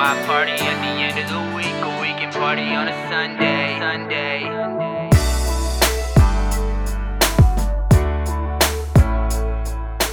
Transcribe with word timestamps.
why 0.00 0.16
party 0.24 0.52
at 0.52 0.58
the 0.58 0.92
end 0.98 1.18
of 1.18 1.28
the 1.28 1.54
week? 1.54 1.66
Or 1.84 2.00
we 2.00 2.08
can 2.18 2.32
party 2.32 2.62
on 2.62 2.88
a 2.88 3.10
Sunday. 3.10 3.78
Sunday. 3.78 4.48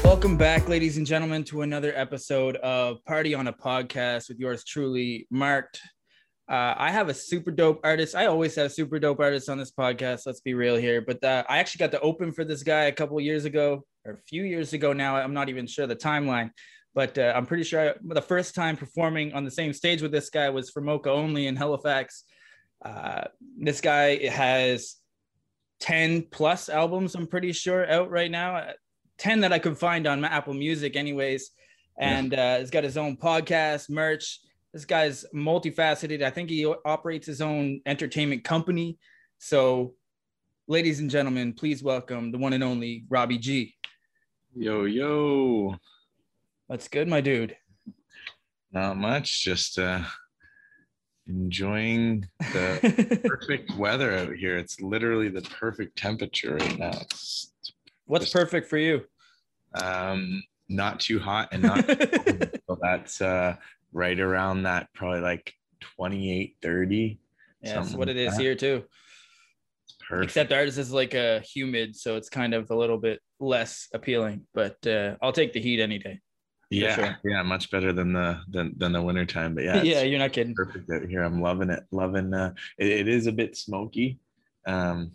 Welcome 0.04 0.36
back, 0.36 0.68
ladies 0.68 0.98
and 0.98 1.08
gentlemen, 1.08 1.46
to 1.46 1.62
another 1.62 1.94
episode 1.96 2.58
of 2.58 2.98
Party 3.06 3.34
on 3.34 3.48
a 3.48 3.54
Podcast 3.54 4.28
with 4.28 4.40
yours 4.40 4.66
truly, 4.66 5.26
Marked. 5.32 5.80
Uh, 6.50 6.76
I 6.76 6.92
have 6.92 7.08
a 7.08 7.14
super 7.14 7.52
dope 7.52 7.80
artist. 7.86 8.14
I 8.14 8.26
always 8.26 8.56
have 8.56 8.74
super 8.74 9.00
dope 9.00 9.22
artists 9.22 9.48
on 9.48 9.58
this 9.58 9.72
podcast. 9.72 10.24
Let's 10.26 10.42
be 10.42 10.54
real 10.54 10.76
here. 10.76 11.00
But 11.00 11.24
uh, 11.24 11.46
I 11.48 11.60
actually 11.60 11.80
got 11.80 11.92
to 11.92 12.02
open 12.02 12.34
for 12.34 12.44
this 12.44 12.62
guy 12.62 12.86
a 12.86 12.92
couple 12.92 13.18
years 13.22 13.46
ago, 13.46 13.86
or 14.04 14.16
a 14.16 14.22
few 14.28 14.44
years 14.44 14.74
ago 14.74 14.92
now. 14.92 15.16
I'm 15.16 15.34
not 15.34 15.48
even 15.48 15.66
sure 15.66 15.88
the 15.88 15.96
timeline, 15.96 16.52
but 16.94 17.18
uh, 17.18 17.34
I'm 17.36 17.46
pretty 17.46 17.64
sure 17.64 17.90
I, 17.90 17.94
the 18.02 18.22
first 18.22 18.56
time 18.56 18.76
performing 18.76 19.34
on 19.34 19.44
the 19.44 19.52
same 19.52 19.74
stage 19.74 20.02
with 20.02 20.12
this 20.12 20.30
guy 20.30 20.50
was 20.50 20.70
for 20.70 20.82
Moka 20.82 21.08
Only 21.08 21.48
in 21.48 21.56
Halifax. 21.56 22.24
Uh, 22.84 23.26
this 23.58 23.82
guy 23.82 24.28
has 24.28 24.96
10 25.80 26.24
plus 26.32 26.70
albums, 26.70 27.16
I'm 27.16 27.28
pretty 27.28 27.52
sure, 27.52 27.90
out 27.90 28.10
right 28.10 28.32
now. 28.32 28.72
10 29.18 29.42
that 29.42 29.54
I 29.54 29.60
could 29.60 29.78
find 29.78 30.08
on 30.08 30.22
my 30.22 30.28
Apple 30.28 30.54
Music, 30.54 30.96
anyways. 30.96 31.52
And 32.00 32.34
uh, 32.34 32.60
he's 32.60 32.70
got 32.70 32.84
his 32.84 32.98
own 32.98 33.18
podcast, 33.18 33.90
merch. 33.90 34.40
This 34.74 34.86
guy's 34.86 35.26
multifaceted. 35.34 36.22
I 36.22 36.30
think 36.30 36.50
he 36.50 36.66
operates 36.66 37.26
his 37.26 37.42
own 37.42 37.82
entertainment 37.86 38.44
company. 38.44 38.98
So, 39.40 39.94
ladies 40.68 41.00
and 41.00 41.10
gentlemen, 41.10 41.54
please 41.54 41.82
welcome 41.82 42.32
the 42.32 42.38
one 42.38 42.54
and 42.54 42.64
only 42.64 43.06
Robbie 43.10 43.40
G. 43.40 43.76
Yo, 44.56 44.86
yo. 44.86 45.76
What's 46.68 46.90
good, 46.90 47.08
my 47.08 47.22
dude? 47.22 47.56
Not 48.74 48.98
much. 48.98 49.42
Just 49.42 49.80
uh, 49.80 50.02
enjoying 51.26 52.26
the 52.40 53.22
perfect 53.26 53.74
weather 53.78 54.18
out 54.18 54.34
here. 54.34 54.58
It's 54.58 54.82
literally 54.82 55.30
the 55.30 55.42
perfect 55.44 55.98
temperature 55.98 56.56
right 56.56 56.78
now. 56.78 56.92
It's 57.02 57.54
What's 58.06 58.30
perfect 58.32 58.70
for 58.70 58.78
you? 58.78 59.06
um, 59.82 60.44
not 60.70 61.00
too 61.00 61.20
hot 61.20 61.50
and 61.52 61.64
not 61.64 61.86
so 62.68 62.78
that's 62.82 63.22
uh, 63.22 63.56
right 63.94 64.20
around 64.20 64.64
that, 64.64 64.88
probably 64.94 65.22
like 65.22 65.54
28, 65.80 66.58
30. 66.62 67.20
Yeah, 67.62 67.74
that's 67.76 67.94
what 67.94 68.10
it 68.10 68.18
like 68.18 68.28
is 68.28 68.36
that. 68.36 68.42
here 68.42 68.56
too. 68.56 68.84
Perfect. 70.08 70.32
Except 70.32 70.52
ours 70.52 70.78
is 70.78 70.92
like 70.92 71.14
a 71.14 71.40
humid, 71.42 71.96
so 71.96 72.18
it's 72.18 72.30
kind 72.30 72.54
of 72.54 72.70
a 72.72 72.76
little 72.76 72.98
bit 72.98 73.22
less 73.40 73.88
appealing. 73.94 74.46
But 74.54 74.86
uh, 74.86 75.16
I'll 75.22 75.34
take 75.34 75.54
the 75.54 75.62
heat 75.62 75.80
any 75.82 76.00
day. 76.00 76.20
Yeah, 76.70 76.96
sure. 76.96 77.18
yeah, 77.24 77.44
much 77.44 77.72
better 77.72 77.94
than 77.94 78.14
the 78.14 78.40
than, 78.50 78.74
than 78.78 78.92
the 78.92 79.02
winter 79.02 79.26
time. 79.26 79.56
But 79.56 79.64
yeah, 79.64 79.82
Yeah, 79.84 80.02
you're 80.02 80.20
not 80.20 80.34
kidding. 80.34 80.56
perfect 80.56 80.90
out 80.92 81.04
here. 81.08 81.24
I'm 81.24 81.42
loving 81.42 81.70
it. 81.70 81.84
Loving 81.92 82.34
uh 82.34 82.54
it, 82.78 82.88
it 82.88 83.08
is 83.08 83.28
a 83.28 83.32
bit 83.32 83.56
smoky. 83.56 84.20
Um 84.66 85.12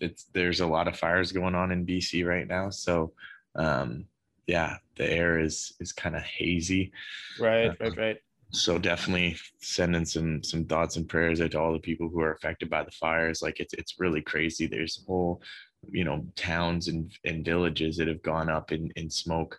it's 0.00 0.24
there's 0.32 0.60
a 0.60 0.66
lot 0.66 0.88
of 0.88 0.96
fires 0.96 1.32
going 1.32 1.54
on 1.54 1.72
in 1.72 1.86
BC 1.86 2.26
right 2.26 2.46
now. 2.46 2.70
So 2.70 3.12
um 3.54 4.06
yeah, 4.46 4.78
the 4.96 5.10
air 5.10 5.38
is 5.38 5.74
is 5.78 5.92
kind 5.92 6.16
of 6.16 6.22
hazy. 6.22 6.92
Right, 7.38 7.78
right, 7.80 7.96
right. 7.96 8.16
So 8.50 8.78
definitely 8.78 9.36
sending 9.60 10.06
some 10.06 10.42
some 10.42 10.64
thoughts 10.64 10.96
and 10.96 11.06
prayers 11.06 11.42
out 11.42 11.50
to 11.50 11.60
all 11.60 11.74
the 11.74 11.78
people 11.78 12.08
who 12.08 12.20
are 12.20 12.32
affected 12.32 12.70
by 12.70 12.82
the 12.82 12.90
fires. 12.92 13.42
Like 13.42 13.60
it's 13.60 13.74
it's 13.74 14.00
really 14.00 14.22
crazy. 14.22 14.66
There's 14.66 15.04
whole, 15.06 15.42
you 15.90 16.04
know, 16.04 16.24
towns 16.34 16.88
and, 16.88 17.12
and 17.26 17.44
villages 17.44 17.98
that 17.98 18.08
have 18.08 18.22
gone 18.22 18.48
up 18.48 18.72
in, 18.72 18.90
in 18.96 19.10
smoke 19.10 19.58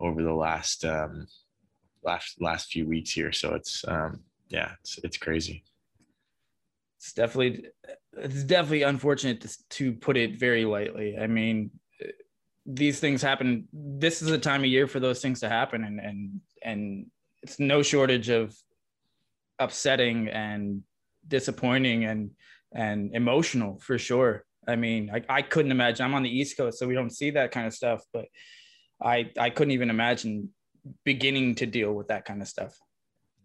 over 0.00 0.22
the 0.22 0.34
last 0.34 0.84
um 0.84 1.26
last 2.02 2.40
last 2.40 2.70
few 2.70 2.86
weeks 2.88 3.12
here. 3.12 3.32
So 3.32 3.54
it's 3.54 3.84
um 3.86 4.20
yeah, 4.48 4.72
it's 4.80 4.98
it's 5.04 5.16
crazy. 5.16 5.64
it's 7.00 7.12
definitely 7.12 7.66
it's 8.16 8.44
definitely 8.44 8.82
unfortunate 8.82 9.40
to, 9.40 9.68
to 9.70 9.92
put 9.92 10.16
it 10.16 10.38
very 10.38 10.64
lightly 10.64 11.16
i 11.18 11.26
mean 11.26 11.70
these 12.66 13.00
things 13.00 13.22
happen 13.22 13.66
this 13.72 14.20
is 14.22 14.28
the 14.28 14.38
time 14.38 14.60
of 14.60 14.66
year 14.66 14.86
for 14.86 15.00
those 15.00 15.22
things 15.22 15.40
to 15.40 15.48
happen 15.48 15.84
and 15.84 15.98
and 16.00 16.40
and 16.62 17.06
it's 17.42 17.58
no 17.58 17.82
shortage 17.82 18.28
of 18.28 18.54
upsetting 19.58 20.28
and 20.28 20.82
disappointing 21.26 22.04
and 22.04 22.30
and 22.74 23.14
emotional 23.14 23.78
for 23.80 23.98
sure 23.98 24.44
i 24.68 24.76
mean 24.76 25.10
I, 25.12 25.22
I 25.28 25.42
couldn't 25.42 25.72
imagine 25.72 26.04
i'm 26.04 26.14
on 26.14 26.22
the 26.22 26.38
east 26.38 26.56
coast 26.56 26.78
so 26.78 26.86
we 26.86 26.94
don't 26.94 27.10
see 27.10 27.30
that 27.30 27.50
kind 27.50 27.66
of 27.66 27.72
stuff 27.72 28.02
but 28.12 28.26
i 29.02 29.30
i 29.38 29.50
couldn't 29.50 29.72
even 29.72 29.90
imagine 29.90 30.48
beginning 31.04 31.54
to 31.54 31.66
deal 31.66 31.92
with 31.92 32.08
that 32.08 32.24
kind 32.24 32.40
of 32.42 32.48
stuff 32.48 32.78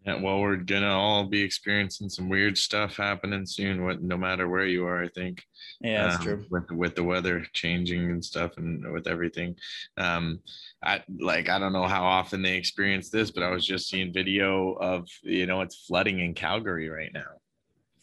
Yeah, 0.06 0.22
well, 0.22 0.40
we're 0.40 0.58
gonna 0.58 0.94
all 0.94 1.26
be 1.26 1.42
experiencing 1.42 2.10
some 2.10 2.30
weird 2.30 2.58
stuff 2.58 2.96
happening 2.98 3.46
soon. 3.46 3.84
What, 3.84 4.04
no 4.04 4.18
matter 4.18 4.48
where 4.48 4.68
you 4.68 4.86
are, 4.86 5.04
I 5.04 5.10
think. 5.10 5.44
yeah 5.82 6.04
that's 6.04 6.20
um, 6.20 6.24
true 6.24 6.46
With 6.50 6.72
with 6.72 6.96
the 6.96 7.04
weather 7.04 7.44
changing 7.54 8.12
and 8.12 8.24
stuff, 8.24 8.58
and 8.58 8.94
with 8.94 9.08
everything, 9.08 9.56
um, 9.98 10.40
I 10.84 11.04
like 11.20 11.50
I 11.50 11.58
don't 11.60 11.74
know 11.74 11.88
how 11.88 12.04
often 12.06 12.42
they 12.44 12.56
experience 12.56 13.10
this, 13.10 13.32
but 13.32 13.44
I 13.44 13.50
was 13.50 13.66
just 13.66 13.90
seeing 13.90 14.14
video 14.14 14.74
of 14.74 15.08
you 15.24 15.46
know 15.48 15.62
it's 15.62 15.86
flooding 15.88 16.20
in 16.20 16.34
Calgary 16.36 16.88
right 16.90 17.14
now. 17.14 17.32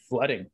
flooding 0.08 0.46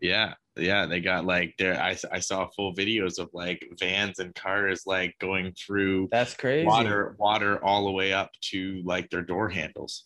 Yeah, 0.00 0.34
yeah, 0.58 0.86
they 0.86 1.00
got 1.00 1.24
like 1.24 1.54
there. 1.58 1.80
I 1.80 1.96
I 2.12 2.20
saw 2.20 2.46
full 2.48 2.74
videos 2.74 3.18
of 3.18 3.30
like 3.32 3.66
vans 3.78 4.18
and 4.18 4.34
cars 4.34 4.82
like 4.86 5.16
going 5.18 5.52
through 5.52 6.08
that's 6.10 6.34
crazy 6.34 6.66
water 6.66 7.14
water 7.18 7.62
all 7.64 7.86
the 7.86 7.92
way 7.92 8.12
up 8.12 8.30
to 8.50 8.82
like 8.84 9.10
their 9.10 9.22
door 9.22 9.48
handles 9.48 10.04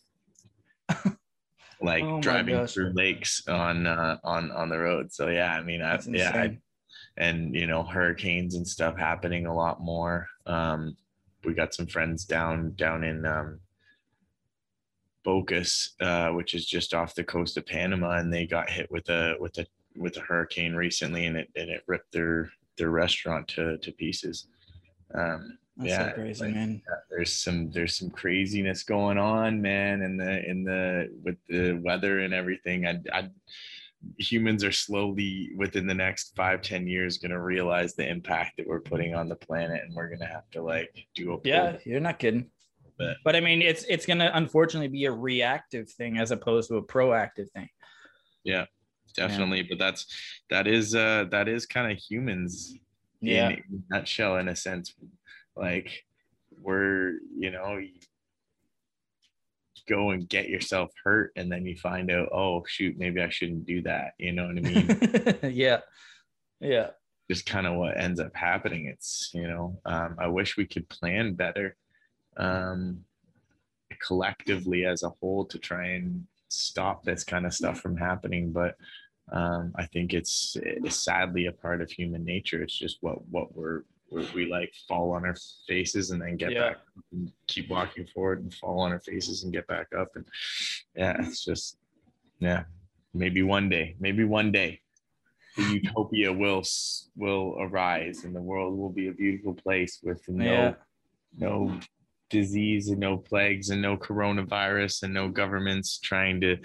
like 1.81 2.05
Oh 2.05 2.21
driving 2.21 2.55
gosh. 2.55 2.75
through 2.75 2.93
lakes 2.93 3.47
on 3.49 3.87
uh 3.87 4.19
on 4.25 4.51
on 4.53 4.69
the 4.69 4.79
road 4.79 5.13
so 5.13 5.29
yeah 5.29 5.53
i 5.53 5.63
mean 5.63 5.83
I, 5.83 5.99
yeah 6.07 6.31
I, 6.35 6.59
and 7.17 7.55
you 7.55 7.67
know 7.67 7.83
hurricanes 7.83 8.55
and 8.55 8.67
stuff 8.67 8.97
happening 8.97 9.47
a 9.47 9.55
lot 9.55 9.81
more 9.81 10.29
um 10.47 10.97
we 11.45 11.55
got 11.55 11.75
some 11.75 11.87
friends 11.87 12.25
down 12.25 12.75
down 12.77 13.05
in 13.05 13.27
um 13.27 13.61
Bocas, 15.25 15.91
uh, 16.01 16.33
which 16.33 16.53
is 16.55 16.67
just 16.67 16.95
off 16.95 17.15
the 17.15 17.25
coast 17.25 17.57
of 17.57 17.67
Panama, 17.67 18.19
and 18.19 18.33
they 18.33 18.47
got 18.47 18.69
hit 18.69 18.91
with 18.91 19.09
a 19.09 19.37
with 19.39 19.57
a 19.59 19.67
with 19.97 20.17
a 20.17 20.21
hurricane 20.21 20.75
recently, 20.75 21.27
and 21.27 21.37
it 21.37 21.49
and 21.57 21.71
it 21.71 21.83
ripped 21.87 22.13
their 22.13 22.51
their 22.79 22.91
restaurant 22.91 23.49
to 23.49 23.79
to 23.79 23.93
pieces. 23.93 24.49
Um, 25.15 25.59
That's 25.77 25.91
yeah, 25.91 26.09
so 26.09 26.15
crazy, 26.15 26.45
like- 26.45 26.55
man. 26.55 26.83
there's 27.11 27.33
some 27.33 27.71
there's 27.71 27.97
some 27.97 28.11
craziness 28.11 28.83
going 28.83 29.19
on 29.19 29.61
man 29.61 30.03
in 30.03 30.17
the 30.17 30.49
in 30.49 30.65
the 30.65 31.11
with 31.23 31.37
the 31.49 31.73
weather 31.83 32.21
and 32.21 32.33
everything 32.35 32.87
i 32.87 32.99
i 33.13 33.29
humans 34.19 34.65
are 34.65 34.73
slowly 34.73 35.51
within 35.57 35.87
the 35.87 35.95
next 35.95 36.35
five 36.35 36.61
ten 36.63 36.87
years 36.87 37.19
going 37.19 37.31
to 37.31 37.41
realize 37.41 37.95
the 37.95 38.09
impact 38.09 38.57
that 38.57 38.67
we're 38.67 38.81
putting 38.81 39.15
on 39.15 39.29
the 39.29 39.37
planet 39.37 39.83
and 39.85 39.95
we're 39.95 40.09
going 40.09 40.19
to 40.19 40.27
have 40.27 40.49
to 40.51 40.63
like 40.63 41.07
do 41.15 41.35
a 41.35 41.39
Yeah, 41.45 41.77
you're 41.85 42.01
not 42.01 42.19
kidding. 42.19 42.51
But- 42.99 43.17
But 43.25 43.37
I 43.37 43.41
mean, 43.41 43.63
it's 43.63 43.85
it's 43.85 44.05
gonna 44.07 44.31
unfortunately 44.35 44.89
be 44.89 45.05
a 45.07 45.13
reactive 45.13 45.89
thing 45.91 46.19
as 46.19 46.31
opposed 46.33 46.69
to 46.69 46.77
a 46.77 46.83
proactive 46.83 47.51
thing. 47.53 47.69
yeah 48.45 48.65
definitely 49.15 49.63
but 49.63 49.79
that's 49.79 50.07
that 50.51 50.67
is 50.67 50.95
uh 50.95 51.25
that 51.31 51.49
is 51.49 51.67
kind 51.67 51.91
of 51.93 51.99
humans 51.99 52.75
Yeah, 53.21 53.51
in 53.51 53.83
a 53.91 53.95
nutshell 53.95 54.37
in 54.39 54.49
a 54.49 54.57
sense. 54.57 54.95
Like 55.57 56.05
we're 56.61 57.19
you 57.37 57.51
know 57.51 57.77
you 57.79 57.91
go 59.89 60.11
and 60.11 60.29
get 60.29 60.49
yourself 60.49 60.91
hurt 61.05 61.33
and 61.37 61.51
then 61.51 61.67
you 61.67 61.77
find 61.77 62.11
out 62.11 62.29
oh 62.33 62.63
shoot 62.69 62.97
maybe 62.99 63.21
i 63.21 63.29
shouldn't 63.29 63.67
do 63.67 63.83
that 63.83 64.13
you 64.19 64.33
know 64.33 64.47
what 64.47 64.57
i 64.57 64.61
mean? 64.61 65.39
Yeah, 65.53 65.81
yeah, 66.61 66.91
just 67.31 67.47
kind 67.47 67.67
of 67.67 67.75
what 67.75 67.99
ends 67.99 68.21
up 68.21 68.35
happening. 68.35 68.87
It's 68.87 69.31
you 69.35 69.49
know 69.49 69.79
um, 69.85 70.17
i 70.19 70.27
wish 70.29 70.57
we 70.57 70.67
could 70.67 70.89
plan 70.89 71.35
better 71.35 71.77
um, 72.37 73.05
collectively 74.01 74.85
as 74.85 75.03
a 75.03 75.11
whole 75.21 75.45
to 75.47 75.59
try 75.59 75.89
and 75.89 76.25
stop 76.49 77.03
this 77.05 77.25
kind 77.25 77.47
of 77.47 77.55
stuff 77.55 77.81
from 77.81 77.97
happening 77.97 78.53
but 78.53 78.77
um, 79.33 79.73
i 79.77 79.85
think 79.87 80.13
it's, 80.15 80.57
it's 80.63 80.97
sadly 80.97 81.47
a 81.47 81.53
part 81.53 81.81
of 81.83 81.91
human 81.91 82.25
nature 82.25 82.63
it's 82.63 82.79
just 82.79 82.99
what 83.01 83.27
what 83.29 83.55
we're 83.57 83.83
we 84.11 84.29
we 84.35 84.47
like 84.47 84.73
fall 84.89 85.13
on 85.13 85.25
our 85.25 85.35
faces 85.67 86.11
and 86.11 86.21
then 86.21 86.37
get 86.37 86.53
Yeah. 86.53 86.69
back 86.71 86.79
and 87.13 87.33
keep 87.47 87.71
walking 87.71 88.07
forward 88.07 88.43
and 88.43 88.53
fall 88.55 88.81
on 88.81 88.93
our 88.93 89.01
faces 89.01 89.45
and 89.45 89.53
get 89.53 89.67
back 89.67 89.89
up 89.99 90.09
and 90.17 90.27
yeah 90.95 91.17
it's 91.21 91.45
just 91.45 91.79
yeah 92.39 92.65
maybe 93.15 93.43
one 93.43 93.69
day 93.69 93.97
maybe 94.01 94.25
one 94.25 94.53
day 94.53 94.81
the 95.57 95.63
utopia 95.65 96.33
will 96.33 96.63
will 97.17 97.57
arise 97.61 98.25
and 98.25 98.35
the 98.35 98.41
world 98.41 98.77
will 98.77 98.91
be 98.91 99.09
a 99.09 99.13
beautiful 99.13 99.55
place 99.55 100.01
with 100.03 100.27
no 100.29 100.45
Yeah. 100.45 100.75
no 101.39 101.81
disease 102.31 102.89
and 102.89 102.99
no 103.01 103.17
plagues 103.19 103.69
and 103.71 103.81
no 103.83 103.97
coronavirus 103.97 105.03
and 105.05 105.13
no 105.15 105.29
governments 105.29 105.99
trying 105.99 106.41
to 106.41 106.57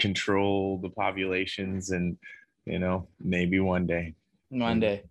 control 0.00 0.78
the 0.78 0.90
populations 0.90 1.90
and 1.90 2.16
you 2.64 2.78
know 2.78 3.06
maybe 3.20 3.60
one 3.60 3.86
day 3.86 4.14
one 4.50 4.80
day. 4.80 5.04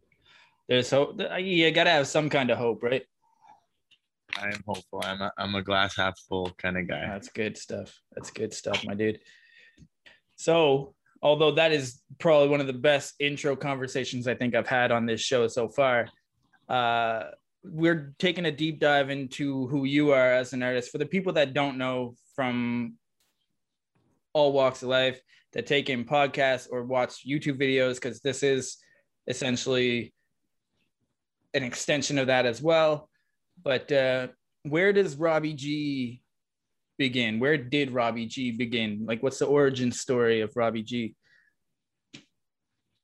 There's 0.67 0.91
hope. 0.91 1.19
You 1.39 1.71
gotta 1.71 1.89
have 1.89 2.07
some 2.07 2.29
kind 2.29 2.51
of 2.51 2.57
hope, 2.57 2.83
right? 2.83 3.03
I'm 4.37 4.61
hopeful. 4.67 5.01
I'm 5.03 5.21
a, 5.21 5.31
I'm 5.37 5.55
a 5.55 5.63
glass 5.63 5.95
half 5.95 6.19
full 6.29 6.51
kind 6.57 6.77
of 6.77 6.87
guy. 6.87 7.07
That's 7.07 7.29
good 7.29 7.57
stuff. 7.57 7.99
That's 8.13 8.29
good 8.29 8.53
stuff, 8.53 8.85
my 8.85 8.93
dude. 8.93 9.19
So, 10.35 10.93
although 11.21 11.51
that 11.51 11.71
is 11.71 12.01
probably 12.19 12.49
one 12.49 12.61
of 12.61 12.67
the 12.67 12.73
best 12.73 13.15
intro 13.19 13.55
conversations 13.55 14.27
I 14.27 14.35
think 14.35 14.53
I've 14.53 14.67
had 14.67 14.91
on 14.91 15.05
this 15.05 15.21
show 15.21 15.47
so 15.47 15.67
far, 15.67 16.07
uh, 16.67 17.31
we're 17.63 18.13
taking 18.19 18.45
a 18.45 18.51
deep 18.51 18.79
dive 18.79 19.09
into 19.09 19.67
who 19.67 19.85
you 19.85 20.11
are 20.11 20.33
as 20.33 20.53
an 20.53 20.61
artist. 20.61 20.91
For 20.91 20.99
the 20.99 21.05
people 21.05 21.33
that 21.33 21.53
don't 21.53 21.77
know 21.77 22.15
from 22.35 22.98
all 24.33 24.53
walks 24.53 24.83
of 24.83 24.89
life, 24.89 25.19
that 25.53 25.65
take 25.65 25.89
in 25.89 26.05
podcasts 26.05 26.67
or 26.71 26.83
watch 26.83 27.25
YouTube 27.27 27.59
videos, 27.59 27.95
because 27.95 28.19
this 28.19 28.43
is 28.43 28.77
essentially 29.27 30.13
an 31.53 31.63
extension 31.63 32.19
of 32.19 32.27
that 32.27 32.45
as 32.45 32.61
well. 32.61 33.09
But 33.63 33.91
uh, 33.91 34.27
where 34.63 34.93
does 34.93 35.15
Robbie 35.15 35.53
G 35.53 36.21
begin? 36.97 37.39
Where 37.39 37.57
did 37.57 37.91
Robbie 37.91 38.27
G 38.27 38.51
begin? 38.51 39.05
Like, 39.05 39.23
what's 39.23 39.39
the 39.39 39.45
origin 39.45 39.91
story 39.91 40.41
of 40.41 40.55
Robbie 40.55 40.83
G? 40.83 41.15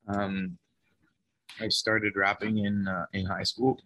Um, 0.07 0.57
I 1.59 1.69
started 1.69 2.15
rapping 2.15 2.59
in 2.59 2.87
uh, 2.87 3.05
in 3.13 3.25
high 3.25 3.43
school, 3.43 3.79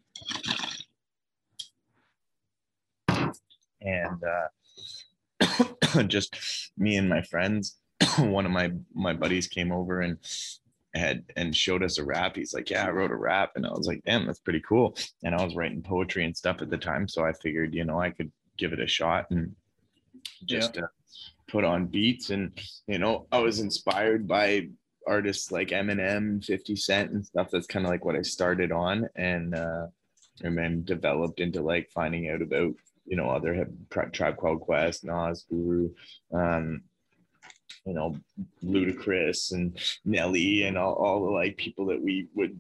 and 3.81 4.24
uh, 4.24 4.47
just 6.07 6.36
me 6.77 6.95
and 6.97 7.09
my 7.09 7.21
friends. 7.21 7.77
One 8.18 8.45
of 8.45 8.51
my 8.51 8.71
my 8.94 9.13
buddies 9.13 9.47
came 9.47 9.71
over 9.71 10.01
and 10.01 10.18
had 10.95 11.24
and 11.36 11.56
showed 11.56 11.83
us 11.83 11.97
a 11.97 12.03
rap. 12.03 12.36
He's 12.36 12.53
like, 12.53 12.69
"Yeah, 12.69 12.86
I 12.86 12.89
wrote 12.91 13.12
a 13.12 13.15
rap," 13.15 13.51
and 13.56 13.65
I 13.65 13.69
was 13.71 13.88
like, 13.88 14.01
"Damn, 14.06 14.25
that's 14.25 14.39
pretty 14.39 14.62
cool." 14.68 14.97
And 15.24 15.36
I 15.36 15.44
was 15.44 15.56
writing 15.56 15.81
poetry 15.81 16.25
and 16.25 16.36
stuff 16.36 16.62
at 16.62 16.69
the 16.69 16.77
time, 16.77 17.07
so 17.07 17.24
I 17.25 17.33
figured, 17.33 17.75
you 17.75 17.86
know, 17.86 18.00
I 18.00 18.09
could 18.09 18.31
give 18.57 18.74
it 18.74 18.80
a 18.80 18.88
shot 18.88 19.30
and 19.31 19.56
just 20.45 20.75
Yeah. 20.75 20.83
uh, 20.83 20.88
put 21.47 21.63
on 21.63 21.88
beats. 21.88 22.30
And 22.30 22.57
you 22.88 22.97
know, 23.00 23.27
I 23.31 23.39
was 23.39 23.59
inspired 23.59 24.27
by 24.27 24.69
artists 25.07 25.51
like 25.51 25.69
Eminem, 25.69 26.44
Fifty 26.44 26.75
Cent, 26.75 27.12
and 27.12 27.25
stuff. 27.25 27.50
That's 27.51 27.68
kind 27.68 27.85
of 27.85 27.92
like 27.92 28.06
what 28.06 28.15
I 28.15 28.21
started 28.21 28.71
on, 28.71 29.07
and 29.15 29.53
uh, 29.56 29.88
and 30.42 30.57
then 30.57 30.83
developed 30.85 31.39
into 31.39 31.62
like 31.62 31.89
finding 31.92 32.30
out 32.30 32.42
about 32.42 32.74
you 33.09 33.17
know 33.17 33.29
other 33.29 33.53
hip- 33.53 34.13
Tribe 34.13 34.38
Called 34.38 34.61
Quest, 34.61 35.03
Nas, 35.03 35.45
Guru. 35.50 35.89
Um, 36.31 36.83
you 37.85 37.94
know, 37.94 38.15
Ludacris 38.63 39.51
and 39.51 39.77
Nelly 40.06 40.63
and 40.63 40.77
all, 40.77 40.94
all 40.94 41.25
the 41.25 41.31
like 41.31 41.57
people 41.57 41.85
that 41.88 42.01
we 42.01 42.27
would 42.35 42.59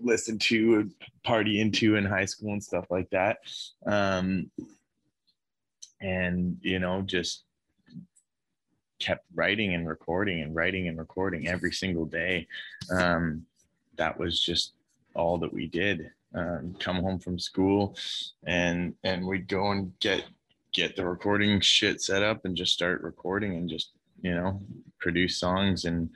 listen 0.00 0.38
to 0.38 0.76
and 0.76 0.94
party 1.22 1.60
into 1.60 1.96
in 1.96 2.04
high 2.04 2.24
school 2.24 2.52
and 2.52 2.62
stuff 2.62 2.86
like 2.90 3.10
that. 3.10 3.38
Um, 3.86 4.50
and, 6.00 6.58
you 6.62 6.78
know, 6.78 7.02
just 7.02 7.44
kept 8.98 9.26
writing 9.34 9.74
and 9.74 9.88
recording 9.88 10.42
and 10.42 10.54
writing 10.54 10.88
and 10.88 10.98
recording 10.98 11.48
every 11.48 11.72
single 11.72 12.06
day. 12.06 12.46
Um, 12.90 13.44
that 13.96 14.18
was 14.18 14.40
just 14.40 14.72
all 15.14 15.38
that 15.38 15.52
we 15.52 15.66
did. 15.66 16.10
Um, 16.34 16.74
come 16.80 16.96
home 16.96 17.20
from 17.20 17.38
school 17.38 17.96
and 18.44 18.94
and 19.04 19.24
we'd 19.24 19.46
go 19.46 19.70
and 19.70 19.92
get 20.00 20.24
get 20.72 20.96
the 20.96 21.06
recording 21.06 21.60
shit 21.60 22.02
set 22.02 22.24
up 22.24 22.44
and 22.44 22.56
just 22.56 22.72
start 22.72 23.02
recording 23.02 23.54
and 23.56 23.70
just 23.70 23.92
you 24.20 24.34
know 24.34 24.60
produce 24.98 25.38
songs 25.38 25.84
and 25.84 26.10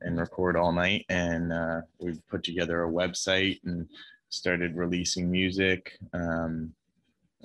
and 0.00 0.18
record 0.18 0.56
all 0.56 0.72
night. 0.72 1.04
And 1.08 1.52
uh, 1.52 1.82
we 1.98 2.18
put 2.30 2.42
together 2.42 2.84
a 2.84 2.90
website 2.90 3.60
and 3.64 3.86
started 4.30 4.76
releasing 4.76 5.30
music. 5.30 5.98
Um, 6.12 6.72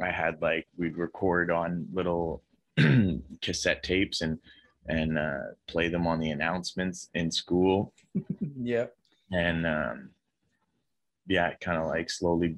i 0.02 0.12
had 0.12 0.42
like 0.42 0.68
we'd 0.78 0.98
record 0.98 1.50
on 1.50 1.88
little 1.94 2.44
cassette 3.42 3.82
tapes 3.82 4.22
and 4.22 4.38
and 4.88 5.18
uh, 5.18 5.40
play 5.68 5.88
them 5.90 6.06
on 6.06 6.20
the 6.20 6.30
announcements 6.32 7.10
in 7.14 7.32
school. 7.32 7.94
Yep. 8.62 8.96
and 9.32 9.66
um, 9.68 10.10
yeah, 11.28 11.54
kind 11.62 11.78
of 11.78 11.88
like 11.88 12.10
slowly 12.10 12.58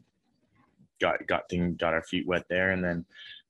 got 1.00 1.26
got 1.28 1.50
thing 1.50 1.76
got 1.76 1.94
our 1.94 2.04
feet 2.04 2.28
wet 2.28 2.46
there, 2.50 2.72
and 2.72 2.84
then 2.84 3.06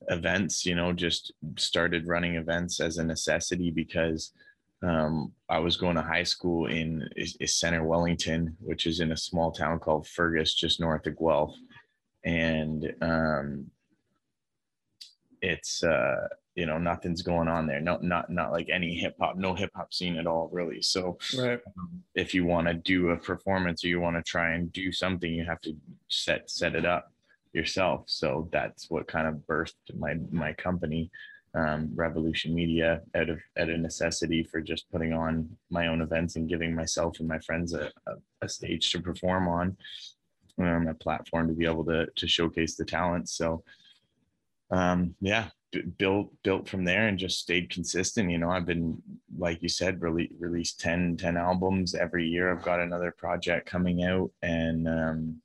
events, 0.09 0.65
you 0.65 0.75
know, 0.75 0.93
just 0.93 1.33
started 1.57 2.07
running 2.07 2.35
events 2.35 2.79
as 2.79 2.97
a 2.97 3.03
necessity 3.03 3.71
because 3.71 4.31
um, 4.83 5.31
I 5.49 5.59
was 5.59 5.77
going 5.77 5.95
to 5.95 6.01
high 6.01 6.23
school 6.23 6.67
in 6.67 7.07
is 7.15 7.55
Centre 7.55 7.83
Wellington, 7.83 8.55
which 8.59 8.85
is 8.85 8.99
in 8.99 9.11
a 9.11 9.17
small 9.17 9.51
town 9.51 9.79
called 9.79 10.07
Fergus, 10.07 10.53
just 10.53 10.79
north 10.79 11.07
of 11.07 11.17
Guelph, 11.17 11.55
and 12.23 12.93
um, 13.01 13.71
it's 15.41 15.83
uh, 15.83 16.27
you 16.57 16.65
know 16.65 16.79
nothing's 16.79 17.21
going 17.21 17.47
on 17.47 17.67
there, 17.67 17.79
no 17.79 17.97
not 18.01 18.29
not 18.29 18.51
like 18.51 18.67
any 18.69 18.95
hip 18.95 19.15
hop, 19.21 19.37
no 19.37 19.53
hip 19.53 19.69
hop 19.75 19.93
scene 19.93 20.17
at 20.17 20.25
all, 20.27 20.49
really. 20.51 20.81
So 20.81 21.17
Right. 21.37 21.59
if 22.15 22.33
you 22.33 22.45
want 22.45 22.67
to 22.67 22.73
do 22.73 23.11
a 23.11 23.17
performance 23.17 23.83
or 23.83 23.89
you 23.89 23.99
want 24.01 24.17
to 24.17 24.23
try 24.23 24.53
and 24.55 24.73
do 24.73 24.91
something 24.91 25.31
you 25.31 25.45
have 25.45 25.61
to 25.61 25.75
set 26.09 26.49
set 26.49 26.73
it 26.75 26.85
up 26.85 27.11
yourself 27.53 28.03
so 28.07 28.49
that's 28.51 28.89
what 28.89 29.07
kind 29.07 29.27
of 29.27 29.35
birthed 29.49 29.73
my 29.97 30.15
my 30.31 30.51
company 30.53 31.09
um, 31.55 31.89
revolution 31.95 32.53
media 32.53 33.01
out 33.15 33.29
of 33.29 33.39
out 33.59 33.69
of 33.69 33.79
necessity 33.79 34.43
for 34.43 34.59
just 34.61 34.89
putting 34.91 35.13
on 35.13 35.49
my 35.69 35.87
own 35.87 36.01
events 36.01 36.35
and 36.35 36.49
giving 36.49 36.73
myself 36.75 37.19
and 37.19 37.27
my 37.27 37.39
friends 37.39 37.73
a, 37.73 37.91
a, 38.07 38.13
a 38.41 38.49
stage 38.49 38.91
to 38.91 38.99
perform 38.99 39.47
on 39.47 39.77
um, 40.59 40.87
a 40.87 40.93
platform 40.95 41.47
to 41.47 41.53
be 41.53 41.65
able 41.65 41.85
to 41.85 42.07
to 42.15 42.27
showcase 42.27 42.75
the 42.75 42.85
talents 42.85 43.31
so 43.37 43.63
um 44.71 45.15
yeah 45.21 45.49
built 45.97 46.31
built 46.43 46.67
from 46.67 46.83
there 46.83 47.07
and 47.07 47.17
just 47.17 47.39
stayed 47.39 47.69
consistent 47.69 48.29
you 48.29 48.37
know? 48.37 48.49
I've 48.49 48.65
been 48.65 49.01
like 49.37 49.61
you 49.61 49.69
said 49.69 50.01
really 50.01 50.29
released 50.39 50.79
10 50.79 51.17
10 51.17 51.37
albums 51.37 51.95
every 51.95 52.27
year. 52.27 52.51
I've 52.51 52.63
got 52.63 52.79
another 52.79 53.11
project 53.11 53.69
coming 53.69 54.03
out 54.03 54.31
and 54.41 54.87
um 54.87 55.41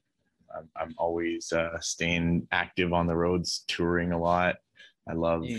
i'm, 0.56 0.69
I'm 0.76 0.94
always 0.99 1.52
uh 1.52 1.79
staying 1.81 2.46
active 2.52 2.93
on 2.93 3.06
the 3.06 3.17
roads 3.17 3.64
touring 3.69 4.12
a 4.12 4.19
lot. 4.19 4.56
I 5.08 5.14
love 5.14 5.44
Yeah. 5.44 5.58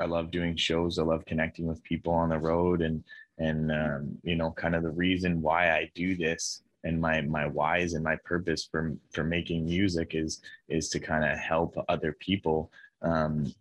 i 0.00 0.06
love 0.06 0.30
doing 0.30 0.56
shows. 0.56 0.98
I 0.98 1.02
love 1.02 1.24
connecting 1.24 1.66
with 1.66 1.82
people 1.82 2.12
on 2.12 2.28
the 2.30 2.38
road 2.38 2.82
and 2.82 3.04
and 3.38 3.72
um, 3.72 4.18
you 4.22 4.36
know 4.36 4.52
kind 4.52 4.74
of 4.74 4.82
the 4.82 4.90
reason 4.90 5.42
why 5.42 5.70
i 5.72 5.90
do 5.94 6.16
this 6.16 6.62
and 6.84 7.00
my 7.00 7.20
my 7.22 7.46
whys 7.46 7.94
and 7.94 8.04
my 8.04 8.16
purpose 8.24 8.68
for 8.70 8.94
for 9.12 9.24
making 9.24 9.64
music 9.64 10.14
is 10.14 10.40
is 10.68 10.88
to 10.90 11.00
kind 11.00 11.24
of 11.24 11.36
help 11.38 11.76
other 11.88 12.12
people 12.20 12.70
um, 13.02 13.52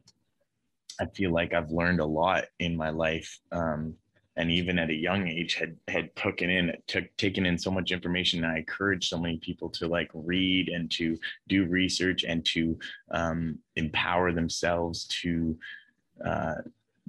I 0.99 1.05
feel 1.07 1.31
like 1.31 1.53
I've 1.53 1.71
learned 1.71 1.99
a 1.99 2.05
lot 2.05 2.45
in 2.59 2.75
my 2.75 2.89
life, 2.89 3.39
um, 3.51 3.95
and 4.35 4.49
even 4.49 4.79
at 4.79 4.89
a 4.89 4.95
young 4.95 5.27
age, 5.27 5.55
had 5.55 5.77
had 5.87 6.15
taken 6.15 6.49
in 6.49 6.75
took 6.87 7.05
taken 7.17 7.45
in 7.45 7.57
so 7.57 7.71
much 7.71 7.91
information. 7.91 8.43
And 8.43 8.53
I 8.53 8.57
encourage 8.59 9.09
so 9.09 9.19
many 9.19 9.37
people 9.37 9.69
to 9.71 9.87
like 9.87 10.09
read 10.13 10.69
and 10.69 10.89
to 10.91 11.17
do 11.47 11.65
research 11.65 12.23
and 12.23 12.45
to 12.47 12.77
um, 13.11 13.59
empower 13.75 14.31
themselves 14.31 15.05
to 15.21 15.57
uh, 16.25 16.55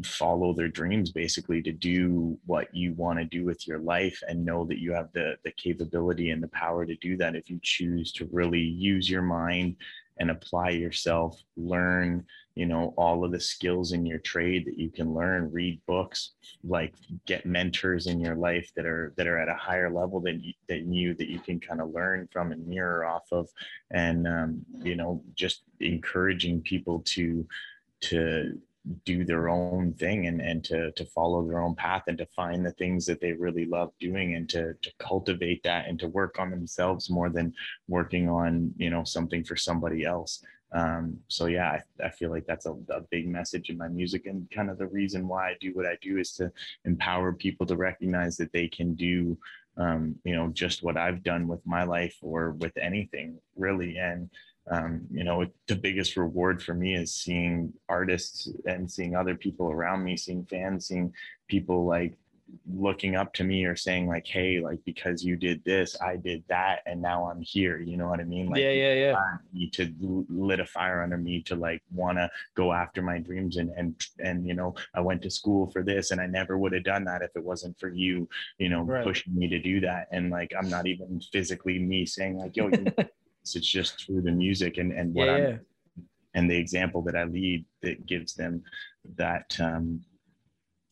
follow 0.05 0.53
their 0.53 0.69
dreams, 0.69 1.13
basically 1.13 1.63
to 1.63 1.73
do 1.73 2.39
what 2.47 2.75
you 2.75 2.93
want 2.95 3.19
to 3.19 3.25
do 3.25 3.45
with 3.45 3.67
your 3.67 3.79
life, 3.79 4.21
and 4.29 4.45
know 4.45 4.65
that 4.67 4.81
you 4.81 4.93
have 4.93 5.11
the 5.13 5.37
the 5.45 5.53
capability 5.53 6.31
and 6.31 6.43
the 6.43 6.49
power 6.49 6.85
to 6.85 6.97
do 6.97 7.17
that 7.17 7.37
if 7.37 7.49
you 7.49 7.59
choose 7.63 8.13
to 8.13 8.29
really 8.33 8.61
use 8.61 9.09
your 9.09 9.23
mind 9.23 9.77
and 10.19 10.31
apply 10.31 10.71
yourself, 10.71 11.41
learn 11.57 12.25
you 12.55 12.67
know 12.67 12.95
all 12.97 13.25
of 13.25 13.33
the 13.33 13.41
skills 13.41 13.93
in 13.93 14.07
your 14.07 14.21
trade 14.21 14.65
that 14.67 14.79
you 14.79 14.89
can 14.89 15.13
learn 15.13 15.51
read 15.51 15.81
books 15.87 16.35
like 16.63 16.95
get 17.27 17.45
mentors 17.45 18.07
in 18.07 18.21
your 18.21 18.37
life 18.37 18.71
that 18.77 18.87
are 18.87 19.13
that 19.17 19.27
are 19.27 19.39
at 19.39 19.49
a 19.49 19.55
higher 19.55 19.93
level 19.93 20.21
than 20.21 20.41
you, 20.41 20.53
than 20.69 20.93
you 20.93 21.15
that 21.15 21.29
you 21.29 21.41
can 21.41 21.59
kind 21.59 21.81
of 21.81 21.91
learn 21.91 22.29
from 22.33 22.53
and 22.53 22.67
mirror 22.67 23.05
off 23.05 23.27
of. 23.33 23.49
And 23.91 24.27
um, 24.29 24.65
you 24.83 24.95
know 24.95 25.23
just 25.35 25.63
encouraging 25.81 26.63
people 26.63 27.03
to 27.07 27.47
to 28.03 28.59
do 29.05 29.25
their 29.25 29.49
own 29.49 29.95
thing 29.95 30.27
and, 30.27 30.41
and 30.41 30.63
to, 30.65 30.93
to 30.93 31.05
follow 31.07 31.47
their 31.47 31.61
own 31.61 31.75
path 31.75 32.03
and 32.07 32.19
to 32.19 32.27
find 32.27 32.65
the 32.65 32.73
things 32.73 33.07
that 33.07 33.21
they 33.21 33.33
really 33.33 33.65
love 33.65 33.93
doing 33.99 34.35
and 34.35 34.49
to, 34.51 34.75
to 34.83 34.91
cultivate 34.99 35.63
that 35.63 35.89
and 35.89 35.99
to 35.99 36.09
work 36.09 36.39
on 36.39 36.51
themselves 36.51 37.09
more 37.09 37.31
than 37.31 37.53
working 37.89 38.29
on 38.29 38.73
you 38.77 38.91
know 38.91 39.03
something 39.05 39.43
for 39.43 39.57
somebody 39.57 40.05
else. 40.05 40.43
Um, 40.73 41.19
so 41.29 41.47
yeah 41.47 41.79
I, 42.01 42.07
I 42.07 42.11
feel 42.11 42.31
like 42.31 42.47
that's 42.47 42.67
a, 42.67 42.73
a 42.91 43.01
big 43.11 43.29
message 43.29 43.71
in 43.71 43.79
my 43.79 43.89
music 43.89 44.27
and 44.27 44.51
kind 44.51 44.69
of 44.71 44.77
the 44.77 44.89
reason 44.89 45.29
why 45.29 45.51
i 45.51 45.57
do 45.61 45.71
what 45.73 45.87
i 45.87 45.97
do 46.03 46.19
is 46.19 46.33
to 46.33 46.51
empower 46.85 47.33
people 47.33 47.65
to 47.67 47.77
recognize 47.77 48.37
that 48.39 48.53
they 48.53 48.67
can 48.67 48.97
do 48.97 49.39
um, 49.77 50.17
you 50.25 50.35
know 50.35 50.49
just 50.49 50.83
what 50.83 50.97
i've 50.97 51.23
done 51.23 51.47
with 51.47 51.65
my 51.65 51.85
life 51.85 52.17
or 52.23 52.53
with 52.53 52.77
anything 52.77 53.39
really. 53.57 53.97
And 53.99 54.31
um, 54.71 55.03
you 55.11 55.25
know 55.25 55.47
the 55.67 55.77
biggest 55.77 56.17
reward 56.17 56.63
for 56.63 56.75
me 56.75 56.95
is 56.95 57.13
seeing 57.13 57.73
artists 57.89 58.49
and 58.67 58.91
seeing 58.91 59.15
other 59.15 59.35
people 59.35 59.71
around 59.71 60.03
me 60.03 60.17
seeing 60.17 60.45
fans 60.47 60.87
seeing 60.87 61.13
people 61.49 61.85
like 61.87 62.17
looking 62.71 63.17
up 63.17 63.33
to 63.33 63.43
me 63.43 63.65
or 63.65 63.75
saying 63.75 64.07
like 64.07 64.27
hey 64.27 64.61
like 64.61 64.79
because 64.85 65.25
you 65.25 65.35
did 65.35 65.65
this 65.65 65.97
i 66.03 66.15
did 66.15 66.45
that 66.49 66.81
and 66.87 67.01
now 67.01 67.29
i'm 67.29 67.41
here 67.41 67.81
you 67.81 67.97
know 67.97 68.09
what 68.09 68.21
i 68.21 68.25
mean 68.25 68.49
like 68.49 68.61
yeah, 68.61 68.71
yeah, 68.71 68.95
yeah. 68.95 69.37
me 69.53 69.69
to 69.71 69.93
lit 70.29 70.61
a 70.61 70.67
fire 70.67 71.03
under 71.03 71.17
me 71.17 71.43
to 71.43 71.57
like 71.57 71.83
want 71.93 72.19
to 72.19 72.31
go 72.55 72.73
after 72.73 73.01
my 73.03 73.19
dreams 73.19 73.57
and 73.57 73.71
and 73.77 74.07
and 74.21 74.47
you 74.47 74.55
know 74.55 74.75
i 74.95 75.01
went 75.01 75.23
to 75.23 75.31
school 75.31 75.71
for 75.71 75.83
this 75.83 76.11
and 76.11 76.21
i 76.21 76.27
never 76.27 76.59
would 76.59 76.73
have 76.73 76.85
done 76.85 77.03
that 77.05 77.23
if 77.23 77.31
it 77.35 77.43
wasn't 77.43 77.77
for 77.79 77.89
you 77.89 78.29
you 78.59 78.69
know 78.69 78.83
Right. 78.83 79.05
pushing 79.05 79.35
me 79.35 79.49
to 79.49 79.59
do 79.59 79.81
that 79.81 80.09
and 80.13 80.31
like 80.31 80.53
i'm 80.57 80.69
not 80.69 80.87
even 80.87 81.21
physically 81.33 81.79
me 81.79 82.05
saying 82.07 82.37
like 82.39 82.57
yo 82.57 82.69
you 82.69 82.93
it's 83.55 83.67
just 83.67 84.05
through 84.05 84.23
the 84.23 84.33
music 84.33 84.79
and 84.79 84.93
and 84.93 85.13
what 85.15 85.29
Yeah, 85.29 85.35
i'm 85.35 85.61
and 86.35 86.51
the 86.51 86.57
example 86.57 87.03
that 87.03 87.17
I 87.17 87.25
lead 87.25 87.65
that 87.83 88.07
gives 88.07 88.35
them 88.35 88.63
that 89.17 89.59
um, 89.61 90.01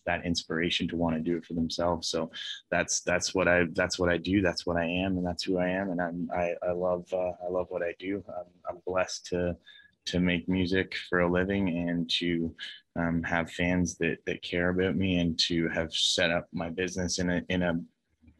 that 0.04 0.24
inspiration 0.24 0.88
to 0.88 0.96
want 0.96 1.14
to 1.16 1.22
do 1.22 1.36
it 1.36 1.44
for 1.44 1.54
themselves. 1.54 2.08
So 2.08 2.30
that's 2.70 3.00
that's 3.00 3.34
what 3.34 3.48
I 3.48 3.64
that's 3.72 3.98
what 3.98 4.08
I 4.08 4.16
do. 4.16 4.40
That's 4.40 4.66
what 4.66 4.76
I 4.76 4.84
am, 4.84 5.16
and 5.16 5.26
that's 5.26 5.44
who 5.44 5.58
I 5.58 5.68
am. 5.68 5.90
And 5.90 6.00
I'm 6.00 6.30
I, 6.34 6.54
I 6.66 6.72
love 6.72 7.12
uh, 7.12 7.32
I 7.44 7.48
love 7.50 7.66
what 7.70 7.82
I 7.82 7.94
do. 7.98 8.22
I'm, 8.28 8.46
I'm 8.76 8.82
blessed 8.86 9.26
to 9.26 9.56
to 10.04 10.18
make 10.20 10.48
music 10.48 10.96
for 11.08 11.20
a 11.20 11.30
living 11.30 11.68
and 11.68 12.10
to 12.10 12.54
um, 12.96 13.22
have 13.22 13.50
fans 13.50 13.96
that 13.98 14.18
that 14.26 14.42
care 14.42 14.70
about 14.70 14.96
me 14.96 15.18
and 15.18 15.38
to 15.40 15.68
have 15.68 15.92
set 15.92 16.30
up 16.30 16.48
my 16.52 16.68
business 16.68 17.18
in 17.18 17.30
a 17.30 17.42
in 17.48 17.62
a 17.62 17.80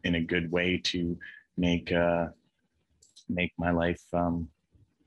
in 0.05 0.17
a 0.17 0.21
good 0.21 0.51
way 0.51 0.81
to 0.85 1.17
make 1.57 1.93
uh, 1.93 2.27
make 3.35 3.53
my 3.59 3.71
life 3.71 4.03
um, 4.13 4.49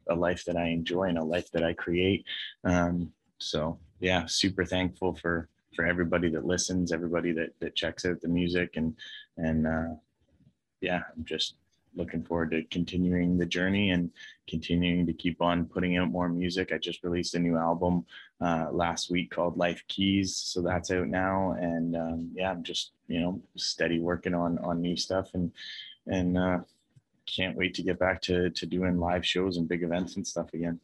a 0.10 0.16
life 0.16 0.46
that 0.46 0.58
I 0.58 0.68
enjoy 0.68 1.04
and 1.04 1.18
a 1.18 1.24
life 1.24 1.52
that 1.52 1.64
I 1.64 1.74
create. 1.74 2.26
Um, 2.64 3.12
so 3.40 3.80
yeah, 4.00 4.26
super 4.26 4.66
thankful 4.66 5.16
for 5.16 5.50
for 5.76 5.86
everybody 5.86 6.30
that 6.30 6.46
listens, 6.46 6.92
everybody 6.92 7.32
that 7.34 7.50
that 7.60 7.76
checks 7.76 8.06
out 8.06 8.22
the 8.22 8.28
music, 8.28 8.78
and 8.78 8.96
and 9.38 9.68
uh, 9.68 9.94
yeah, 10.82 11.04
I'm 11.16 11.26
just 11.26 11.56
looking 11.96 12.24
forward 12.24 12.52
to 12.52 12.64
continuing 12.64 13.38
the 13.38 13.46
journey 13.46 13.92
and 13.92 14.12
continuing 14.50 15.06
to 15.06 15.14
keep 15.14 15.42
on 15.42 15.66
putting 15.66 15.98
out 15.98 16.10
more 16.10 16.28
music. 16.28 16.72
I 16.74 16.78
just 16.78 17.04
released 17.04 17.36
a 17.36 17.40
new 17.40 17.58
album 17.58 18.06
uh, 18.42 18.68
last 18.72 19.10
week 19.10 19.32
called 19.32 19.58
Life 19.58 19.82
Keys, 19.88 20.36
so 20.36 20.62
that's 20.62 20.92
out 20.92 21.08
now, 21.08 21.56
and 21.60 21.96
um, 21.96 22.32
yeah, 22.34 22.52
I'm 22.52 22.64
just 22.64 22.92
you 23.08 23.20
know 23.20 23.42
steady 23.56 24.00
working 24.00 24.34
on 24.34 24.58
on 24.60 24.82
new 24.82 24.96
stuff 24.96 25.32
and 25.34 25.52
and 26.08 26.38
uh, 26.38 26.60
can't 27.26 27.58
wait 27.58 27.74
to 27.76 27.84
get 27.84 28.00
back 28.00 28.22
to 28.22 28.50
to 28.52 28.66
doing 28.66 29.00
live 29.00 29.26
shows 29.26 29.58
and 29.58 29.68
big 29.68 29.84
events 29.84 30.16
and 30.16 30.26
stuff 30.26 30.54
again. 30.54 30.80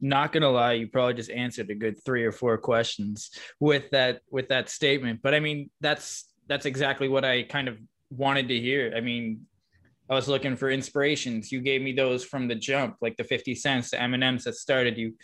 not 0.00 0.32
gonna 0.32 0.50
lie 0.50 0.74
you 0.74 0.86
probably 0.86 1.14
just 1.14 1.30
answered 1.30 1.70
a 1.70 1.74
good 1.74 2.02
three 2.04 2.24
or 2.24 2.32
four 2.32 2.58
questions 2.58 3.30
with 3.60 3.90
that 3.90 4.20
with 4.30 4.48
that 4.48 4.68
statement. 4.68 5.20
But 5.22 5.34
i 5.34 5.40
mean 5.40 5.70
that's 5.80 6.28
that's 6.48 6.66
exactly 6.66 7.08
what 7.08 7.24
i 7.24 7.42
kind 7.42 7.68
of 7.68 7.78
wanted 8.10 8.48
to 8.48 8.60
hear. 8.60 8.92
I 8.96 9.00
mean 9.00 9.46
i 10.08 10.14
was 10.14 10.28
looking 10.28 10.56
for 10.56 10.70
inspirations. 10.70 11.50
You 11.50 11.60
gave 11.60 11.82
me 11.82 11.92
those 11.92 12.24
from 12.24 12.46
the 12.48 12.54
jump 12.54 12.96
like 13.00 13.16
the 13.16 13.24
50 13.24 13.54
cents 13.54 13.90
the 13.90 13.96
Eminems 13.96 14.44
that 14.44 14.54
started 14.54 14.96
you 14.98 15.14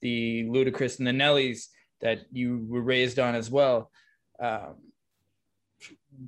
the 0.00 0.44
ludacris 0.44 0.98
and 0.98 1.06
the 1.06 1.12
nellies 1.12 1.68
that 2.00 2.20
you 2.32 2.66
were 2.68 2.82
raised 2.82 3.18
on 3.18 3.34
as 3.34 3.50
well. 3.50 3.90
Um, 4.40 4.74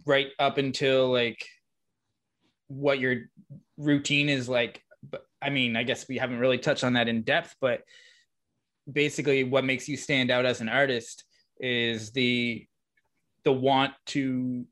right 0.07 0.29
up 0.39 0.59
until 0.59 1.11
like 1.13 1.45
what 2.75 2.99
your 2.99 3.23
routine 3.77 4.29
is 4.29 4.49
like 4.49 4.85
but 5.11 5.27
I 5.43 5.51
mean, 5.51 5.77
I 5.77 5.83
guess 5.83 6.09
we 6.09 6.19
haven't 6.19 6.39
really 6.39 6.59
touched 6.59 6.85
on 6.85 6.95
that 6.95 7.09
in 7.09 7.23
depth, 7.23 7.55
but 7.61 7.83
basically 8.91 9.45
what 9.45 9.65
makes 9.65 9.89
you 9.89 9.97
stand 9.97 10.31
out 10.31 10.47
as 10.47 10.61
an 10.61 10.69
artist 10.69 11.25
is 11.61 12.13
the 12.13 12.67
the 13.45 13.53
want 13.53 13.93
to 14.07 14.65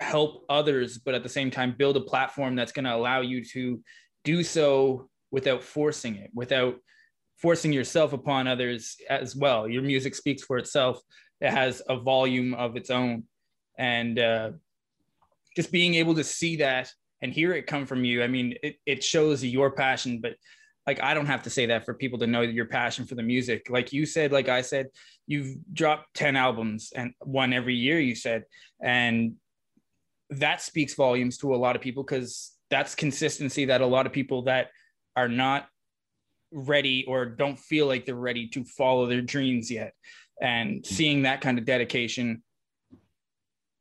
help 0.00 0.44
others, 0.48 0.98
but 0.98 1.14
at 1.14 1.22
the 1.22 1.28
same 1.28 1.50
time 1.50 1.74
build 1.76 1.96
a 1.96 2.00
platform 2.00 2.54
that's 2.54 2.72
going 2.72 2.84
to 2.84 2.94
allow 2.94 3.20
you 3.20 3.44
to 3.44 3.80
do 4.24 4.42
so 4.42 5.08
without 5.30 5.62
forcing 5.62 6.16
it, 6.16 6.30
without 6.34 6.76
forcing 7.38 7.72
yourself 7.72 8.12
upon 8.12 8.46
others 8.46 8.96
as 9.08 9.34
well. 9.34 9.66
Your 9.66 9.82
music 9.82 10.14
speaks 10.14 10.42
for 10.42 10.58
itself. 10.58 11.00
It 11.40 11.50
has 11.50 11.80
a 11.88 11.96
volume 11.96 12.52
of 12.54 12.76
its 12.76 12.90
own. 12.90 13.24
And 13.78 14.18
uh, 14.18 14.50
just 15.56 15.72
being 15.72 15.94
able 15.94 16.14
to 16.16 16.24
see 16.24 16.56
that 16.56 16.92
and 17.22 17.32
hear 17.32 17.52
it 17.54 17.66
come 17.66 17.86
from 17.86 18.04
you. 18.04 18.22
I 18.22 18.26
mean, 18.26 18.54
it, 18.62 18.76
it 18.84 19.04
shows 19.04 19.44
your 19.44 19.70
passion, 19.70 20.20
but 20.20 20.34
like 20.86 21.00
I 21.00 21.14
don't 21.14 21.26
have 21.26 21.44
to 21.44 21.50
say 21.50 21.66
that 21.66 21.84
for 21.84 21.94
people 21.94 22.18
to 22.18 22.26
know 22.26 22.40
your 22.40 22.66
passion 22.66 23.06
for 23.06 23.14
the 23.14 23.22
music. 23.22 23.68
Like 23.70 23.92
you 23.92 24.04
said, 24.04 24.32
like 24.32 24.48
I 24.48 24.62
said, 24.62 24.88
you've 25.26 25.56
dropped 25.72 26.14
10 26.14 26.34
albums 26.34 26.92
and 26.94 27.14
one 27.20 27.52
every 27.52 27.76
year, 27.76 28.00
you 28.00 28.16
said. 28.16 28.44
And 28.82 29.34
that 30.30 30.60
speaks 30.60 30.94
volumes 30.94 31.38
to 31.38 31.54
a 31.54 31.56
lot 31.56 31.76
of 31.76 31.82
people 31.82 32.02
because 32.02 32.52
that's 32.68 32.94
consistency 32.94 33.66
that 33.66 33.80
a 33.80 33.86
lot 33.86 34.06
of 34.06 34.12
people 34.12 34.42
that 34.42 34.68
are 35.14 35.28
not 35.28 35.68
ready 36.50 37.04
or 37.06 37.26
don't 37.26 37.58
feel 37.58 37.86
like 37.86 38.04
they're 38.04 38.14
ready 38.14 38.48
to 38.48 38.64
follow 38.64 39.06
their 39.06 39.22
dreams 39.22 39.70
yet. 39.70 39.92
And 40.40 40.84
seeing 40.84 41.22
that 41.22 41.40
kind 41.40 41.58
of 41.58 41.64
dedication 41.64 42.42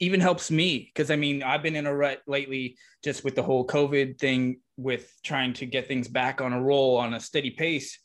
even 0.02 0.20
helps 0.20 0.52
me 0.52 0.92
because 0.94 1.10
I 1.10 1.16
mean 1.16 1.44
I've 1.44 1.64
been 1.64 1.78
in 1.78 1.88
a 1.88 1.96
rut 1.96 2.22
lately 2.28 2.76
just 3.04 3.24
with 3.24 3.36
the 3.36 3.44
whole 3.44 3.66
COVID 3.66 4.20
thing 4.20 4.60
with 4.76 5.10
trying 5.24 5.54
to 5.54 5.66
get 5.66 5.88
things 5.88 6.10
back 6.10 6.42
on 6.42 6.52
a 6.52 6.62
roll 6.62 6.98
on 6.98 7.14
a 7.14 7.20
steady 7.20 7.52
pace. 7.52 7.98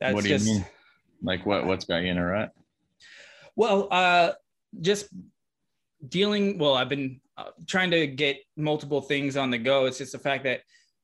That's 0.00 0.14
what 0.14 0.24
do 0.24 0.30
just 0.30 0.46
you 0.46 0.54
mean? 0.54 0.66
Like 1.22 1.46
what? 1.46 1.66
What's 1.66 1.84
got 1.84 1.98
you 1.98 2.08
in 2.08 2.18
a 2.18 2.24
rut? 2.24 2.50
well, 3.56 3.88
uh, 3.90 4.32
just 4.80 5.08
dealing. 6.06 6.58
Well, 6.58 6.74
I've 6.74 6.88
been 6.88 7.20
uh, 7.36 7.50
trying 7.66 7.90
to 7.92 8.06
get 8.06 8.38
multiple 8.56 9.00
things 9.00 9.36
on 9.36 9.50
the 9.50 9.58
go. 9.58 9.86
It's 9.86 9.98
just 9.98 10.12
the 10.12 10.18
fact 10.18 10.44
that 10.44 10.60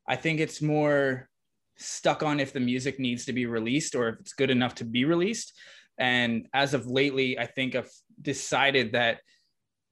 I 0.09 0.16
think 0.16 0.40
it's 0.40 0.61
more 0.61 1.28
stuck 1.76 2.23
on 2.23 2.40
if 2.40 2.52
the 2.52 2.61
music 2.61 2.99
needs 2.99 3.25
to 3.26 3.32
be 3.32 3.47
released 3.47 3.94
or 3.94 4.09
if 4.09 4.20
it's 4.20 4.32
good 4.32 4.50
enough 4.50 4.75
to 4.76 4.85
be 4.85 5.04
released. 5.04 5.52
And 5.99 6.49
as 6.52 6.75
of 6.75 6.87
lately, 6.87 7.38
I 7.38 7.47
think 7.47 7.75
I've 7.75 7.90
decided 8.20 8.92
that 8.92 9.20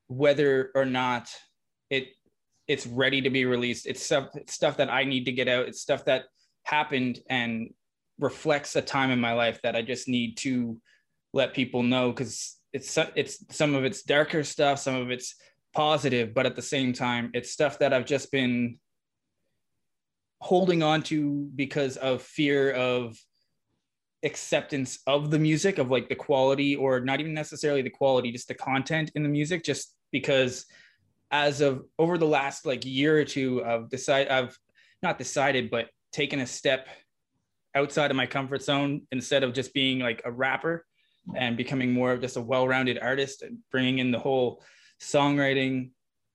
whether 0.08 0.70
or 0.74 0.84
not 0.84 1.30
it 1.90 2.08
it's 2.66 2.86
ready 2.86 3.22
to 3.22 3.30
be 3.30 3.44
released, 3.44 3.86
it's 3.86 4.02
stuff 4.02 4.28
it's 4.34 4.52
stuff 4.52 4.76
that 4.78 4.90
I 4.90 5.04
need 5.04 5.24
to 5.26 5.32
get 5.32 5.48
out. 5.48 5.68
It's 5.68 5.80
stuff 5.80 6.04
that 6.06 6.24
happened 6.64 7.20
and 7.30 7.72
reflects 8.18 8.76
a 8.76 8.82
time 8.82 9.10
in 9.10 9.20
my 9.20 9.32
life 9.32 9.60
that 9.62 9.76
I 9.76 9.82
just 9.82 10.08
need 10.08 10.36
to 10.38 10.80
let 11.32 11.54
people 11.54 11.82
know 11.82 12.10
because 12.10 12.56
it's 12.72 12.98
it's 13.14 13.44
some 13.50 13.74
of 13.74 13.84
it's 13.84 14.02
darker 14.02 14.44
stuff, 14.44 14.78
some 14.78 14.96
of 14.96 15.10
it's 15.10 15.34
positive, 15.74 16.34
but 16.34 16.46
at 16.46 16.56
the 16.56 16.62
same 16.62 16.92
time, 16.92 17.30
it's 17.34 17.50
stuff 17.50 17.78
that 17.78 17.92
I've 17.92 18.06
just 18.06 18.30
been 18.32 18.78
holding 20.40 20.82
on 20.82 21.02
to 21.04 21.50
because 21.54 21.96
of 21.96 22.22
fear 22.22 22.70
of 22.72 23.18
acceptance 24.24 24.98
of 25.06 25.30
the 25.30 25.38
music 25.38 25.78
of 25.78 25.90
like 25.90 26.08
the 26.08 26.14
quality 26.14 26.74
or 26.74 27.00
not 27.00 27.20
even 27.20 27.32
necessarily 27.32 27.82
the 27.82 27.90
quality 27.90 28.32
just 28.32 28.48
the 28.48 28.54
content 28.54 29.12
in 29.14 29.22
the 29.22 29.28
music 29.28 29.62
just 29.62 29.94
because 30.12 30.66
as 31.30 31.60
of 31.60 31.84
over 31.98 32.16
the 32.18 32.26
last 32.26 32.66
like 32.66 32.84
year 32.84 33.18
or 33.18 33.24
two 33.24 33.62
i've 33.64 33.88
decided 33.88 34.30
i've 34.30 34.56
not 35.02 35.18
decided 35.18 35.70
but 35.70 35.88
taken 36.12 36.40
a 36.40 36.46
step 36.46 36.88
outside 37.74 38.10
of 38.10 38.16
my 38.16 38.26
comfort 38.26 38.62
zone 38.62 39.02
instead 39.12 39.44
of 39.44 39.52
just 39.52 39.74
being 39.74 39.98
like 39.98 40.22
a 40.24 40.32
rapper 40.32 40.84
and 41.36 41.56
becoming 41.56 41.92
more 41.92 42.12
of 42.12 42.20
just 42.20 42.36
a 42.36 42.40
well-rounded 42.40 42.98
artist 42.98 43.42
and 43.42 43.58
bringing 43.70 43.98
in 43.98 44.10
the 44.10 44.18
whole 44.18 44.62
songwriting 45.00 45.90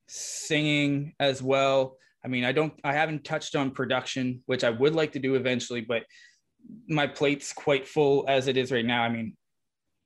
singing 0.07 1.13
as 1.19 1.41
well. 1.41 1.97
I 2.23 2.27
mean 2.27 2.45
i 2.45 2.51
don't 2.51 2.73
i 2.83 2.93
haven't 2.93 3.25
touched 3.25 3.55
on 3.55 3.71
production 3.71 4.43
which 4.45 4.63
i 4.63 4.69
would 4.69 4.95
like 4.95 5.11
to 5.13 5.19
do 5.19 5.35
eventually 5.35 5.81
but 5.81 6.03
my 6.87 7.07
plate's 7.07 7.51
quite 7.53 7.87
full 7.87 8.25
as 8.27 8.47
it 8.47 8.57
is 8.57 8.71
right 8.71 8.85
now. 8.85 9.03
I 9.03 9.09
mean 9.09 9.35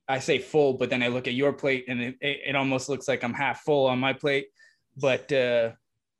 i 0.08 0.18
say 0.18 0.38
full 0.38 0.72
but 0.74 0.90
then 0.90 1.02
i 1.02 1.08
look 1.08 1.26
at 1.26 1.34
your 1.34 1.52
plate 1.52 1.84
and 1.88 2.00
it, 2.00 2.16
it, 2.20 2.56
almost 2.56 2.88
looks 2.88 3.08
like 3.08 3.22
i'm 3.22 3.34
half 3.34 3.62
full 3.62 3.86
on 3.86 3.98
my 3.98 4.12
plate 4.12 4.48
but 4.96 5.30
uh 5.32 5.70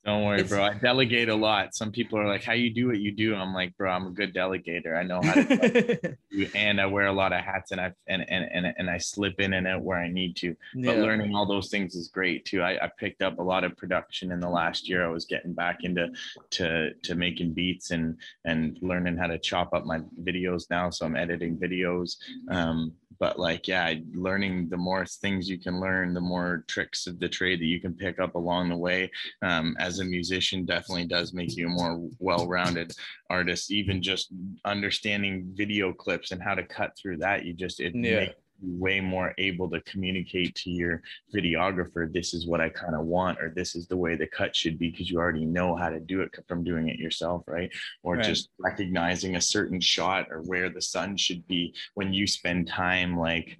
Don't 0.04 0.24
worry, 0.24 0.42
bro. 0.44 0.62
I 0.62 0.74
delegate 0.74 1.28
a 1.28 1.34
lot. 1.34 1.74
Some 1.74 1.90
people 1.92 2.18
are 2.18 2.26
like, 2.26 2.44
"How 2.44 2.54
you 2.54 2.70
do 2.72 2.86
what 2.86 3.00
you 3.00 3.12
do?" 3.12 3.34
I'm 3.34 3.52
like, 3.52 3.76
"Bro, 3.76 3.90
I'm 3.90 4.06
a 4.06 4.10
good 4.10 4.32
delegator. 4.32 4.96
I 4.96 5.02
know 5.02 5.20
how 5.20 5.34
to 5.34 6.16
and 6.54 6.80
I 6.80 6.86
wear 6.86 7.06
a 7.06 7.12
lot 7.12 7.32
of 7.32 7.40
hats, 7.44 7.72
and 7.72 7.80
I 7.80 7.92
and 8.06 8.24
and 8.30 8.44
and, 8.50 8.74
and 8.78 8.88
I 8.88 8.98
slip 8.98 9.40
in 9.40 9.52
and 9.54 9.66
out 9.66 9.82
where 9.82 9.98
I 9.98 10.08
need 10.08 10.36
to. 10.36 10.54
But 10.74 10.96
Yeah. 10.96 11.02
learning 11.02 11.34
all 11.34 11.46
those 11.46 11.68
things 11.68 11.94
is 11.94 12.08
great 12.08 12.44
too. 12.44 12.62
I, 12.62 12.72
I 12.84 12.90
picked 12.96 13.22
up 13.22 13.38
a 13.38 13.42
lot 13.42 13.64
of 13.64 13.76
production 13.76 14.32
in 14.32 14.40
the 14.40 14.48
last 14.48 14.88
year. 14.88 15.04
I 15.04 15.10
was 15.10 15.26
getting 15.26 15.52
back 15.52 15.78
into 15.82 16.08
to 16.50 16.94
to 16.94 17.14
making 17.14 17.52
beats 17.54 17.90
and 17.90 18.16
and 18.44 18.78
learning 18.80 19.16
how 19.18 19.26
to 19.26 19.38
chop 19.38 19.74
up 19.74 19.84
my 19.84 19.98
videos 20.22 20.70
now. 20.70 20.90
So 20.90 21.04
I'm 21.06 21.16
editing 21.16 21.58
videos. 21.58 22.16
Um, 22.50 22.94
but 23.20 23.38
like 23.38 23.66
yeah, 23.68 23.94
learning 24.14 24.68
the 24.68 24.76
more 24.76 25.04
things 25.06 25.48
you 25.48 25.58
can 25.58 25.80
learn, 25.80 26.14
the 26.14 26.20
more 26.20 26.64
tricks 26.68 27.06
of 27.06 27.18
the 27.18 27.28
trade 27.28 27.60
that 27.60 27.66
you 27.66 27.80
can 27.80 27.94
pick 27.94 28.18
up 28.18 28.34
along 28.34 28.68
the 28.68 28.76
way. 28.76 29.10
Um, 29.42 29.76
as 29.78 29.98
a 29.98 30.04
musician, 30.04 30.64
definitely 30.64 31.06
does 31.06 31.32
make 31.32 31.56
you 31.56 31.66
a 31.66 31.70
more 31.70 32.08
well-rounded 32.18 32.92
artist. 33.30 33.70
Even 33.70 34.02
just 34.02 34.32
understanding 34.64 35.50
video 35.54 35.92
clips 35.92 36.30
and 36.30 36.42
how 36.42 36.54
to 36.54 36.62
cut 36.64 36.92
through 36.96 37.18
that, 37.18 37.44
you 37.44 37.52
just 37.52 37.80
it 37.80 37.94
Yeah. 37.94 38.20
make 38.20 38.34
way 38.60 39.00
more 39.00 39.34
able 39.38 39.70
to 39.70 39.80
communicate 39.82 40.54
to 40.56 40.70
your 40.70 41.00
videographer 41.34 42.12
this 42.12 42.34
is 42.34 42.46
what 42.46 42.60
i 42.60 42.68
kind 42.68 42.94
of 42.94 43.04
want 43.06 43.38
or 43.40 43.50
this 43.54 43.76
is 43.76 43.86
the 43.86 43.96
way 43.96 44.16
the 44.16 44.26
cut 44.26 44.54
should 44.54 44.78
be 44.78 44.90
because 44.90 45.10
you 45.10 45.18
already 45.18 45.44
know 45.44 45.76
how 45.76 45.88
to 45.88 46.00
do 46.00 46.20
it 46.22 46.30
from 46.48 46.64
doing 46.64 46.88
it 46.88 46.98
yourself 46.98 47.42
right 47.46 47.72
or 48.02 48.16
Right. 48.16 48.24
just 48.24 48.50
recognizing 48.58 49.36
a 49.36 49.40
certain 49.40 49.80
shot 49.80 50.26
or 50.30 50.42
where 50.42 50.70
the 50.70 50.82
sun 50.82 51.16
should 51.16 51.46
be 51.46 51.74
when 51.94 52.12
you 52.12 52.26
spend 52.26 52.66
time 52.66 53.16
like 53.16 53.58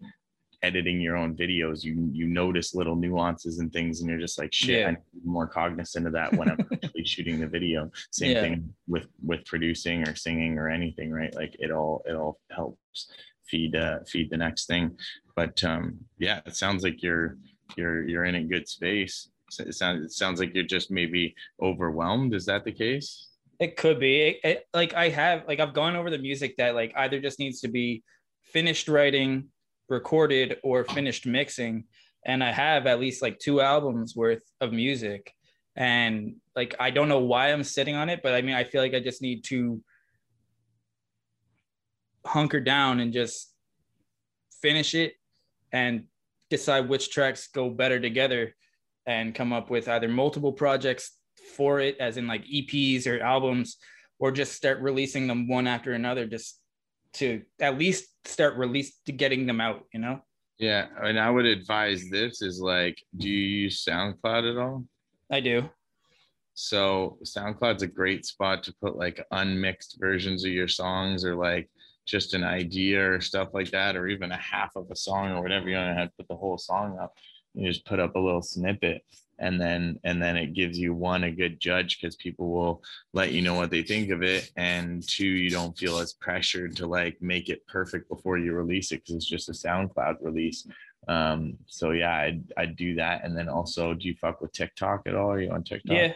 editing 0.63 1.01
your 1.01 1.17
own 1.17 1.37
videos 1.37 1.85
you 1.85 2.11
you 2.13 2.27
notice 2.27 2.75
little 2.75 2.97
nuances 2.97 3.61
and 3.61 3.73
things 3.73 4.01
and 4.01 4.11
you're 4.11 4.19
just 4.19 4.41
like 4.41 4.53
shit 4.53 4.81
Yeah. 4.81 4.87
i 4.89 4.91
need 4.91 4.97
to 4.97 5.21
be 5.23 5.29
more 5.29 5.47
cognizant 5.47 6.09
of 6.09 6.13
that 6.15 6.35
when 6.35 6.49
i'm 6.51 6.59
actually 6.73 7.05
shooting 7.05 7.39
the 7.39 7.47
video 7.47 7.89
same 8.11 8.33
Yeah. 8.33 8.41
thing 8.41 8.75
with 8.89 9.07
with 9.25 9.45
producing 9.45 10.03
or 10.09 10.17
singing 10.17 10.59
or 10.59 10.69
anything 10.69 11.13
right 11.13 11.33
like 11.37 11.55
it 11.61 11.71
all 11.71 12.03
it 12.07 12.15
all 12.17 12.41
helps 12.51 13.13
feed 13.49 13.75
uh 13.77 13.99
feed 14.07 14.31
the 14.31 14.37
next 14.37 14.67
thing. 14.67 14.97
But 15.37 15.63
um 15.65 15.99
yeah 16.19 16.41
it 16.47 16.57
sounds 16.57 16.83
like 16.83 17.03
you're 17.03 17.37
you're 17.77 18.07
you're 18.09 18.25
in 18.25 18.37
a 18.37 18.45
good 18.45 18.69
space. 18.69 19.31
It 19.59 19.75
sounds 19.75 20.05
it 20.05 20.13
sounds 20.13 20.41
like 20.41 20.55
you're 20.55 20.65
just 20.65 20.91
maybe 20.91 21.35
overwhelmed. 21.63 22.35
Is 22.35 22.47
that 22.47 22.65
the 22.65 22.73
case? 22.73 23.29
It 23.61 23.77
could 23.77 23.99
be. 23.99 24.21
It- 24.21 24.41
it- 24.45 24.65
like 24.75 24.95
I 24.95 25.09
have 25.09 25.45
like 25.49 25.61
I've 25.61 25.75
gone 25.75 25.97
over 25.97 26.11
the 26.11 26.19
music 26.19 26.57
that 26.59 26.75
like 26.75 26.93
either 26.97 27.21
just 27.21 27.39
needs 27.39 27.61
to 27.63 27.69
be 27.69 28.03
finished 28.43 28.89
writing, 28.89 29.49
recorded, 29.89 30.59
or 30.63 30.85
finished 30.85 31.27
mixing, 31.27 31.85
and 32.25 32.43
I 32.45 32.53
have 32.53 32.87
at 32.87 33.01
least 33.01 33.21
like 33.23 33.39
two 33.39 33.61
albums 33.61 34.15
worth 34.15 34.43
of 34.61 34.73
music, 34.73 35.33
and 35.77 36.37
like 36.55 36.75
I 36.79 36.91
don't 36.91 37.09
know 37.09 37.21
why 37.21 37.53
I'm 37.53 37.65
sitting 37.65 37.95
on 37.97 38.09
it, 38.09 38.21
but 38.23 38.35
I 38.35 38.43
mean 38.43 38.55
I 38.55 38.65
feel 38.65 38.81
like 38.83 38.95
I 38.95 39.01
just 39.01 39.23
need 39.23 39.45
to 39.45 39.83
hunker 42.27 42.61
down 42.61 43.01
and 43.01 43.13
just 43.13 43.53
finish 44.61 44.95
it 44.95 45.15
and 45.73 46.05
decide 46.51 46.89
which 46.89 47.11
tracks 47.11 47.49
go 47.49 47.71
better 47.71 48.01
together 48.01 48.55
and 49.07 49.35
come 49.35 49.53
up 49.53 49.71
with 49.71 49.89
either 49.89 50.09
multiple 50.09 50.53
projects 50.53 51.13
for 51.57 51.81
it 51.81 51.97
as 51.99 52.17
in 52.17 52.27
like 52.27 52.45
EPs 52.45 53.07
or 53.07 53.21
albums 53.21 53.77
or 54.19 54.31
just 54.33 54.53
start 54.53 54.81
releasing 54.81 55.27
them 55.27 55.49
one 55.49 55.67
after 55.67 55.93
another 55.93 56.27
just 56.27 56.61
to 57.15 57.43
at 57.61 57.79
least 57.79 58.07
start 58.27 58.57
release 58.57 58.99
to 59.07 59.13
getting 59.13 59.47
them 59.47 59.61
out 59.61 59.85
you 59.93 60.01
know? 60.01 60.21
Yeah 60.59 60.87
and 61.03 61.19
i 61.19 61.31
would 61.31 61.47
advise 61.47 62.11
this 62.11 62.43
is 62.43 62.61
like 62.61 63.01
do 63.17 63.29
you 63.29 63.63
use 63.63 63.85
soundcloud 63.85 64.51
at 64.51 64.59
all? 64.59 64.85
I 65.31 65.41
do. 65.41 65.69
So 66.61 67.19
SoundCloud's 67.23 67.85
a 67.85 67.87
great 67.87 68.27
spot 68.27 68.65
to 68.65 68.75
put 68.83 68.97
like 68.97 69.25
unmixed 69.31 69.97
versions 70.01 70.45
of 70.45 70.51
your 70.51 70.67
songs 70.67 71.25
or 71.25 71.37
like 71.37 71.71
just 72.09 72.35
an 72.35 72.43
idea 72.43 73.13
or 73.13 73.21
stuff 73.21 73.49
like 73.53 73.71
that, 73.71 73.95
or 73.97 74.09
even 74.09 74.33
a 74.33 74.37
half 74.37 74.75
of 74.77 74.91
a 74.91 74.97
song 74.97 75.33
or 75.33 75.43
whatever 75.43 75.69
you 75.69 75.77
to 75.77 75.95
have 75.95 76.09
to 76.09 76.17
put 76.17 76.29
the 76.29 76.37
whole 76.37 76.59
song 76.59 76.99
up. 76.99 77.15
You 77.55 77.69
just 77.69 77.85
put 77.85 78.01
up 78.01 78.17
a 78.17 78.19
little 78.19 78.43
snippet 78.43 79.03
and 79.39 79.61
then 79.61 79.99
and 80.05 80.21
then 80.21 80.37
it 80.37 80.53
gives 80.55 80.79
you 80.79 80.93
one 80.93 81.25
a 81.25 81.31
good 81.31 81.61
judge 81.61 82.01
because 82.01 82.17
people 82.17 82.51
will 82.51 82.83
let 83.13 83.33
you 83.33 83.43
know 83.43 83.55
what 83.55 83.71
they 83.71 83.83
think 83.83 84.11
of 84.11 84.23
it 84.23 84.51
and 84.57 85.07
two 85.07 85.27
you 85.27 85.51
don't 85.51 85.79
feel 85.79 85.99
as 85.99 86.13
pressured 86.15 86.75
to 86.77 86.87
like 86.87 87.17
make 87.21 87.49
it 87.49 87.67
perfect 87.67 88.09
before 88.09 88.39
you 88.39 88.53
release 88.53 88.91
it 88.93 88.97
because 88.97 89.15
it's 89.17 89.27
just 89.27 89.49
a 89.49 89.53
soundcloud 89.53 90.17
release 90.21 90.67
um 91.07 91.57
so 91.67 91.93
yeah 91.93 92.17
I'd, 92.17 92.43
I'd 92.57 92.77
do 92.77 92.97
that 92.97 93.25
and 93.25 93.37
then 93.37 93.49
also 93.49 93.95
do 93.95 94.09
you 94.09 94.15
fuck 94.15 94.41
with 94.41 94.53
tiktok 94.53 95.03
at 95.07 95.15
all 95.15 95.31
are 95.31 95.41
you 95.41 95.51
on 95.53 95.63
tiktok 95.63 95.97
yeah 95.97 96.13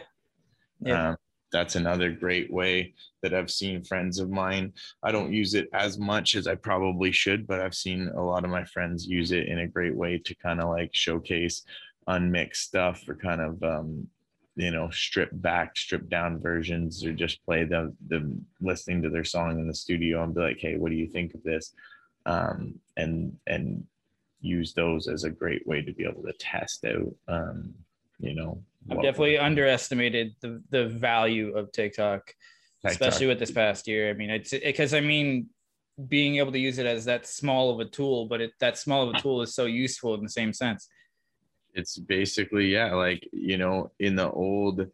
Yeah. 0.81 1.09
um, 1.11 1.17
that's 1.53 1.75
another 1.75 2.11
great 2.11 2.51
way 2.51 2.93
that 3.21 3.33
I've 3.33 3.51
seen 3.51 3.83
friends 3.83 4.19
of 4.19 4.29
mine. 4.29 4.73
I 5.03 5.11
don't 5.11 5.31
use 5.31 5.53
it 5.53 5.69
as 5.71 5.97
much 5.97 6.35
as 6.35 6.47
I 6.47 6.55
probably 6.55 7.11
should, 7.11 7.47
but 7.47 7.61
I've 7.61 7.75
seen 7.75 8.09
a 8.09 8.21
lot 8.21 8.43
of 8.43 8.49
my 8.49 8.65
friends 8.65 9.07
use 9.07 9.31
it 9.31 9.47
in 9.47 9.59
a 9.59 9.67
great 9.67 9.95
way 9.95 10.17
to 10.17 10.35
kind 10.35 10.59
of 10.59 10.69
like 10.69 10.89
showcase 10.93 11.63
unmixed 12.07 12.63
stuff 12.63 13.07
or 13.07 13.15
kind 13.15 13.39
of 13.39 13.63
um, 13.63 14.07
you 14.55 14.71
know 14.71 14.89
stripped 14.89 15.41
back, 15.41 15.77
stripped 15.77 16.09
down 16.09 16.39
versions, 16.39 17.05
or 17.05 17.13
just 17.13 17.45
play 17.45 17.63
the 17.63 17.93
the 18.07 18.37
listening 18.59 19.01
to 19.03 19.09
their 19.09 19.23
song 19.23 19.59
in 19.59 19.67
the 19.67 19.73
studio 19.73 20.23
and 20.23 20.33
be 20.33 20.41
like, 20.41 20.59
hey, 20.59 20.77
what 20.77 20.89
do 20.89 20.95
you 20.95 21.07
think 21.07 21.33
of 21.33 21.43
this? 21.43 21.73
Um, 22.25 22.79
and 22.97 23.37
and 23.47 23.85
use 24.41 24.73
those 24.73 25.07
as 25.07 25.23
a 25.23 25.29
great 25.29 25.65
way 25.65 25.81
to 25.81 25.93
be 25.93 26.03
able 26.03 26.23
to 26.23 26.33
test 26.33 26.83
out 26.85 27.15
um, 27.29 27.73
you 28.19 28.35
know 28.35 28.61
I've 28.89 29.01
definitely 29.01 29.37
underestimated 29.37 30.35
the 30.41 30.61
the 30.69 30.87
value 30.87 31.55
of 31.55 31.71
TikTok, 31.71 32.25
TikTok. 32.27 32.91
especially 32.91 33.27
with 33.27 33.39
this 33.39 33.51
past 33.51 33.87
year. 33.87 34.09
I 34.09 34.13
mean, 34.13 34.29
it's 34.29 34.51
because 34.51 34.93
I 34.93 34.99
mean, 34.99 35.47
being 36.07 36.37
able 36.37 36.51
to 36.51 36.59
use 36.59 36.79
it 36.79 36.85
as 36.85 37.05
that 37.05 37.25
small 37.27 37.71
of 37.71 37.79
a 37.79 37.85
tool, 37.89 38.27
but 38.27 38.41
it 38.41 38.51
that 38.59 38.77
small 38.77 39.07
of 39.07 39.15
a 39.15 39.19
tool 39.19 39.41
is 39.41 39.55
so 39.55 39.65
useful 39.65 40.13
in 40.15 40.23
the 40.23 40.29
same 40.29 40.53
sense. 40.53 40.87
it's 41.73 41.97
basically 41.97 42.67
yeah 42.71 42.93
like 42.93 43.27
you 43.31 43.57
know 43.57 43.91
in 43.99 44.15
the 44.15 44.29
old 44.31 44.85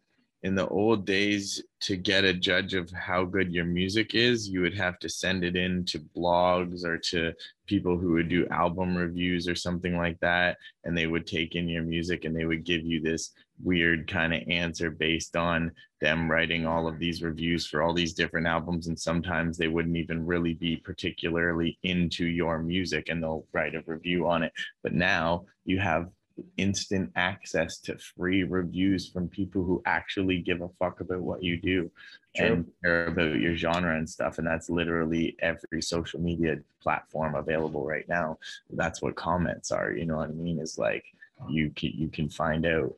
in 0.42 0.54
the 0.54 0.66
old 0.68 1.04
days 1.04 1.62
to 1.80 1.96
get 1.96 2.24
a 2.24 2.32
judge 2.32 2.72
of 2.72 2.90
how 2.92 3.24
good 3.24 3.52
your 3.52 3.66
music 3.66 4.14
is 4.14 4.48
you 4.48 4.60
would 4.62 4.74
have 4.74 4.98
to 4.98 5.08
send 5.08 5.44
it 5.44 5.56
in 5.56 5.84
to 5.84 5.98
blogs 6.16 6.84
or 6.84 6.96
to 6.96 7.32
people 7.66 7.98
who 7.98 8.12
would 8.12 8.28
do 8.28 8.46
album 8.48 8.96
reviews 8.96 9.46
or 9.46 9.54
something 9.54 9.96
like 9.98 10.18
that 10.20 10.56
and 10.84 10.96
they 10.96 11.06
would 11.06 11.26
take 11.26 11.54
in 11.54 11.68
your 11.68 11.82
music 11.82 12.24
and 12.24 12.34
they 12.34 12.46
would 12.46 12.64
give 12.64 12.82
you 12.82 13.00
this 13.00 13.32
weird 13.62 14.08
kind 14.08 14.34
of 14.34 14.42
answer 14.48 14.90
based 14.90 15.36
on 15.36 15.70
them 16.00 16.30
writing 16.30 16.66
all 16.66 16.88
of 16.88 16.98
these 16.98 17.22
reviews 17.22 17.66
for 17.66 17.82
all 17.82 17.92
these 17.92 18.14
different 18.14 18.46
albums 18.46 18.86
and 18.86 18.98
sometimes 18.98 19.56
they 19.56 19.68
wouldn't 19.68 19.96
even 19.96 20.24
really 20.24 20.54
be 20.54 20.76
particularly 20.76 21.78
into 21.82 22.24
your 22.24 22.58
music 22.58 23.08
and 23.08 23.22
they'll 23.22 23.44
write 23.52 23.74
a 23.74 23.82
review 23.86 24.26
on 24.26 24.42
it 24.42 24.52
but 24.82 24.92
now 24.92 25.44
you 25.64 25.78
have 25.78 26.08
instant 26.56 27.10
access 27.16 27.78
to 27.78 27.98
free 27.98 28.44
reviews 28.44 29.08
from 29.08 29.28
people 29.28 29.64
who 29.64 29.82
actually 29.86 30.38
give 30.38 30.60
a 30.60 30.68
fuck 30.78 31.00
about 31.00 31.20
what 31.20 31.42
you 31.42 31.56
do 31.56 31.90
True. 32.36 32.46
and 32.46 32.72
care 32.82 33.06
about 33.06 33.36
your 33.36 33.56
genre 33.56 33.96
and 33.96 34.08
stuff. 34.08 34.38
And 34.38 34.46
that's 34.46 34.70
literally 34.70 35.36
every 35.40 35.82
social 35.82 36.20
media 36.20 36.58
platform 36.82 37.34
available 37.34 37.84
right 37.84 38.08
now. 38.08 38.38
That's 38.70 39.02
what 39.02 39.16
comments 39.16 39.70
are. 39.70 39.92
You 39.92 40.06
know 40.06 40.16
what 40.16 40.30
I 40.30 40.32
mean? 40.32 40.58
Is 40.58 40.78
like 40.78 41.04
you 41.48 41.70
can 41.74 41.92
you 41.94 42.08
can 42.08 42.28
find 42.28 42.66
out 42.66 42.94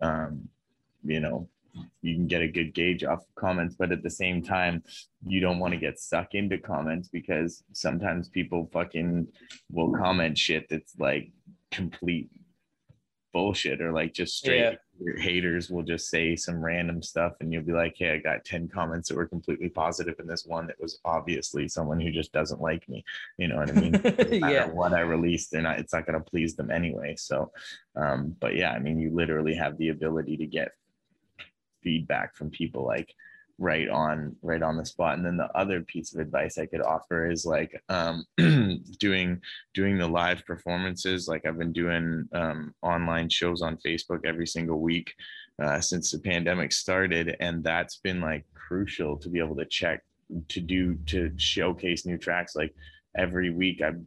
um, 0.00 0.48
you 1.04 1.20
know, 1.20 1.48
you 2.02 2.14
can 2.14 2.26
get 2.26 2.42
a 2.42 2.48
good 2.48 2.74
gauge 2.74 3.04
off 3.04 3.20
of 3.20 3.34
comments, 3.36 3.76
but 3.78 3.92
at 3.92 4.02
the 4.02 4.10
same 4.10 4.42
time, 4.42 4.82
you 5.26 5.40
don't 5.40 5.58
want 5.58 5.72
to 5.72 5.78
get 5.78 5.98
stuck 5.98 6.34
into 6.34 6.58
comments 6.58 7.08
because 7.08 7.62
sometimes 7.72 8.28
people 8.28 8.68
fucking 8.72 9.26
will 9.70 9.92
comment 9.92 10.36
shit 10.36 10.66
that's 10.68 10.98
like 10.98 11.30
complete 11.70 12.28
bullshit 13.32 13.80
or 13.80 13.92
like 13.92 14.12
just 14.12 14.36
straight 14.36 14.60
Yeah. 14.60 14.74
Your 15.00 15.18
haters 15.18 15.70
will 15.70 15.82
just 15.82 16.10
say 16.10 16.36
some 16.36 16.62
random 16.62 17.02
stuff 17.02 17.32
and 17.40 17.52
you'll 17.52 17.62
be 17.62 17.72
like 17.72 17.94
hey 17.96 18.12
i 18.12 18.18
got 18.18 18.44
10 18.44 18.68
comments 18.68 19.08
that 19.08 19.16
were 19.16 19.26
completely 19.26 19.68
positive 19.68 20.14
and 20.18 20.28
this 20.28 20.44
one 20.44 20.66
that 20.66 20.80
was 20.80 21.00
obviously 21.04 21.66
someone 21.66 21.98
who 21.98 22.10
just 22.10 22.32
doesn't 22.32 22.60
like 22.60 22.86
me 22.88 23.02
you 23.38 23.48
know 23.48 23.56
what 23.56 23.70
i 23.70 23.72
mean 23.72 23.92
no 24.40 24.60
yeah, 24.60 24.66
what 24.66 24.92
I 24.92 25.00
release, 25.00 25.48
they're 25.48 25.62
not, 25.62 25.78
it's 25.78 25.92
not 25.92 26.06
going 26.06 26.18
to 26.18 26.30
please 26.30 26.54
them 26.54 26.70
anyway. 26.70 27.14
So, 27.16 27.52
um, 27.96 28.36
but 28.40 28.56
yeah, 28.56 28.72
I 28.72 28.78
mean, 28.78 28.98
you 28.98 29.10
literally 29.10 29.54
have 29.54 29.76
the 29.78 29.88
ability 29.88 30.36
to 30.38 30.46
get 30.46 30.72
feedback 31.82 32.34
from 32.34 32.50
people 32.50 32.84
like 32.84 33.14
right 33.60 33.88
on, 33.88 34.34
right 34.42 34.62
on 34.62 34.76
the 34.76 34.84
spot. 34.84 35.16
And 35.16 35.24
then 35.24 35.36
the 35.36 35.56
other 35.56 35.82
piece 35.82 36.12
of 36.12 36.20
advice 36.20 36.58
I 36.58 36.66
could 36.66 36.80
offer 36.80 37.30
is 37.30 37.46
like, 37.46 37.80
um, 37.88 38.24
doing, 38.98 39.40
doing 39.74 39.98
the 39.98 40.08
live 40.08 40.44
performances. 40.44 41.28
Like 41.28 41.46
I've 41.46 41.58
been 41.58 41.72
doing, 41.72 42.28
um, 42.32 42.74
online 42.82 43.28
shows 43.28 43.62
on 43.62 43.78
Facebook 43.86 44.24
every 44.24 44.46
single 44.46 44.80
week, 44.80 45.14
uh, 45.62 45.80
since 45.80 46.10
the 46.10 46.18
pandemic 46.18 46.72
started. 46.72 47.36
And 47.38 47.62
that's 47.62 47.98
been 47.98 48.20
like 48.20 48.44
crucial 48.54 49.16
to 49.18 49.28
be 49.28 49.38
able 49.38 49.56
to 49.56 49.66
check, 49.66 50.02
to 50.48 50.60
do, 50.60 50.96
to 51.06 51.30
showcase 51.36 52.04
new 52.04 52.18
tracks. 52.18 52.56
Like, 52.56 52.74
every 53.16 53.50
week 53.50 53.82
I'd 53.82 54.04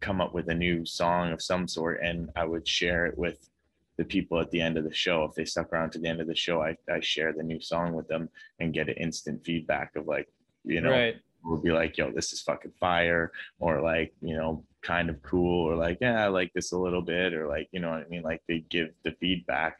come 0.00 0.20
up 0.20 0.34
with 0.34 0.48
a 0.48 0.54
new 0.54 0.84
song 0.84 1.32
of 1.32 1.42
some 1.42 1.68
sort 1.68 2.00
and 2.02 2.30
I 2.36 2.44
would 2.44 2.66
share 2.66 3.06
it 3.06 3.16
with 3.16 3.48
the 3.96 4.04
people 4.04 4.40
at 4.40 4.50
the 4.50 4.60
end 4.60 4.76
of 4.76 4.84
the 4.84 4.94
show. 4.94 5.24
If 5.24 5.34
they 5.34 5.44
stuck 5.44 5.72
around 5.72 5.90
to 5.92 5.98
the 5.98 6.08
end 6.08 6.20
of 6.20 6.26
the 6.26 6.34
show, 6.36 6.62
I, 6.62 6.76
I 6.92 7.00
share 7.00 7.32
the 7.32 7.42
new 7.42 7.60
song 7.60 7.94
with 7.94 8.08
them 8.08 8.28
and 8.60 8.74
get 8.74 8.88
an 8.88 8.94
instant 8.96 9.44
feedback 9.44 9.96
of 9.96 10.06
like, 10.06 10.28
you 10.64 10.80
know, 10.80 10.90
right. 10.90 11.16
will 11.44 11.58
be 11.58 11.70
like, 11.70 11.96
yo, 11.96 12.10
this 12.10 12.32
is 12.32 12.42
fucking 12.42 12.72
fire, 12.78 13.32
or 13.58 13.80
like, 13.80 14.12
you 14.20 14.36
know, 14.36 14.64
kind 14.82 15.08
of 15.08 15.22
cool, 15.22 15.68
or 15.70 15.76
like, 15.76 15.98
yeah, 16.00 16.24
I 16.24 16.28
like 16.28 16.52
this 16.52 16.72
a 16.72 16.78
little 16.78 17.02
bit, 17.02 17.32
or 17.34 17.48
like, 17.48 17.68
you 17.72 17.80
know 17.80 17.90
what 17.90 18.04
I 18.04 18.08
mean? 18.08 18.22
Like 18.22 18.42
they 18.48 18.60
give 18.68 18.90
the 19.04 19.12
feedback 19.12 19.78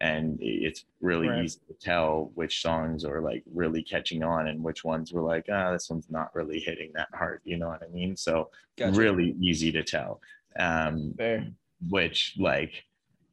and 0.00 0.38
it's 0.42 0.84
really 1.00 1.28
Right. 1.28 1.44
easy 1.44 1.58
to 1.68 1.74
tell 1.74 2.30
which 2.34 2.60
songs 2.60 3.04
are 3.04 3.20
like 3.22 3.42
really 3.54 3.82
catching 3.82 4.22
on 4.22 4.48
and 4.48 4.62
which 4.62 4.84
ones 4.84 5.12
were 5.12 5.22
like, 5.22 5.46
ah, 5.50 5.72
this 5.72 5.88
one's 5.88 6.10
not 6.10 6.34
really 6.34 6.60
hitting 6.60 6.92
that 6.94 7.08
hard, 7.14 7.40
you 7.44 7.56
know 7.56 7.68
what 7.68 7.82
I 7.82 7.88
mean? 7.88 8.14
So 8.16 8.50
Gotcha. 8.76 8.92
really 9.00 9.34
easy 9.40 9.72
to 9.72 9.82
tell. 9.82 10.20
Um, 10.58 11.14
Fair. 11.16 11.46
which 11.88 12.34
like 12.38 12.84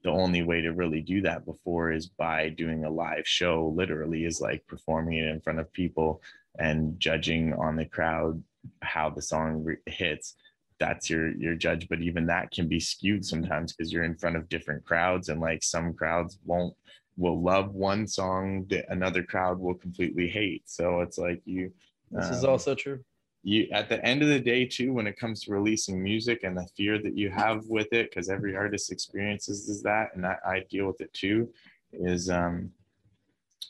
the 0.03 0.11
only 0.11 0.43
way 0.43 0.61
to 0.61 0.73
really 0.73 1.01
do 1.01 1.21
that 1.21 1.45
before 1.45 1.91
is 1.91 2.07
by 2.07 2.49
doing 2.49 2.83
a 2.83 2.89
live 2.89 3.27
show 3.27 3.73
literally 3.75 4.25
is 4.25 4.41
like 4.41 4.65
performing 4.67 5.17
it 5.17 5.27
in 5.27 5.41
front 5.41 5.59
of 5.59 5.71
people 5.73 6.21
and 6.59 6.99
judging 6.99 7.53
on 7.53 7.75
the 7.75 7.85
crowd 7.85 8.41
how 8.81 9.09
the 9.09 9.21
song 9.21 9.63
re- 9.63 9.77
hits 9.87 10.35
that's 10.79 11.09
your 11.09 11.35
your 11.37 11.55
judge 11.55 11.87
but 11.89 12.01
even 12.01 12.25
that 12.25 12.51
can 12.51 12.67
be 12.67 12.79
skewed 12.79 13.25
sometimes 13.25 13.73
because 13.73 13.91
you're 13.91 14.03
in 14.03 14.17
front 14.17 14.35
of 14.35 14.49
different 14.49 14.83
crowds 14.85 15.29
and 15.29 15.39
like 15.39 15.63
some 15.63 15.93
crowds 15.93 16.39
won't 16.45 16.73
will 17.15 17.41
love 17.41 17.73
one 17.73 18.07
song 18.07 18.65
that 18.69 18.85
another 18.89 19.23
crowd 19.23 19.59
will 19.59 19.75
completely 19.75 20.27
hate 20.27 20.63
so 20.65 21.01
it's 21.01 21.17
like 21.17 21.41
you 21.45 21.71
This 22.11 22.29
is 22.29 22.43
um, 22.43 22.51
also 22.51 22.75
true. 22.75 22.99
You 23.43 23.67
at 23.71 23.89
the 23.89 24.03
end 24.05 24.21
of 24.21 24.29
the 24.29 24.39
day 24.39 24.65
too 24.65 24.93
when 24.93 25.05
it 25.05 25.19
comes 25.19 25.43
to 25.43 25.51
releasing 25.51 26.01
music 26.01 26.43
and 26.43 26.57
the 26.57 26.65
fear 26.77 26.97
that 26.97 27.17
you 27.17 27.29
have 27.29 27.65
with 27.67 27.91
it 27.91 28.09
because 28.09 28.29
every 28.29 28.55
artist 28.55 28.91
experiences 28.91 29.67
is 29.67 29.83
that 29.83 30.09
and 30.15 30.23
that 30.23 30.39
i 30.45 30.61
deal 30.69 30.87
with 30.87 31.01
it 31.01 31.13
too 31.13 31.49
is 31.91 32.29
um 32.29 32.71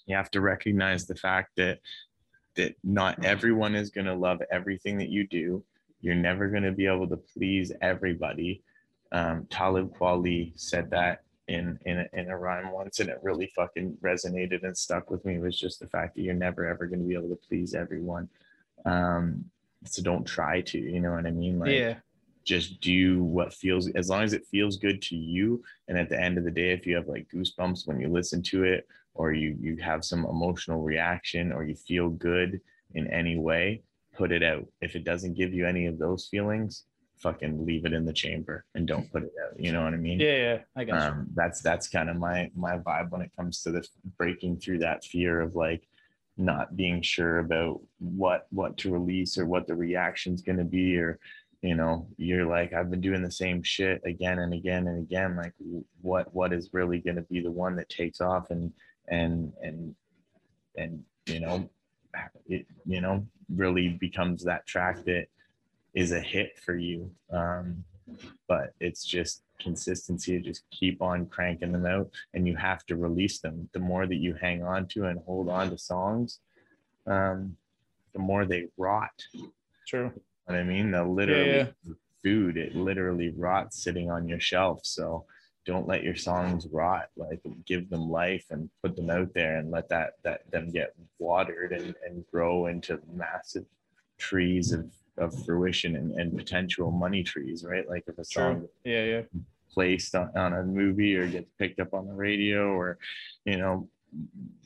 you 0.05 0.15
have 0.15 0.31
to 0.31 0.41
recognize 0.41 1.05
the 1.05 1.15
fact 1.15 1.51
that 1.57 1.79
that 2.55 2.75
not 2.83 3.23
everyone 3.25 3.75
is 3.75 3.89
going 3.89 4.05
to 4.05 4.13
love 4.13 4.41
everything 4.51 4.97
that 4.99 5.09
you 5.09 5.25
do. 5.27 5.63
You're 6.01 6.15
never 6.15 6.49
going 6.49 6.63
to 6.63 6.71
be 6.71 6.85
able 6.85 7.07
to 7.07 7.17
please 7.17 7.71
everybody. 7.81 8.61
Um 9.11 9.45
talib 9.49 9.95
kweli 9.97 10.53
said 10.55 10.89
that 10.91 11.21
in 11.47 11.77
in 11.85 11.99
a, 11.99 12.07
in 12.13 12.29
a 12.29 12.37
rhyme 12.37 12.71
once 12.71 12.99
and 12.99 13.09
it 13.09 13.19
really 13.21 13.51
fucking 13.55 13.97
resonated 14.01 14.63
and 14.63 14.77
stuck 14.77 15.11
with 15.11 15.23
me 15.25 15.37
was 15.39 15.59
just 15.59 15.79
the 15.79 15.87
fact 15.87 16.15
that 16.15 16.21
you're 16.21 16.33
never 16.33 16.65
ever 16.65 16.87
going 16.87 17.01
to 17.01 17.07
be 17.07 17.15
able 17.15 17.29
to 17.29 17.47
please 17.47 17.73
everyone. 17.75 18.27
Um 18.85 19.45
so 19.85 20.01
don't 20.01 20.25
try 20.25 20.61
to 20.61 20.77
you 20.77 20.99
know 20.99 21.11
what 21.11 21.25
i 21.25 21.31
mean 21.31 21.59
like 21.59 21.71
yeah. 21.71 21.95
just 22.43 22.79
do 22.81 23.23
what 23.23 23.53
feels 23.53 23.89
as 23.95 24.09
long 24.09 24.23
as 24.23 24.33
it 24.33 24.45
feels 24.51 24.77
good 24.77 25.01
to 25.01 25.15
you 25.15 25.63
and 25.87 25.97
at 25.97 26.09
the 26.09 26.19
end 26.19 26.37
of 26.37 26.43
the 26.43 26.51
day 26.51 26.71
if 26.71 26.85
you 26.85 26.95
have 26.95 27.07
like 27.07 27.27
goosebumps 27.33 27.87
when 27.87 27.99
you 27.99 28.07
listen 28.07 28.41
to 28.41 28.63
it 28.63 28.87
or 29.13 29.31
you 29.33 29.55
you 29.59 29.77
have 29.77 30.03
some 30.03 30.25
emotional 30.25 30.81
reaction 30.81 31.51
or 31.51 31.63
you 31.63 31.75
feel 31.75 32.09
good 32.09 32.59
in 32.95 33.07
any 33.11 33.37
way 33.37 33.81
put 34.15 34.31
it 34.31 34.43
out 34.43 34.65
if 34.81 34.95
it 34.95 35.03
doesn't 35.03 35.33
give 35.35 35.53
you 35.53 35.65
any 35.65 35.85
of 35.85 35.97
those 35.97 36.27
feelings 36.27 36.83
fucking 37.17 37.65
leave 37.65 37.85
it 37.85 37.93
in 37.93 38.03
the 38.05 38.11
chamber 38.11 38.65
and 38.75 38.85
don't 38.87 39.09
put 39.11 39.23
it 39.23 39.31
out 39.43 39.57
you 39.57 39.71
know 39.71 39.83
what 39.83 39.93
i 39.93 39.97
mean 39.97 40.19
Yeah. 40.19 40.35
Yeah. 40.35 40.57
I 40.75 40.83
got 40.83 41.01
you. 41.01 41.07
um, 41.07 41.27
that's 41.33 41.61
that's 41.61 41.87
kind 41.87 42.09
of 42.09 42.17
my 42.17 42.49
my 42.55 42.77
vibe 42.79 43.11
when 43.11 43.21
it 43.21 43.31
comes 43.37 43.61
to 43.63 43.71
the 43.71 43.87
breaking 44.17 44.57
through 44.59 44.79
that 44.79 45.03
fear 45.05 45.39
of 45.39 45.55
like 45.55 45.87
not 46.37 46.75
being 46.75 47.01
sure 47.01 47.39
about 47.39 47.79
what 47.99 48.47
what 48.49 48.77
to 48.77 48.91
release 48.91 49.37
or 49.37 49.45
what 49.45 49.67
the 49.67 49.75
reaction's 49.75 50.41
going 50.41 50.57
to 50.57 50.63
be 50.63 50.97
or 50.97 51.19
you 51.61 51.75
know 51.75 52.07
you're 52.17 52.45
like 52.45 52.73
i've 52.73 52.89
been 52.89 53.01
doing 53.01 53.21
the 53.21 53.31
same 53.31 53.61
shit 53.61 54.01
again 54.05 54.39
and 54.39 54.53
again 54.53 54.87
and 54.87 54.99
again. 54.99 55.35
Like 55.35 55.53
what 56.01 56.33
what 56.33 56.53
is 56.53 56.73
really 56.73 56.99
going 56.99 57.15
to 57.15 57.21
be 57.23 57.41
the 57.41 57.51
one 57.51 57.75
that 57.77 57.89
takes 57.89 58.19
off 58.21 58.49
and 58.51 58.71
and 59.07 59.53
and 59.61 59.95
and 60.75 61.03
you 61.25 61.39
know 61.39 61.69
it 62.47 62.65
you 62.85 63.01
know 63.01 63.25
really 63.55 63.89
becomes 63.89 64.43
that 64.43 64.65
track 64.65 65.03
that 65.05 65.27
is 65.93 66.11
a 66.11 66.19
hit 66.19 66.59
for 66.59 66.75
you. 66.75 67.11
Um 67.31 67.83
but 68.47 68.73
it's 68.79 69.05
just 69.05 69.43
consistency 69.63 70.33
to 70.33 70.43
just 70.43 70.63
keep 70.71 71.01
on 71.01 71.25
cranking 71.25 71.71
them 71.71 71.85
out 71.85 72.09
and 72.33 72.47
you 72.47 72.55
have 72.55 72.85
to 72.85 72.95
release 72.95 73.39
them 73.39 73.69
the 73.73 73.79
more 73.79 74.05
that 74.05 74.17
you 74.17 74.35
hang 74.39 74.63
on 74.63 74.87
to 74.87 75.05
and 75.05 75.19
hold 75.25 75.49
on 75.49 75.69
to 75.69 75.77
songs 75.77 76.39
um 77.07 77.55
the 78.13 78.19
more 78.19 78.45
they 78.45 78.65
rot 78.77 79.11
True. 79.87 80.11
what 80.45 80.57
I 80.57 80.63
mean? 80.63 80.91
They'll 80.91 81.13
literally 81.13 81.57
yeah. 81.57 81.93
food, 82.23 82.57
it 82.57 82.75
literally 82.75 83.29
rots 83.29 83.83
sitting 83.83 84.09
on 84.09 84.27
your 84.27 84.39
shelf. 84.39 84.81
So 84.83 85.25
don't 85.65 85.87
let 85.87 86.03
your 86.03 86.15
songs 86.15 86.67
rot. 86.71 87.09
Like 87.15 87.41
give 87.65 87.89
them 87.89 88.09
life 88.09 88.45
and 88.49 88.69
put 88.81 88.95
them 88.95 89.09
out 89.09 89.33
there 89.33 89.57
and 89.57 89.71
let 89.71 89.89
that 89.89 90.13
that 90.23 90.49
them 90.51 90.71
get 90.71 90.93
watered 91.19 91.71
and, 91.71 91.95
and 92.05 92.25
grow 92.31 92.67
into 92.67 92.99
massive 93.13 93.65
trees 94.17 94.71
of, 94.71 94.91
of 95.17 95.45
fruition 95.45 95.95
and, 95.95 96.13
and 96.13 96.37
potential 96.37 96.91
money 96.91 97.23
trees, 97.23 97.65
right? 97.67 97.87
Like 97.87 98.03
if 98.07 98.17
a 98.17 98.25
song. 98.25 98.67
Yeah. 98.83 99.03
Yeah. 99.03 99.21
Placed 99.73 100.15
on, 100.15 100.29
on 100.35 100.53
a 100.53 100.63
movie 100.63 101.15
or 101.15 101.27
gets 101.27 101.49
picked 101.57 101.79
up 101.79 101.93
on 101.93 102.07
the 102.07 102.13
radio 102.13 102.67
or 102.67 102.97
you 103.45 103.57
know 103.57 103.87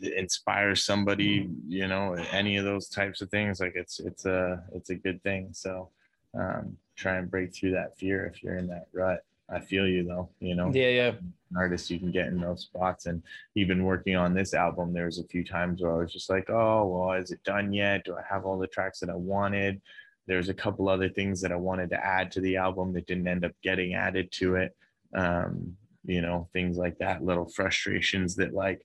inspires 0.01 0.83
somebody 0.83 1.49
you 1.67 1.87
know 1.87 2.13
any 2.31 2.57
of 2.57 2.65
those 2.65 2.87
types 2.89 3.21
of 3.21 3.29
things 3.29 3.59
like 3.59 3.73
it's 3.75 3.99
it's 3.99 4.25
a 4.25 4.63
it's 4.73 4.89
a 4.89 4.95
good 4.95 5.21
thing. 5.23 5.49
So 5.53 5.89
um 6.37 6.77
try 6.95 7.17
and 7.17 7.29
break 7.29 7.53
through 7.53 7.71
that 7.71 7.97
fear 7.97 8.25
if 8.25 8.43
you're 8.43 8.57
in 8.57 8.67
that 8.67 8.87
rut. 8.93 9.23
I 9.49 9.59
feel 9.59 9.87
you 9.87 10.03
though 10.03 10.29
you 10.39 10.55
know. 10.55 10.71
Yeah. 10.73 10.89
Yeah. 10.89 11.07
an 11.07 11.33
artist 11.57 11.89
you 11.89 11.99
can 11.99 12.11
get 12.11 12.27
in 12.27 12.39
those 12.39 12.61
spots. 12.61 13.05
And 13.05 13.23
even 13.55 13.83
working 13.83 14.15
on 14.15 14.33
this 14.33 14.53
album 14.53 14.93
there 14.93 15.05
was 15.05 15.19
a 15.19 15.27
few 15.27 15.43
times 15.43 15.81
where 15.81 15.93
i 15.93 15.97
was 15.97 16.13
just 16.13 16.29
like 16.29 16.49
oh 16.49 16.85
well 16.85 17.13
is 17.13 17.31
it 17.31 17.43
done 17.43 17.71
yet? 17.73 18.03
Do 18.03 18.15
i 18.15 18.23
have 18.29 18.45
all 18.45 18.57
the 18.57 18.67
tracks 18.67 18.99
that 18.99 19.09
i 19.09 19.15
wanted? 19.15 19.81
There's 20.27 20.49
a 20.49 20.53
couple 20.53 20.89
other 20.89 21.09
things 21.09 21.39
that 21.41 21.53
i 21.53 21.55
wanted 21.55 21.89
to 21.91 22.05
add 22.05 22.31
to 22.33 22.41
the 22.41 22.57
album 22.57 22.91
that 22.93 23.07
didn't 23.07 23.27
end 23.27 23.45
up 23.45 23.53
getting 23.63 23.93
added 23.93 24.31
to 24.33 24.55
it 24.55 24.75
um 25.15 25.75
you 26.03 26.21
know 26.21 26.47
things 26.53 26.77
like 26.77 26.97
that 26.99 27.23
little 27.23 27.47
frustrations 27.49 28.35
that 28.35 28.53
like 28.53 28.81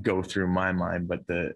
go 0.00 0.22
through 0.22 0.46
my 0.46 0.72
mind 0.72 1.06
but 1.08 1.26
the 1.26 1.52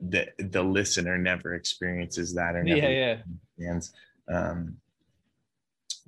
the 0.00 0.26
the 0.38 0.62
listener 0.62 1.18
never 1.18 1.54
experiences 1.54 2.34
that 2.34 2.54
or 2.54 2.62
never 2.62 2.78
Yeah. 2.78 2.88
Yeah. 2.88 3.16
understands 3.58 3.92
um, 4.28 4.76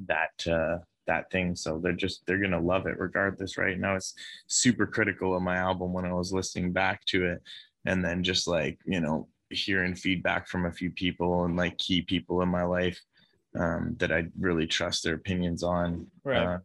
that 0.06 0.46
uh, 0.46 0.78
that 1.06 1.30
thing. 1.30 1.56
So 1.56 1.78
they're 1.78 1.92
just 1.92 2.24
they're 2.26 2.38
gonna 2.40 2.60
love 2.60 2.86
it 2.86 2.98
regardless. 2.98 3.58
Right 3.58 3.78
now, 3.78 3.96
it's 3.96 4.14
super 4.46 4.86
critical 4.86 5.36
of 5.36 5.42
my 5.42 5.56
album 5.56 5.92
when 5.92 6.04
I 6.04 6.12
was 6.12 6.32
listening 6.32 6.72
back 6.72 7.04
to 7.06 7.26
it, 7.26 7.42
and 7.84 8.04
then 8.04 8.22
just 8.22 8.46
like 8.46 8.78
you 8.84 9.00
know 9.00 9.28
hearing 9.50 9.94
feedback 9.94 10.46
from 10.46 10.66
a 10.66 10.72
few 10.72 10.90
people 10.90 11.44
and 11.44 11.56
like 11.56 11.76
key 11.78 12.02
people 12.02 12.42
in 12.42 12.48
my 12.48 12.62
life 12.62 13.00
um, 13.58 13.96
that 13.98 14.12
I 14.12 14.26
really 14.38 14.66
trust 14.66 15.02
their 15.02 15.14
opinions 15.14 15.64
on. 15.64 16.06
Right. 16.24 16.54
Um, 16.54 16.62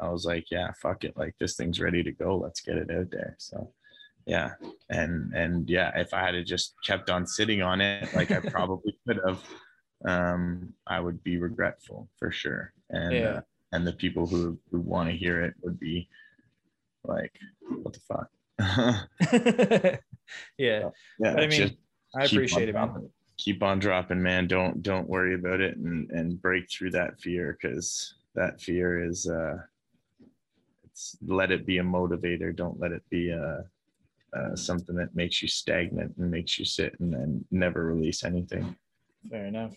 I 0.00 0.08
was 0.10 0.24
like, 0.24 0.50
yeah, 0.50 0.70
fuck 0.80 1.04
it. 1.04 1.16
Like 1.16 1.34
this 1.38 1.56
thing's 1.56 1.80
ready 1.80 2.02
to 2.02 2.12
go. 2.12 2.36
Let's 2.36 2.60
get 2.60 2.76
it 2.76 2.90
out 2.90 3.10
there. 3.10 3.34
So 3.38 3.72
yeah. 4.26 4.52
And 4.90 5.32
and 5.34 5.68
yeah, 5.68 5.98
if 5.98 6.12
I 6.12 6.30
had 6.30 6.46
just 6.46 6.74
kept 6.84 7.10
on 7.10 7.26
sitting 7.26 7.62
on 7.62 7.80
it, 7.80 8.14
like 8.14 8.30
I 8.30 8.40
probably 8.50 8.96
could 9.06 9.20
have, 9.26 9.42
um, 10.04 10.74
I 10.86 11.00
would 11.00 11.22
be 11.24 11.38
regretful 11.38 12.08
for 12.18 12.30
sure. 12.30 12.72
And 12.90 13.12
Yeah. 13.12 13.28
uh, 13.28 13.40
and 13.72 13.86
the 13.86 13.92
people 13.92 14.26
who 14.26 14.58
who 14.70 14.80
want 14.80 15.08
to 15.08 15.16
hear 15.16 15.42
it 15.42 15.54
would 15.62 15.78
be 15.80 16.08
like, 17.04 17.32
what 17.82 17.94
the 17.94 18.00
fuck? 18.00 18.28
yeah. 20.58 20.88
yeah. 20.88 20.90
But 21.18 21.40
I 21.40 21.46
mean, 21.46 21.76
I 22.14 22.24
appreciate 22.24 22.68
it, 22.68 22.74
man. 22.74 23.10
Keep 23.38 23.62
on 23.62 23.78
dropping, 23.78 24.22
man. 24.22 24.46
Don't 24.46 24.82
don't 24.82 25.08
worry 25.08 25.34
about 25.34 25.60
it 25.60 25.76
and 25.76 26.10
and 26.10 26.40
break 26.40 26.70
through 26.70 26.90
that 26.92 27.20
fear 27.20 27.56
because 27.60 28.14
that 28.34 28.60
fear 28.60 29.02
is 29.08 29.26
uh 29.26 29.56
let 31.26 31.50
it 31.50 31.66
be 31.66 31.78
a 31.78 31.82
motivator. 31.82 32.54
Don't 32.54 32.78
let 32.80 32.92
it 32.92 33.02
be 33.10 33.30
a 33.30 33.64
uh, 34.36 34.54
something 34.54 34.94
that 34.94 35.14
makes 35.14 35.40
you 35.40 35.48
stagnant 35.48 36.14
and 36.18 36.30
makes 36.30 36.58
you 36.58 36.64
sit 36.64 36.94
and 37.00 37.12
then 37.12 37.44
never 37.50 37.86
release 37.86 38.24
anything. 38.24 38.76
Fair 39.30 39.46
enough. 39.46 39.74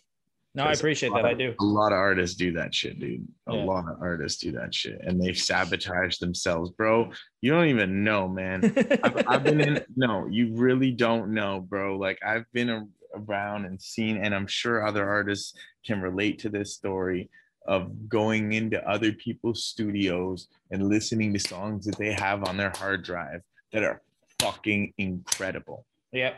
No, 0.53 0.63
I 0.63 0.73
appreciate 0.73 1.11
a 1.11 1.15
that. 1.15 1.25
I 1.25 1.33
do. 1.33 1.55
A 1.61 1.63
lot 1.63 1.93
of 1.93 1.97
artists 1.97 2.35
do 2.35 2.51
that 2.53 2.75
shit, 2.75 2.99
dude. 2.99 3.25
A 3.47 3.55
Yeah. 3.55 3.63
lot 3.63 3.87
of 3.89 4.01
artists 4.01 4.41
do 4.41 4.51
that 4.51 4.75
shit, 4.75 4.99
and 5.01 5.21
they 5.23 5.31
sabotage 5.33 6.17
themselves, 6.17 6.71
bro. 6.71 7.09
You 7.39 7.51
don't 7.51 7.67
even 7.69 8.03
know, 8.03 8.27
man. 8.27 8.73
I've, 9.03 9.23
I've 9.29 9.43
been 9.45 9.61
in 9.61 9.85
no 9.95 10.27
you 10.27 10.53
really 10.53 10.91
don't 10.91 11.33
know 11.33 11.59
bro 11.61 11.97
like 11.97 12.19
i've 12.25 12.45
been 12.53 12.69
a, 12.69 12.85
around 13.15 13.65
and 13.65 13.81
seen 13.81 14.17
and 14.17 14.33
i'm 14.33 14.47
sure 14.47 14.85
other 14.85 15.07
artists 15.09 15.53
can 15.85 16.01
relate 16.01 16.39
to 16.39 16.49
this 16.49 16.73
story 16.73 17.29
of 17.67 18.09
going 18.09 18.53
into 18.53 18.81
other 18.89 19.11
people's 19.13 19.63
studios 19.63 20.47
and 20.71 20.89
listening 20.89 21.33
to 21.33 21.39
songs 21.39 21.85
that 21.85 21.97
they 21.97 22.13
have 22.13 22.43
on 22.45 22.57
their 22.57 22.71
hard 22.77 23.03
drive 23.03 23.41
that 23.71 23.83
are 23.83 24.01
fucking 24.39 24.93
incredible. 24.97 25.85
Yeah. 26.11 26.33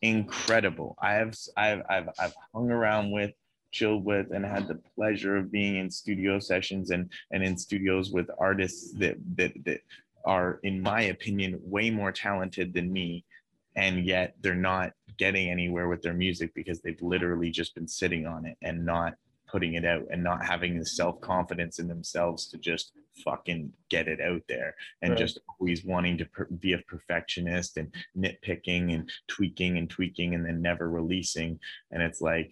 incredible. 0.00 0.96
I 1.00 1.14
have 1.14 1.34
i've 1.56 1.82
i've, 1.88 2.08
I've 2.18 2.34
hung 2.54 2.70
around 2.70 3.10
with 3.10 3.32
chilled 3.72 4.04
with 4.04 4.30
and 4.32 4.44
had 4.44 4.68
the 4.68 4.80
pleasure 4.94 5.36
of 5.36 5.50
being 5.50 5.76
in 5.76 5.90
studio 5.90 6.38
sessions 6.38 6.90
and 6.90 7.10
and 7.30 7.42
in 7.42 7.56
studios 7.56 8.10
with 8.10 8.28
artists 8.38 8.92
that 8.94 9.16
that 9.36 9.52
that 9.64 9.80
are 10.24 10.60
in 10.62 10.80
my 10.80 11.02
opinion 11.02 11.58
way 11.62 11.90
more 11.90 12.12
talented 12.12 12.72
than 12.72 12.92
me. 12.92 13.24
And 13.74 14.04
yet 14.04 14.34
they're 14.40 14.54
not 14.54 14.92
getting 15.18 15.50
anywhere 15.50 15.88
with 15.88 16.02
their 16.02 16.14
music 16.14 16.52
because 16.54 16.80
they've 16.80 17.00
literally 17.00 17.50
just 17.50 17.74
been 17.74 17.88
sitting 17.88 18.26
on 18.26 18.46
it 18.46 18.56
and 18.62 18.84
not 18.84 19.14
putting 19.52 19.74
it 19.74 19.84
out 19.84 20.02
and 20.10 20.24
not 20.24 20.44
having 20.44 20.78
the 20.78 20.86
self-confidence 20.86 21.78
in 21.78 21.86
themselves 21.86 22.48
to 22.48 22.56
just 22.56 22.92
fucking 23.22 23.70
get 23.90 24.08
it 24.08 24.18
out 24.20 24.40
there 24.48 24.74
and 25.02 25.10
Right. 25.10 25.18
just 25.18 25.38
always 25.60 25.84
wanting 25.84 26.16
to 26.18 26.24
per- 26.24 26.46
be 26.46 26.72
a 26.72 26.78
perfectionist 26.78 27.76
and 27.76 27.94
nitpicking 28.16 28.94
and 28.94 29.12
tweaking 29.28 29.76
and 29.76 29.90
tweaking 29.90 30.34
and 30.34 30.44
then 30.46 30.62
never 30.62 30.90
releasing 30.90 31.60
and 31.90 32.02
it's 32.02 32.22
like 32.22 32.50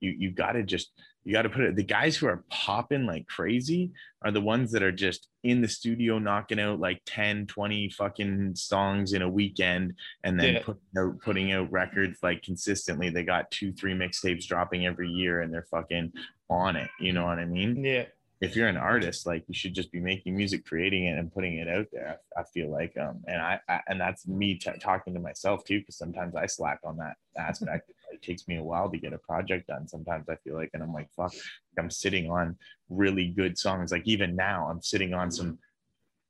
you 0.00 0.10
you 0.10 0.30
got 0.30 0.52
to 0.52 0.62
just 0.62 0.92
you 1.28 1.34
got 1.34 1.42
to 1.42 1.50
put 1.50 1.60
it 1.60 1.76
the 1.76 1.82
guys 1.82 2.16
who 2.16 2.26
are 2.26 2.42
popping 2.48 3.04
like 3.04 3.26
crazy 3.26 3.90
are 4.24 4.30
the 4.30 4.40
ones 4.40 4.72
that 4.72 4.82
are 4.82 4.90
just 4.90 5.28
in 5.44 5.60
the 5.60 5.68
studio 5.68 6.18
knocking 6.18 6.58
out 6.58 6.80
like 6.80 7.02
10 7.04 7.46
20 7.46 7.90
fucking 7.90 8.54
songs 8.56 9.12
in 9.12 9.20
a 9.20 9.28
weekend 9.28 9.92
and 10.24 10.40
then 10.40 10.54
Yeah. 10.54 10.62
putting 10.62 10.80
out 10.98 11.20
putting 11.20 11.52
out 11.52 11.70
records 11.70 12.20
like 12.22 12.42
consistently 12.42 13.10
they 13.10 13.24
got 13.24 13.50
two 13.50 13.74
three 13.74 13.92
mixtapes 13.92 14.46
dropping 14.46 14.86
every 14.86 15.10
year 15.10 15.42
and 15.42 15.52
they're 15.52 15.66
fucking 15.70 16.14
on 16.48 16.76
it 16.76 16.88
you 16.98 17.12
know 17.12 17.26
what 17.26 17.38
i 17.38 17.44
mean 17.44 17.84
Yeah. 17.84 18.06
If 18.40 18.54
you're 18.54 18.68
an 18.68 18.76
artist, 18.76 19.26
like 19.26 19.44
you 19.48 19.54
should 19.54 19.74
just 19.74 19.90
be 19.90 20.00
making 20.00 20.36
music, 20.36 20.64
creating 20.64 21.06
it, 21.06 21.18
and 21.18 21.32
putting 21.32 21.58
it 21.58 21.68
out 21.68 21.86
there. 21.92 22.20
I, 22.36 22.40
I 22.40 22.44
feel 22.44 22.70
like, 22.70 22.96
um, 22.96 23.22
and 23.26 23.40
I, 23.40 23.60
I 23.68 23.80
and 23.88 24.00
that's 24.00 24.28
me 24.28 24.54
t- 24.54 24.70
talking 24.80 25.14
to 25.14 25.20
myself 25.20 25.64
too, 25.64 25.80
because 25.80 25.96
sometimes 25.96 26.36
I 26.36 26.46
slack 26.46 26.80
on 26.84 26.96
that 26.98 27.16
aspect. 27.36 27.90
it 28.12 28.22
takes 28.22 28.46
me 28.46 28.56
a 28.58 28.62
while 28.62 28.88
to 28.90 28.98
get 28.98 29.12
a 29.12 29.18
project 29.18 29.66
done. 29.66 29.88
Sometimes 29.88 30.28
I 30.28 30.36
feel 30.36 30.54
like, 30.54 30.70
and 30.72 30.82
I'm 30.82 30.92
like, 30.92 31.10
fuck, 31.16 31.34
I'm 31.78 31.90
sitting 31.90 32.30
on 32.30 32.56
really 32.88 33.28
good 33.28 33.58
songs. 33.58 33.90
Like 33.90 34.06
even 34.06 34.36
now, 34.36 34.68
I'm 34.70 34.82
sitting 34.82 35.14
on 35.14 35.32
some 35.32 35.58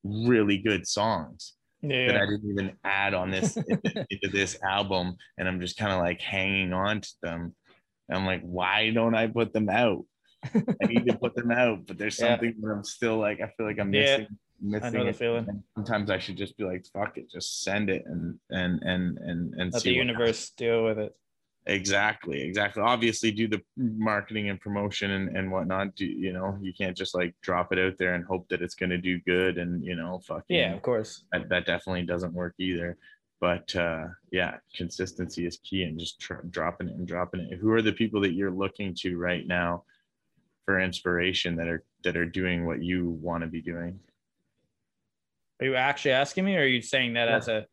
really 0.02 0.58
good 0.58 0.86
songs 0.86 1.54
that 2.08 2.16
I 2.16 2.26
didn't 2.26 2.50
even 2.50 2.72
add 2.84 3.14
on 3.14 3.30
this 3.30 3.56
into, 3.56 4.06
into 4.10 4.28
this 4.28 4.58
album, 4.62 5.16
and 5.36 5.46
I'm 5.46 5.60
just 5.60 5.76
kind 5.76 5.92
of 5.92 5.98
like 5.98 6.20
hanging 6.22 6.72
on 6.72 7.02
to 7.02 7.12
them. 7.22 7.54
And 8.08 8.18
I'm 8.18 8.26
like, 8.26 8.42
why 8.42 8.90
don't 8.90 9.14
I 9.14 9.26
put 9.26 9.52
them 9.52 9.68
out? 9.68 10.04
I 10.54 10.86
need 10.86 11.06
to 11.06 11.16
put 11.18 11.34
them 11.34 11.50
out, 11.50 11.86
but 11.86 11.98
there's 11.98 12.18
Yeah. 12.20 12.30
something 12.30 12.54
where 12.60 12.72
I'm 12.72 12.84
still 12.84 13.18
like, 13.18 13.40
I 13.40 13.48
feel 13.56 13.66
like 13.66 13.78
I'm 13.78 13.92
Yeah. 13.92 14.18
missing, 14.18 14.38
missing. 14.60 14.86
I 14.86 14.90
know 14.90 15.04
the 15.04 15.10
it. 15.10 15.16
feeling. 15.16 15.46
And 15.48 15.62
Sometimes 15.76 16.10
I 16.10 16.18
should 16.18 16.36
just 16.36 16.56
be 16.56 16.64
like, 16.64 16.86
fuck 16.92 17.18
it, 17.18 17.30
just 17.30 17.62
send 17.62 17.90
it 17.90 18.04
and 18.06 18.38
and 18.50 18.82
and 18.82 19.18
and 19.18 19.54
and 19.54 19.72
Let 19.72 19.82
the 19.82 19.92
universe 19.92 20.50
deal 20.50 20.84
with 20.84 20.98
it. 20.98 21.14
exactly 21.66 22.40
exactly 22.40 22.82
obviously 22.82 23.30
do 23.30 23.46
the 23.46 23.60
marketing 23.76 24.48
and 24.48 24.58
promotion 24.58 25.10
and, 25.10 25.36
and 25.36 25.50
whatnot 25.52 25.94
do 25.96 26.06
you 26.06 26.32
know 26.32 26.56
you 26.62 26.72
can't 26.72 26.96
just 26.96 27.14
like 27.14 27.34
drop 27.42 27.72
it 27.74 27.78
out 27.78 27.98
there 27.98 28.14
and 28.14 28.24
hope 28.24 28.48
that 28.48 28.62
it's 28.62 28.74
going 28.74 28.88
to 28.88 28.96
do 28.96 29.18
good 29.26 29.58
and 29.58 29.84
you 29.84 29.94
know 29.94 30.18
fucking 30.26 30.56
Yeah, 30.56 30.72
of 30.74 30.80
course. 30.80 31.24
that, 31.32 31.48
that 31.50 31.66
definitely 31.66 32.04
doesn't 32.04 32.32
work 32.32 32.54
either 32.58 32.96
but 33.40 33.74
uh 33.76 34.06
yeah 34.32 34.54
consistency 34.74 35.44
is 35.46 35.58
key 35.62 35.82
and 35.82 35.98
just 35.98 36.18
tr- 36.18 36.46
dropping 36.48 36.88
it 36.88 36.94
and 36.94 37.06
dropping 37.06 37.40
it 37.40 37.58
who 37.58 37.70
are 37.72 37.82
the 37.82 37.92
people 37.92 38.20
that 38.22 38.32
you're 38.32 38.50
looking 38.52 38.94
to 39.00 39.18
right 39.18 39.46
now 39.46 39.84
for 40.68 40.78
inspiration 40.78 41.56
that 41.56 41.66
are 41.66 41.82
that 42.04 42.14
are 42.14 42.26
doing 42.26 42.66
what 42.66 42.82
you 42.82 43.08
want 43.22 43.40
to 43.42 43.46
be 43.48 43.62
doing 43.62 43.98
Are 45.60 45.64
you 45.66 45.74
actually 45.76 46.10
asking 46.10 46.44
me, 46.44 46.56
or 46.56 46.60
are 46.60 46.66
you 46.66 46.82
saying 46.82 47.14
that 47.14 47.26
Yeah. 47.26 47.36
as 47.36 47.48
a 47.48 47.66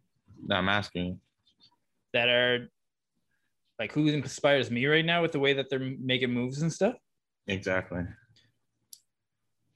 no, 0.48 0.56
i'm 0.56 0.70
asking 0.70 1.20
that 2.14 2.30
are 2.30 2.70
like 3.80 3.92
who 3.92 4.08
inspires 4.08 4.72
me 4.72 4.86
right 4.86 5.04
now 5.04 5.22
with 5.22 5.34
the 5.34 5.40
way 5.42 5.52
that 5.52 5.70
they're 5.70 5.92
making 6.00 6.32
moves 6.32 6.62
and 6.62 6.72
stuff? 6.72 6.96
exactly 7.48 8.04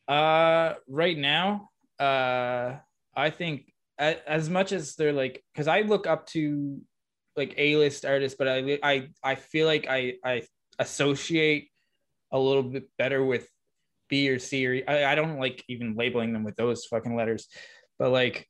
Uh, 0.07 0.75
right 0.87 1.17
now, 1.17 1.69
uh, 1.99 2.77
I 3.15 3.29
think 3.29 3.73
as 3.97 4.49
much 4.49 4.71
as 4.71 4.95
they're 4.95 5.11
like, 5.23 5.43
because 5.53 5.67
I 5.67 5.81
look 5.81 6.07
up 6.07 6.25
to 6.27 6.81
like 7.35 7.53
A-list 7.57 8.05
artists, 8.05 8.37
but 8.39 8.47
I 8.47 8.79
I 8.81 9.09
I 9.31 9.35
feel 9.35 9.67
like 9.67 9.85
I 9.89 10.15
I 10.23 10.35
associate 10.79 11.69
a 12.31 12.39
little 12.39 12.63
bit 12.63 12.89
better 12.97 13.23
with 13.23 13.47
B 14.09 14.29
or 14.29 14.39
C 14.39 14.67
or 14.67 14.81
I, 14.87 15.05
I 15.05 15.15
don't 15.15 15.39
like 15.39 15.63
even 15.67 15.95
labeling 15.95 16.33
them 16.33 16.43
with 16.43 16.55
those 16.55 16.85
fucking 16.85 17.15
letters, 17.15 17.47
but 17.97 18.11
like 18.11 18.47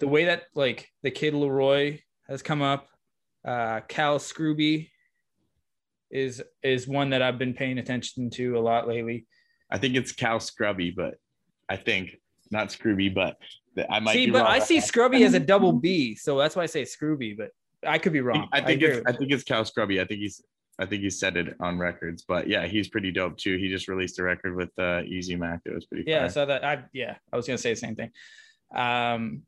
the 0.00 0.08
way 0.08 0.26
that 0.26 0.44
like 0.54 0.88
the 1.02 1.10
kid 1.10 1.34
LAROI 1.34 2.00
has 2.28 2.42
come 2.42 2.62
up, 2.62 2.88
uh, 3.46 3.80
Cal 3.88 4.18
Scrooby 4.18 4.88
is 6.10 6.42
is 6.62 6.86
one 6.86 7.10
that 7.10 7.22
I've 7.22 7.38
been 7.38 7.54
paying 7.54 7.78
attention 7.78 8.30
to 8.30 8.58
a 8.58 8.60
lot 8.60 8.86
lately. 8.86 9.26
i 9.70 9.78
think 9.78 9.96
it's 9.96 10.12
cal 10.12 10.38
scrubby 10.38 10.90
but 10.90 11.14
i 11.70 11.76
think 11.76 12.16
not 12.50 12.70
scrooby 12.70 13.08
but 13.08 13.38
i 13.90 13.98
might 14.00 14.12
see, 14.12 14.30
but 14.30 14.44
wrong. 14.44 14.52
I 14.52 14.58
see 14.58 14.80
Scrubby 14.80 15.24
as 15.24 15.34
a 15.34 15.40
double 15.40 15.72
B, 15.72 16.14
so 16.14 16.38
that's 16.38 16.54
why 16.56 16.62
I 16.64 16.66
say 16.66 16.84
Scrooby. 16.84 17.34
But 17.36 17.50
I 17.86 17.98
could 17.98 18.12
be 18.12 18.20
wrong. 18.20 18.48
I 18.52 18.60
think 18.60 18.82
agree 18.82 18.96
it's 18.98 19.06
I 19.06 19.12
think 19.12 19.32
it's 19.32 19.44
Cal 19.44 19.64
Scrubby. 19.64 20.00
I 20.00 20.04
think 20.04 20.20
he's 20.20 20.42
I 20.78 20.86
think 20.86 21.02
he 21.02 21.10
said 21.10 21.36
it 21.36 21.54
on 21.60 21.78
records, 21.78 22.24
but 22.26 22.48
yeah, 22.48 22.66
he's 22.66 22.88
pretty 22.88 23.12
dope 23.12 23.36
too. 23.36 23.56
He 23.58 23.68
just 23.68 23.88
released 23.88 24.18
a 24.18 24.22
record 24.22 24.56
with 24.56 24.70
uh, 24.78 25.02
Easy 25.06 25.36
Mac 25.36 25.62
that 25.64 25.74
was 25.74 25.84
pretty. 25.86 26.04
yeah, 26.06 26.20
fire. 26.20 26.28
so 26.30 26.46
that 26.46 26.64
I 26.64 26.84
yeah, 26.92 27.16
I 27.32 27.36
was 27.36 27.46
gonna 27.46 27.58
say 27.58 27.70
the 27.70 27.76
same 27.76 27.94
thing. 27.94 28.10
Um, 28.74 29.42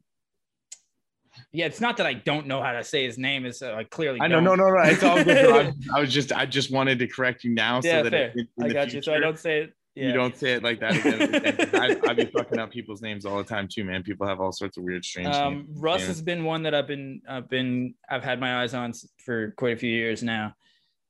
yeah, 1.52 1.66
it's 1.66 1.80
not 1.80 1.96
that 1.96 2.06
I 2.06 2.14
don't 2.14 2.46
know 2.46 2.62
how 2.62 2.72
to 2.72 2.84
say 2.84 3.04
his 3.04 3.18
name. 3.18 3.44
Is 3.46 3.62
uh, 3.62 3.74
I 3.74 3.84
clearly 3.84 4.20
I 4.20 4.28
know, 4.28 4.36
don't. 4.36 4.44
no, 4.44 4.54
no, 4.54 4.70
no. 4.70 4.82
It's 4.82 5.02
all 5.02 5.22
good. 5.24 5.74
I, 5.94 6.00
was 6.00 6.12
just, 6.12 6.30
I 6.32 6.46
just 6.46 6.70
wanted 6.70 6.98
to 7.00 7.08
correct 7.08 7.42
you 7.42 7.50
now, 7.52 7.80
so 7.80 7.88
Yeah, 7.88 8.02
that 8.02 8.12
fair. 8.12 8.32
in 8.36 8.48
I 8.62 8.68
got 8.72 8.92
you. 8.92 9.02
So 9.02 9.12
I 9.14 9.18
don't 9.18 9.38
say 9.38 9.62
it. 9.62 9.72
Yeah. 9.96 10.08
you 10.08 10.12
don't 10.12 10.36
say 10.36 10.54
it 10.54 10.62
like 10.64 10.80
that 10.80 10.96
again. 10.96 11.22
and 11.22 11.34
again, 11.36 11.56
'cause 11.56 11.74
I, 11.74 12.10
I 12.10 12.14
be 12.14 12.24
fucking 12.26 12.58
up 12.58 12.72
people's 12.72 13.00
names 13.00 13.24
all 13.24 13.38
the 13.38 13.44
time 13.44 13.68
too, 13.68 13.84
man. 13.84 14.02
People 14.02 14.26
have 14.26 14.40
all 14.40 14.50
sorts 14.52 14.76
of 14.76 14.82
weird, 14.82 15.04
strange 15.04 15.28
Um, 15.34 15.54
names. 15.54 15.68
Russ 15.80 16.04
has 16.06 16.20
been 16.20 16.44
one 16.44 16.64
that 16.64 16.74
I've 16.74 16.88
been 16.88 17.22
I've 17.28 17.48
been 17.48 17.94
I've 18.10 18.24
had 18.24 18.38
my 18.40 18.62
eyes 18.62 18.74
on 18.74 18.92
for 19.24 19.52
quite 19.56 19.72
a 19.72 19.76
few 19.76 19.90
years 19.90 20.22
now. 20.22 20.54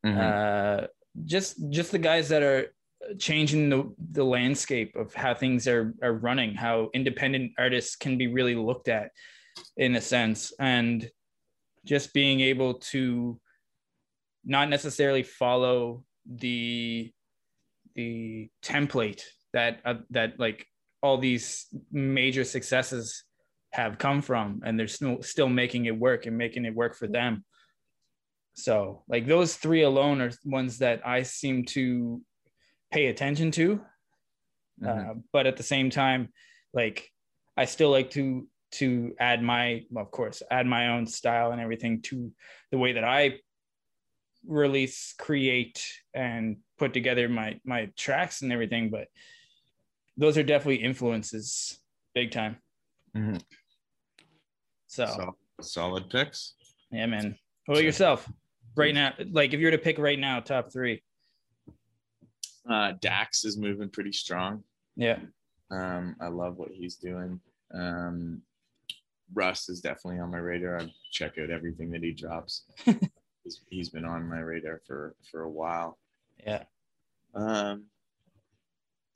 Mhm. 0.04 0.18
uh, 0.18 0.86
just 1.24 1.70
just 1.70 1.92
the 1.92 1.98
guys 1.98 2.28
that 2.28 2.42
are 2.42 2.74
changing 3.18 3.68
the, 3.68 3.94
the 4.12 4.24
landscape 4.24 4.96
of 4.96 5.14
how 5.14 5.34
things 5.34 5.68
are 5.68 5.94
are 6.02 6.14
running 6.14 6.54
how 6.54 6.90
independent 6.94 7.52
artists 7.58 7.96
can 7.96 8.16
be 8.18 8.26
really 8.26 8.54
looked 8.54 8.88
at 8.88 9.10
in 9.76 9.94
a 9.96 10.00
sense 10.00 10.52
and 10.58 11.10
just 11.84 12.12
being 12.14 12.40
able 12.40 12.74
to 12.74 13.38
not 14.44 14.68
necessarily 14.68 15.22
follow 15.22 16.02
the 16.26 17.12
the 17.94 18.48
template 18.62 19.22
that 19.52 19.80
uh, 19.84 19.94
that 20.10 20.38
like 20.40 20.66
all 21.02 21.18
these 21.18 21.66
major 21.92 22.44
successes 22.44 23.24
have 23.72 23.98
come 23.98 24.22
from 24.22 24.62
and 24.64 24.78
they're 24.78 24.88
still 24.88 25.22
still 25.22 25.48
making 25.48 25.84
it 25.86 25.96
work 25.96 26.26
and 26.26 26.36
making 26.36 26.64
it 26.64 26.74
work 26.74 26.96
for 26.96 27.06
them 27.06 27.44
so, 28.54 29.02
like 29.08 29.26
those 29.26 29.56
three 29.56 29.82
alone 29.82 30.20
are 30.20 30.30
ones 30.44 30.78
that 30.78 31.06
I 31.06 31.22
seem 31.22 31.64
to 31.66 32.22
pay 32.90 33.06
attention 33.06 33.50
to. 33.52 33.84
Mhm. 34.80 35.10
Uh, 35.10 35.14
but 35.32 35.46
at 35.46 35.56
the 35.56 35.62
same 35.62 35.90
time, 35.90 36.32
like 36.72 37.10
I 37.56 37.64
still 37.66 37.90
like 37.90 38.10
to 38.12 38.48
to 38.72 39.14
add 39.20 39.40
my, 39.40 39.84
well, 39.90 40.04
of 40.04 40.10
course, 40.10 40.42
add 40.50 40.66
my 40.66 40.88
own 40.88 41.06
style 41.06 41.52
and 41.52 41.60
everything 41.60 42.02
to 42.02 42.32
the 42.72 42.78
way 42.78 42.92
that 42.94 43.04
I 43.04 43.38
release, 44.46 45.14
create, 45.16 45.86
and 46.12 46.56
put 46.78 46.92
together 46.92 47.28
my 47.28 47.60
my 47.64 47.90
tracks 47.96 48.42
and 48.42 48.52
everything. 48.52 48.90
But 48.90 49.08
those 50.16 50.36
are 50.38 50.42
definitely 50.42 50.82
influences, 50.82 51.80
big 52.14 52.30
time. 52.32 52.56
Mhm. 53.16 53.42
So, 54.86 55.06
So, 55.06 55.36
solid 55.60 56.10
picks. 56.10 56.54
yeah, 56.90 57.06
man. 57.06 57.36
What 57.66 57.76
about 57.78 57.84
yourself? 57.84 58.30
Right 58.76 58.94
now, 58.94 59.12
like 59.30 59.54
if 59.54 59.60
you 59.60 59.66
were 59.66 59.72
to 59.72 59.78
pick 59.78 59.98
right 59.98 60.18
now, 60.18 60.40
top 60.40 60.72
three. 60.72 61.02
Uh, 62.68 62.92
Dax 63.00 63.44
is 63.44 63.58
moving 63.58 63.88
pretty 63.88 64.12
strong. 64.12 64.64
Yeah. 64.96 65.18
Um, 65.70 66.16
I 66.20 66.28
love 66.28 66.56
what 66.56 66.70
he's 66.70 66.96
doing. 66.96 67.40
Um, 67.72 68.42
Russ 69.32 69.68
is 69.68 69.80
definitely 69.80 70.20
on 70.20 70.30
my 70.30 70.38
radar. 70.38 70.80
I 70.80 70.92
check 71.10 71.38
out 71.38 71.50
everything 71.50 71.90
that 71.90 72.02
he 72.02 72.12
drops. 72.12 72.64
he's, 73.44 73.60
he's 73.68 73.88
been 73.90 74.04
on 74.04 74.28
my 74.28 74.40
radar 74.40 74.80
for 74.86 75.14
for 75.30 75.42
a 75.42 75.50
while. 75.50 75.98
Yeah. 76.44 76.64
Um, 77.34 77.84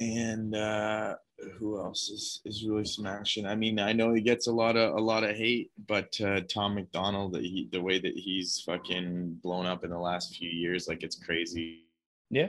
and 0.00 0.54
uh, 0.54 1.16
who 1.58 1.78
else 1.78 2.08
is 2.10 2.40
is 2.44 2.64
really 2.66 2.84
smashing? 2.84 3.46
I 3.46 3.54
mean, 3.54 3.78
I 3.78 3.92
know 3.92 4.12
he 4.12 4.20
gets 4.20 4.46
a 4.48 4.52
lot 4.52 4.76
of 4.76 4.94
a 4.94 5.00
lot 5.00 5.24
of 5.24 5.36
hate, 5.36 5.70
but 5.86 6.20
uh, 6.20 6.40
Tom 6.48 6.74
MacDonald, 6.74 7.34
the, 7.34 7.40
he, 7.40 7.68
the 7.70 7.80
way 7.80 7.98
that 8.00 8.14
he's 8.16 8.60
fucking 8.66 9.38
blown 9.42 9.66
up 9.66 9.84
in 9.84 9.90
the 9.90 9.98
last 9.98 10.36
few 10.36 10.50
years, 10.50 10.88
like 10.88 11.02
it's 11.02 11.16
crazy. 11.16 11.84
Yeah. 12.30 12.48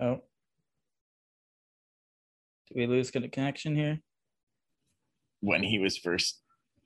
Oh. 0.00 0.22
Did 2.68 2.76
we 2.76 2.86
lose 2.86 3.10
con- 3.10 3.28
connection 3.30 3.74
here? 3.76 4.00
when 5.40 5.62
he 5.62 5.78
was 5.78 5.96
first, 5.96 6.42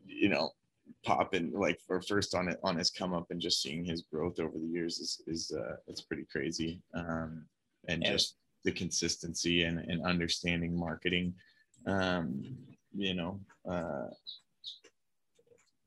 you 0.07 0.29
know, 0.29 0.51
popping 1.07 1.53
like 1.55 1.79
or 1.89 2.03
first 2.03 2.35
on 2.35 2.49
it 2.49 2.59
on 2.63 2.77
his 2.77 2.91
come 2.91 3.15
up 3.15 3.27
and 3.31 3.41
just 3.41 3.63
seeing 3.63 3.83
his 3.83 4.03
growth 4.03 4.39
over 4.39 4.59
the 4.59 4.67
years 4.67 4.99
is 4.99 5.23
is 5.27 5.53
uh 5.59 5.77
it's 5.87 6.03
pretty 6.03 6.27
crazy. 6.31 6.83
Um 6.95 7.47
and 7.89 8.03
Yeah. 8.03 8.13
just 8.13 8.37
the 8.65 8.73
consistency 8.73 9.65
and, 9.65 9.79
and 9.79 10.05
understanding 10.05 10.77
marketing. 10.77 11.35
Um, 11.87 12.45
you 12.95 13.15
know, 13.15 13.41
uh 13.69 14.09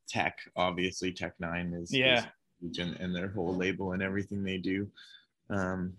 tech 0.08 0.38
obviously 0.56 1.12
Tech 1.12 1.34
N9ne 1.42 1.76
is 1.76 1.90
is 1.92 1.96
Yeah. 1.98 2.26
huge 2.62 2.80
and, 2.80 2.96
and 2.98 3.16
their 3.16 3.30
whole 3.30 3.56
label 3.56 3.94
and 3.94 4.02
everything 4.04 4.44
they 4.44 4.58
do. 4.58 4.90
Um 5.50 5.94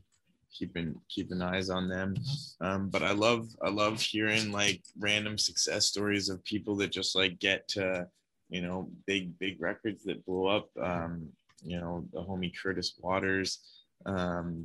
keeping 0.52 0.98
keeping 1.10 1.42
eyes 1.42 1.68
on 1.68 1.86
them 1.86 2.14
um 2.62 2.88
but 2.88 3.02
i 3.02 3.10
love 3.10 3.46
i 3.62 3.68
love 3.68 4.00
hearing 4.00 4.50
like 4.52 4.80
random 4.98 5.36
success 5.36 5.86
stories 5.86 6.30
of 6.30 6.42
people 6.44 6.74
that 6.74 6.90
just 6.90 7.14
like 7.14 7.38
get 7.40 7.68
to 7.68 8.08
you 8.48 8.62
know 8.62 8.88
big 9.06 9.38
big 9.38 9.60
records 9.60 10.02
that 10.02 10.24
blow 10.24 10.46
up 10.46 10.70
um 10.80 11.28
you 11.62 11.78
know 11.78 12.06
the 12.14 12.20
homie 12.22 12.54
curtis 12.56 12.94
waters 13.00 13.58
um, 14.06 14.64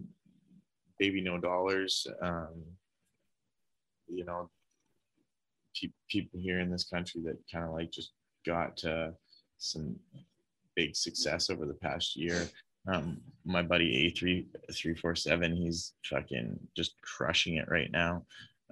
Baby 1.02 1.22
No 1.22 1.40
Dollars. 1.40 2.06
Um, 2.22 2.62
you 4.08 4.24
know, 4.24 4.52
pe- 5.76 5.90
people 6.08 6.40
here 6.40 6.60
in 6.60 6.70
this 6.70 6.84
country 6.84 7.22
that 7.26 7.40
kind 7.52 7.66
of 7.66 7.72
like 7.72 7.92
just 7.92 8.12
got 8.46 8.86
uh, 8.86 9.10
some 9.58 9.96
big 10.76 10.96
success 10.96 11.50
over 11.50 11.66
the 11.66 11.74
past 11.74 12.16
year. 12.16 12.48
Um, 12.88 13.20
my 13.46 13.64
buddy 13.64 14.06
A 14.06 14.10
three 14.12 14.46
three 14.72 14.94
four 14.94 15.16
seven, 15.16 15.56
he's 15.56 15.94
fucking 16.08 16.60
just 16.78 17.02
crushing 17.02 17.56
it 17.56 17.68
right 17.68 17.92
now. 17.92 18.24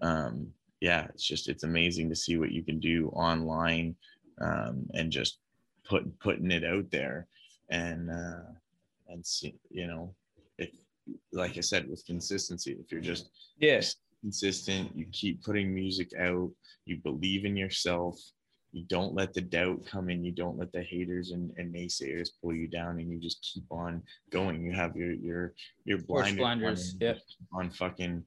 Um, 0.03 0.53
yeah, 0.81 1.05
it's 1.05 1.25
just 1.25 1.49
it's 1.49 1.63
amazing 1.63 2.09
to 2.09 2.15
see 2.15 2.37
what 2.37 2.51
you 2.51 2.61
can 2.61 2.79
do 2.79 3.07
online 3.07 3.95
um, 4.39 4.87
and 4.93 5.11
just 5.11 5.39
put 5.83 6.19
putting 6.19 6.51
it 6.51 6.63
out 6.63 6.91
there 6.91 7.25
and 7.71 8.11
uh, 8.11 8.51
and 9.07 9.25
see 9.25 9.55
you 9.71 9.87
know 9.87 10.13
like 11.31 11.57
I 11.57 11.61
said 11.61 11.89
with 11.89 12.05
consistency, 12.05 12.77
if 12.79 12.91
you're 12.91 13.01
just 13.01 13.29
Yes. 13.59 13.95
consistent, 14.21 14.95
you 14.95 15.05
keep 15.11 15.43
putting 15.43 15.73
music 15.73 16.13
out, 16.19 16.51
you 16.85 16.97
believe 16.97 17.45
in 17.45 17.55
yourself, 17.55 18.19
you 18.71 18.83
don't 18.85 19.13
let 19.13 19.33
the 19.33 19.41
doubt 19.41 19.85
come 19.85 20.09
in, 20.09 20.23
you 20.23 20.31
don't 20.31 20.57
let 20.57 20.71
the 20.71 20.83
haters 20.83 21.31
and, 21.31 21.51
and 21.57 21.73
naysayers 21.73 22.29
pull 22.41 22.53
you 22.53 22.67
down, 22.67 22.99
and 22.99 23.11
you 23.11 23.19
just 23.19 23.41
keep 23.41 23.65
on 23.71 24.03
going. 24.29 24.63
You 24.63 24.71
have 24.73 24.95
your 24.95 25.13
your 25.13 25.53
your 25.85 25.97
blinders, 25.99 26.95
yep. 26.99 27.19
on 27.51 27.71
fucking 27.71 28.23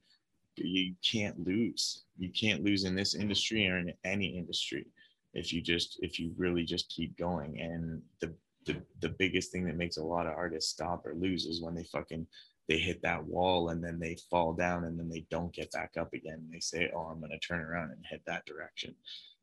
you 0.57 0.93
can't 1.03 1.39
lose. 1.45 2.03
You 2.17 2.29
can't 2.29 2.63
lose 2.63 2.83
in 2.83 2.95
this 2.95 3.15
industry 3.15 3.67
or 3.67 3.77
in 3.77 3.93
any 4.03 4.37
industry 4.37 4.85
if 5.33 5.51
you 5.51 5.61
just 5.61 5.99
if 6.01 6.19
you 6.19 6.33
really 6.37 6.63
just 6.63 6.89
keep 6.89 7.17
going. 7.17 7.59
And 7.59 8.01
the 8.19 8.33
the, 8.65 8.81
the 9.01 9.09
biggest 9.09 9.51
thing 9.51 9.65
that 9.65 9.77
makes 9.77 9.97
a 9.97 10.03
lot 10.03 10.25
of 10.25 10.33
artists 10.33 10.71
stop 10.71 11.05
or 11.05 11.15
lose 11.15 11.45
is 11.45 11.61
when 11.61 11.75
they 11.75 11.83
fucking 11.83 12.25
they 12.67 12.77
hit 12.77 13.01
that 13.03 13.25
wall 13.25 13.69
and 13.69 13.83
then 13.83 13.99
they 13.99 14.17
fall 14.29 14.53
down 14.53 14.85
and 14.85 14.97
then 14.97 15.09
they 15.09 15.25
don't 15.29 15.53
get 15.53 15.71
back 15.71 15.91
up 15.99 16.13
again. 16.13 16.47
They 16.51 16.59
say, 16.59 16.89
"Oh, 16.95 17.07
I'm 17.07 17.19
gonna 17.19 17.39
turn 17.39 17.59
around 17.59 17.91
and 17.91 18.05
head 18.05 18.21
that 18.25 18.45
direction." 18.45 18.95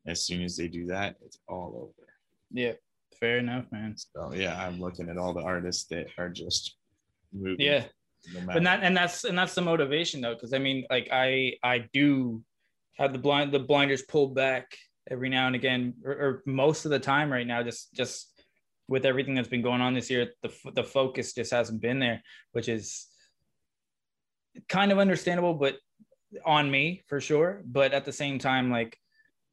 As 0.05 0.25
soon 0.25 0.41
as 0.41 0.57
they 0.57 0.67
do 0.67 0.87
that, 0.87 1.17
it's 1.23 1.39
all 1.47 1.73
over. 1.75 2.07
Yeah. 2.51 2.73
Fair 3.19 3.37
enough, 3.37 3.71
man. 3.71 3.95
So 3.97 4.33
yeah, 4.33 4.59
I'm 4.59 4.79
looking 4.79 5.09
at 5.09 5.17
all 5.17 5.33
the 5.33 5.43
artists 5.43 5.85
that 5.89 6.07
are 6.17 6.29
just 6.29 6.77
moving. 7.31 7.65
Yeah. 7.65 7.85
No 8.33 8.41
but 8.45 8.63
that 8.63 8.83
and 8.83 8.95
that's 8.95 9.23
and 9.23 9.37
that's 9.37 9.55
the 9.55 9.61
motivation 9.61 10.21
though 10.21 10.35
because 10.35 10.53
i 10.53 10.59
mean 10.59 10.85
like 10.89 11.09
i 11.11 11.53
i 11.63 11.79
do 11.91 12.43
have 12.97 13.13
the 13.13 13.19
blind 13.19 13.51
the 13.51 13.59
blinders 13.59 14.03
pulled 14.03 14.35
back 14.35 14.77
every 15.09 15.29
now 15.29 15.47
and 15.47 15.55
again 15.55 15.95
or, 16.05 16.11
or 16.11 16.43
most 16.45 16.85
of 16.85 16.91
the 16.91 16.99
time 16.99 17.31
right 17.31 17.47
now 17.47 17.63
just 17.63 17.91
just 17.93 18.43
with 18.87 19.05
everything 19.05 19.33
that's 19.33 19.47
been 19.47 19.61
going 19.61 19.81
on 19.81 19.93
this 19.93 20.09
year 20.09 20.31
the 20.43 20.51
the 20.75 20.83
focus 20.83 21.33
just 21.33 21.51
hasn't 21.51 21.81
been 21.81 21.97
there 21.97 22.21
which 22.51 22.69
is 22.69 23.07
kind 24.67 24.91
of 24.91 24.99
understandable 24.99 25.53
but 25.53 25.77
on 26.45 26.69
me 26.69 27.01
for 27.07 27.19
sure 27.19 27.61
but 27.65 27.93
at 27.93 28.05
the 28.05 28.11
same 28.11 28.39
time 28.39 28.71
like 28.71 28.97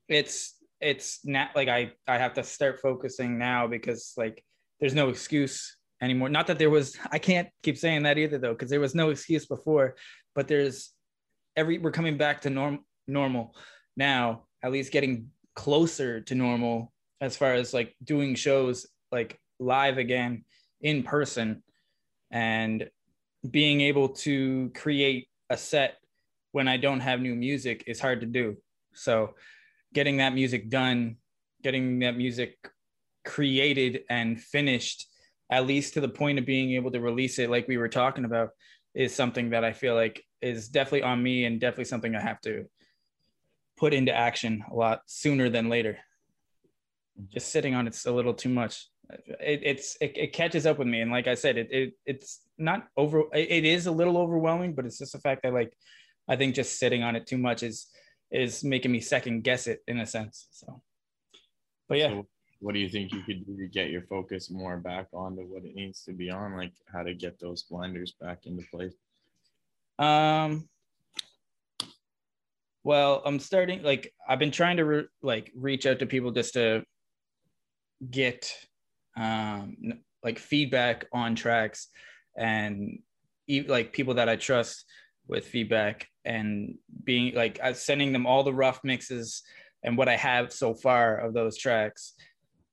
it's 0.09 0.55
it's 0.81 1.21
not 1.25 1.51
like 1.57 1.69
i 1.69 1.91
i 2.07 2.17
have 2.19 2.35
to 2.35 2.43
start 2.43 2.81
focusing 2.81 3.39
now 3.39 3.67
because 3.67 4.13
like 4.17 4.45
there's 4.81 4.95
no 4.95 5.09
excuse 5.09 5.77
anymore. 6.01 6.29
Not 6.29 6.47
that 6.49 6.59
there 6.59 6.71
was, 6.71 6.97
I 7.13 7.19
can't 7.19 7.49
keep 7.63 7.79
saying 7.79 8.03
that 8.05 8.19
either 8.19 8.39
though, 8.39 8.53
because 8.53 8.71
there 8.71 8.81
was 8.81 8.95
no 8.95 9.11
excuse 9.11 9.47
before, 9.47 9.97
but 10.35 10.49
there's 10.49 10.93
every, 11.57 11.79
we're 11.79 11.91
coming 11.91 12.17
back 12.17 12.43
to 12.43 12.51
norm, 12.51 12.81
normal 13.07 13.55
now, 13.97 14.45
at 14.63 14.73
least 14.73 14.93
getting 14.93 15.29
closer 15.55 16.21
to 16.21 16.35
normal 16.35 16.93
as 17.21 17.37
far 17.37 17.55
as 17.55 17.75
like 17.75 17.95
doing 18.05 18.35
shows 18.35 18.87
like 19.11 19.41
live 19.59 19.99
again 19.99 20.45
in 20.81 21.03
person 21.03 21.63
and 22.31 22.89
being 23.49 23.81
able 23.81 24.09
to 24.09 24.71
create 24.75 25.29
a 25.51 25.57
set 25.57 25.99
when 26.53 26.69
I 26.69 26.77
don't 26.77 27.01
have 27.01 27.21
new 27.21 27.35
music 27.35 27.85
is 27.87 28.01
hard 28.01 28.21
to 28.21 28.27
do. 28.27 28.57
So 28.95 29.35
getting 29.95 30.19
that 30.19 30.35
music 30.35 30.69
done, 30.69 31.17
getting 31.63 32.01
that 32.01 32.17
music 32.17 32.57
created 33.25 34.01
and 34.09 34.41
finished 34.41 35.07
at 35.51 35.67
least 35.67 35.95
to 35.95 36.01
the 36.01 36.09
point 36.09 36.39
of 36.39 36.47
being 36.47 36.73
able 36.73 36.91
to 36.91 37.01
release 37.01 37.39
it 37.39 37.51
like 37.51 37.69
we 37.69 37.77
were 37.77 37.89
talking 37.89 38.25
about 38.25 38.51
is 38.95 39.15
something 39.15 39.51
that 39.51 39.65
i 39.65 39.73
feel 39.73 39.95
like 39.95 40.25
is 40.41 40.69
definitely 40.69 41.03
on 41.03 41.23
me 41.23 41.45
and 41.45 41.61
definitely 41.61 41.85
something 41.85 42.15
i 42.15 42.21
have 42.21 42.41
to 42.41 42.65
put 43.79 43.95
into 43.95 44.13
action 44.13 44.65
a 44.71 44.75
lot 44.75 45.03
sooner 45.07 45.49
than 45.49 45.69
later. 45.69 45.99
Mm-hmm. 47.19 47.33
Just 47.33 47.51
sitting 47.51 47.75
on 47.75 47.87
it's 47.87 48.07
a 48.07 48.13
little 48.13 48.35
too 48.35 48.49
much 48.49 48.89
it, 49.11 49.61
it's 49.63 49.97
it, 50.01 50.17
it 50.17 50.33
catches 50.33 50.67
up 50.67 50.79
with 50.79 50.89
me 50.89 51.01
and 51.01 51.11
like 51.11 51.27
i 51.27 51.35
said 51.35 51.57
it, 51.57 51.69
it 51.71 51.93
it's 52.05 52.41
not 52.59 52.89
over 52.97 53.25
it, 53.33 53.65
is 53.65 53.87
a 53.87 53.93
little 53.93 54.19
overwhelming 54.19 54.75
but 54.75 54.85
it's 54.85 54.99
just 54.99 55.13
the 55.13 55.21
fact 55.21 55.43
that 55.43 55.53
like 55.53 55.73
i 56.29 56.37
think 56.37 56.55
just 56.55 56.79
sitting 56.79 57.03
on 57.03 57.17
it 57.17 57.27
too 57.27 57.39
much 57.39 57.63
is 57.63 57.87
is 58.31 58.63
making 58.63 58.93
me 58.93 59.01
second 59.01 59.43
guess 59.43 59.67
it 59.67 59.83
in 59.89 59.99
a 60.01 60.07
sense 60.07 60.49
so 60.51 60.83
but 61.89 61.99
yeah 61.99 62.11
So 62.11 62.27
what 62.61 62.75
do 62.75 62.81
you 62.81 62.89
think 62.89 63.13
you 63.13 63.23
could 63.23 63.47
do 63.47 63.57
to 63.57 63.69
get 63.69 63.91
your 63.91 64.03
focus 64.03 64.51
more 64.51 64.77
back 64.77 65.07
onto 65.13 65.43
what 65.43 65.65
it 65.65 65.75
needs 65.75 66.03
to 66.05 66.13
be 66.13 66.31
on? 66.31 66.57
Like 66.57 66.73
how 66.93 67.03
to 67.03 67.15
get 67.15 67.39
those 67.39 67.63
blinders 67.63 68.15
back 68.21 68.47
into 68.47 68.65
place? 68.71 68.95
Um. 69.99 70.69
Well, 72.85 73.23
I'm 73.25 73.39
starting 73.39 73.83
like 73.83 74.13
I've 74.29 74.39
been 74.39 74.51
trying 74.51 74.79
to 74.79 74.85
re- 74.85 75.09
like 75.23 75.53
reach 75.55 75.87
out 75.87 75.99
to 76.01 76.07
people 76.07 76.31
just 76.31 76.55
to 76.55 76.85
get 78.11 78.53
um 79.19 79.77
like 80.23 80.39
feedback 80.39 81.07
on 81.13 81.35
tracks 81.35 81.89
and 82.37 82.99
like 83.67 83.93
people 83.93 84.15
that 84.15 84.29
I 84.29 84.37
trust 84.37 84.85
with 85.27 85.47
feedback 85.47 86.07
and 86.25 86.77
being 87.05 87.35
like 87.35 87.59
uh, 87.63 87.73
sending 87.73 88.13
them 88.13 88.27
all 88.27 88.43
the 88.43 88.53
rough 88.53 88.81
mixes 88.85 89.43
and 89.83 89.97
what 89.97 90.09
I 90.09 90.17
have 90.17 90.53
so 90.53 90.75
far 90.75 91.19
of 91.19 91.35
those 91.35 91.57
tracks. 91.57 92.15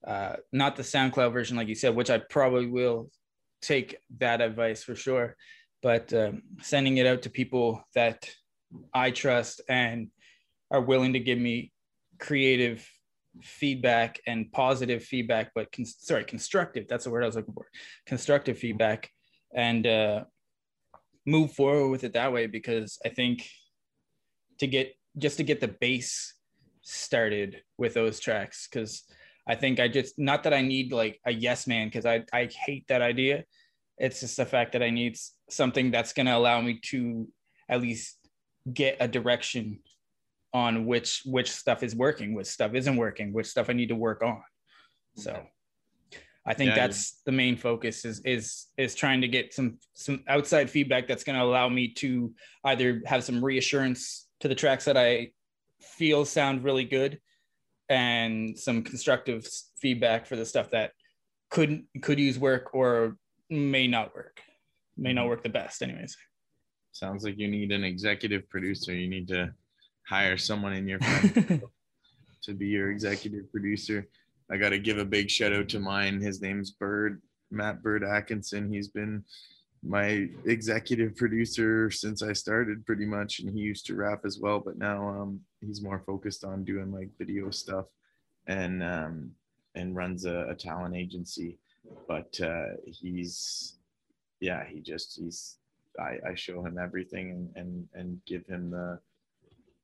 Uh, 0.06 0.36
not 0.52 0.76
the 0.76 0.84
SoundCloud 0.84 1.34
version, 1.34 1.58
like 1.58 1.68
you 1.68 1.76
said, 1.76 1.96
which 1.96 2.10
I 2.10 2.18
probably 2.18 2.68
will 2.68 3.10
take 3.62 3.98
that 4.20 4.42
advice 4.42 4.84
for 4.84 4.96
sure 4.96 5.36
but 5.86 6.12
um, 6.14 6.42
sending 6.64 6.98
it 6.98 7.06
out 7.06 7.22
to 7.22 7.30
people 7.30 7.80
that 7.94 8.28
I 8.92 9.12
trust 9.12 9.62
and 9.70 10.08
are 10.72 10.82
willing 10.82 11.14
to 11.14 11.20
give 11.20 11.38
me 11.38 11.72
creative 12.18 12.90
feedback 13.42 14.20
and 14.28 14.52
positive 14.52 15.04
feedback, 15.04 15.52
but 15.56 15.72
con- 15.72 15.86
sorry, 15.86 16.24
constructive. 16.24 16.88
That's 16.88 17.06
the 17.06 17.12
word 17.12 17.24
I 17.24 17.28
was 17.28 17.36
looking 17.36 17.54
for. 17.54 17.68
Constructive 18.06 18.58
feedback 18.58 19.10
and 19.54 19.86
uh, 19.88 20.24
move 21.26 21.54
forward 21.54 21.90
with 21.90 22.04
it 22.04 22.14
that 22.14 22.34
way 22.34 22.48
because 22.48 23.00
I 23.06 23.10
think 23.10 23.48
to 24.60 24.68
get 24.68 24.94
just 25.18 25.38
to 25.38 25.44
get 25.44 25.62
the 25.62 25.68
base 25.68 26.34
started 26.82 27.62
with 27.78 27.94
those 27.94 28.20
tracks 28.20 28.68
because 28.70 29.04
I 29.48 29.56
think 29.56 29.80
I 29.80 29.88
just 29.88 30.18
not 30.20 30.44
that 30.44 30.54
I 30.54 30.62
need 30.62 30.92
like 30.92 31.20
a 31.26 31.32
yes 31.32 31.68
man 31.68 31.88
because 31.88 32.06
I 32.06 32.24
I 32.34 32.50
hate 32.66 32.88
that 32.88 33.02
idea. 33.02 33.46
It's 33.98 34.20
just 34.20 34.38
the 34.38 34.46
fact 34.46 34.74
that 34.74 34.84
I 34.84 34.90
need 34.90 35.18
something 35.50 35.90
that's 35.90 36.14
going 36.14 36.26
to 36.26 36.36
allow 36.36 36.60
me 36.60 36.80
to 36.90 37.28
at 37.70 37.82
least 37.82 38.18
get 38.72 38.98
a 39.00 39.08
direction 39.08 39.80
on 40.56 40.86
which 40.86 41.22
which 41.26 41.52
stuff 41.52 41.84
is 41.84 41.94
working, 41.94 42.34
which 42.34 42.48
stuff 42.48 42.74
isn't 42.74 42.96
working, 42.96 43.34
which 43.34 43.48
stuff 43.48 43.70
I 43.70 43.74
need 43.74 43.90
to 43.90 43.96
work 43.96 44.24
on. 44.24 44.42
So 45.18 45.44
I 46.46 46.54
think 46.54 46.70
Yeah, 46.70 46.76
that's 46.88 47.22
the 47.26 47.34
main 47.34 47.58
focus 47.58 48.06
is 48.06 48.22
is 48.22 48.68
is 48.78 48.96
trying 48.96 49.20
to 49.20 49.28
get 49.28 49.54
some 49.54 49.80
some 49.96 50.24
outside 50.30 50.70
feedback 50.70 51.10
that's 51.10 51.26
going 51.26 51.38
to 51.38 51.44
allow 51.44 51.68
me 51.68 51.90
to 51.96 52.34
either 52.64 53.02
have 53.06 53.26
some 53.26 53.44
reassurance 53.44 54.30
to 54.40 54.48
the 54.48 54.56
tracks 54.56 54.86
that 54.86 54.96
I 54.96 55.32
feel 55.82 56.24
sound 56.24 56.64
really 56.64 56.86
good 56.86 57.20
and 57.90 58.58
some 58.58 58.82
constructive 58.82 59.46
feedback 59.78 60.26
for 60.26 60.38
the 60.38 60.46
stuff 60.46 60.72
that 60.72 60.92
could 61.50 61.84
could 62.02 62.18
use 62.18 62.40
work 62.40 62.74
or 62.74 63.18
may 63.50 63.88
not 63.88 64.16
work 64.16 64.40
may 64.98 65.12
not 65.12 65.24
mm-hmm. 65.24 65.32
work 65.32 65.44
the 65.44 65.50
best 65.50 65.82
anyways 65.84 66.16
Sounds 66.96 67.26
like 67.26 67.38
you 67.38 67.50
need 67.50 67.74
an 67.74 67.84
executive 67.84 68.48
producer. 68.48 68.94
You 68.94 69.10
need 69.10 69.28
to 69.28 69.54
hire 70.08 70.38
someone 70.38 70.74
in 70.74 70.88
your 70.88 71.00
to 72.44 72.54
be 72.54 72.68
your 72.68 72.92
executive 72.92 73.52
producer. 73.52 74.08
I 74.52 74.58
got 74.58 74.70
to 74.70 74.80
give 74.80 75.00
a 75.00 75.06
big 75.06 75.30
shout 75.30 75.54
out 75.54 75.70
to 75.70 75.80
mine. 75.80 76.22
His 76.22 76.42
name's 76.42 76.72
Bird, 76.72 77.22
Matt 77.52 77.82
Bird 77.82 78.04
Atkinson. 78.04 78.72
He's 78.72 78.88
been 78.88 79.24
my 79.84 80.30
executive 80.46 81.16
producer 81.16 81.90
since 81.90 82.22
I 82.22 82.34
started 82.34 82.86
pretty 82.86 83.06
much. 83.06 83.40
And 83.40 83.50
he 83.50 83.60
used 83.60 83.86
to 83.88 83.96
rap 83.96 84.22
as 84.26 84.40
well, 84.40 84.60
but 84.60 84.78
now 84.78 85.08
um, 85.10 85.40
he's 85.62 85.82
more 85.82 86.04
focused 86.06 86.44
on 86.44 86.64
doing 86.64 86.92
like 86.92 87.10
video 87.18 87.50
stuff 87.50 87.86
and, 88.48 88.84
um, 88.84 89.32
and 89.74 89.96
runs 89.96 90.26
a, 90.26 90.48
a 90.50 90.56
talent 90.56 90.96
agency. 90.96 91.58
But 92.08 92.40
uh, 92.42 92.78
he's, 92.86 93.78
yeah, 94.40 94.64
he 94.66 94.80
just, 94.80 95.20
he's, 95.20 95.58
I, 96.00 96.18
I 96.30 96.36
show 96.36 96.64
him 96.64 96.78
everything 96.78 97.32
and, 97.32 97.50
and, 97.56 97.88
and 97.94 98.22
give 98.26 98.46
him 98.46 98.70
the, 98.70 99.00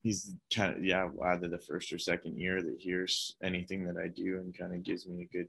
he's 0.02 0.34
kind 0.54 0.76
of 0.76 0.84
yeah 0.84 1.08
either 1.26 1.48
the 1.48 1.58
first 1.58 1.92
or 1.94 2.00
second 2.00 2.38
year 2.38 2.62
that 2.62 2.78
hears 2.80 3.36
anything 3.44 3.86
that 3.86 3.98
I 3.98 4.08
do 4.08 4.38
and 4.38 4.58
kind 4.58 4.74
of 4.74 4.84
gives 4.84 5.08
me 5.08 5.24
a 5.24 5.38
good 5.38 5.48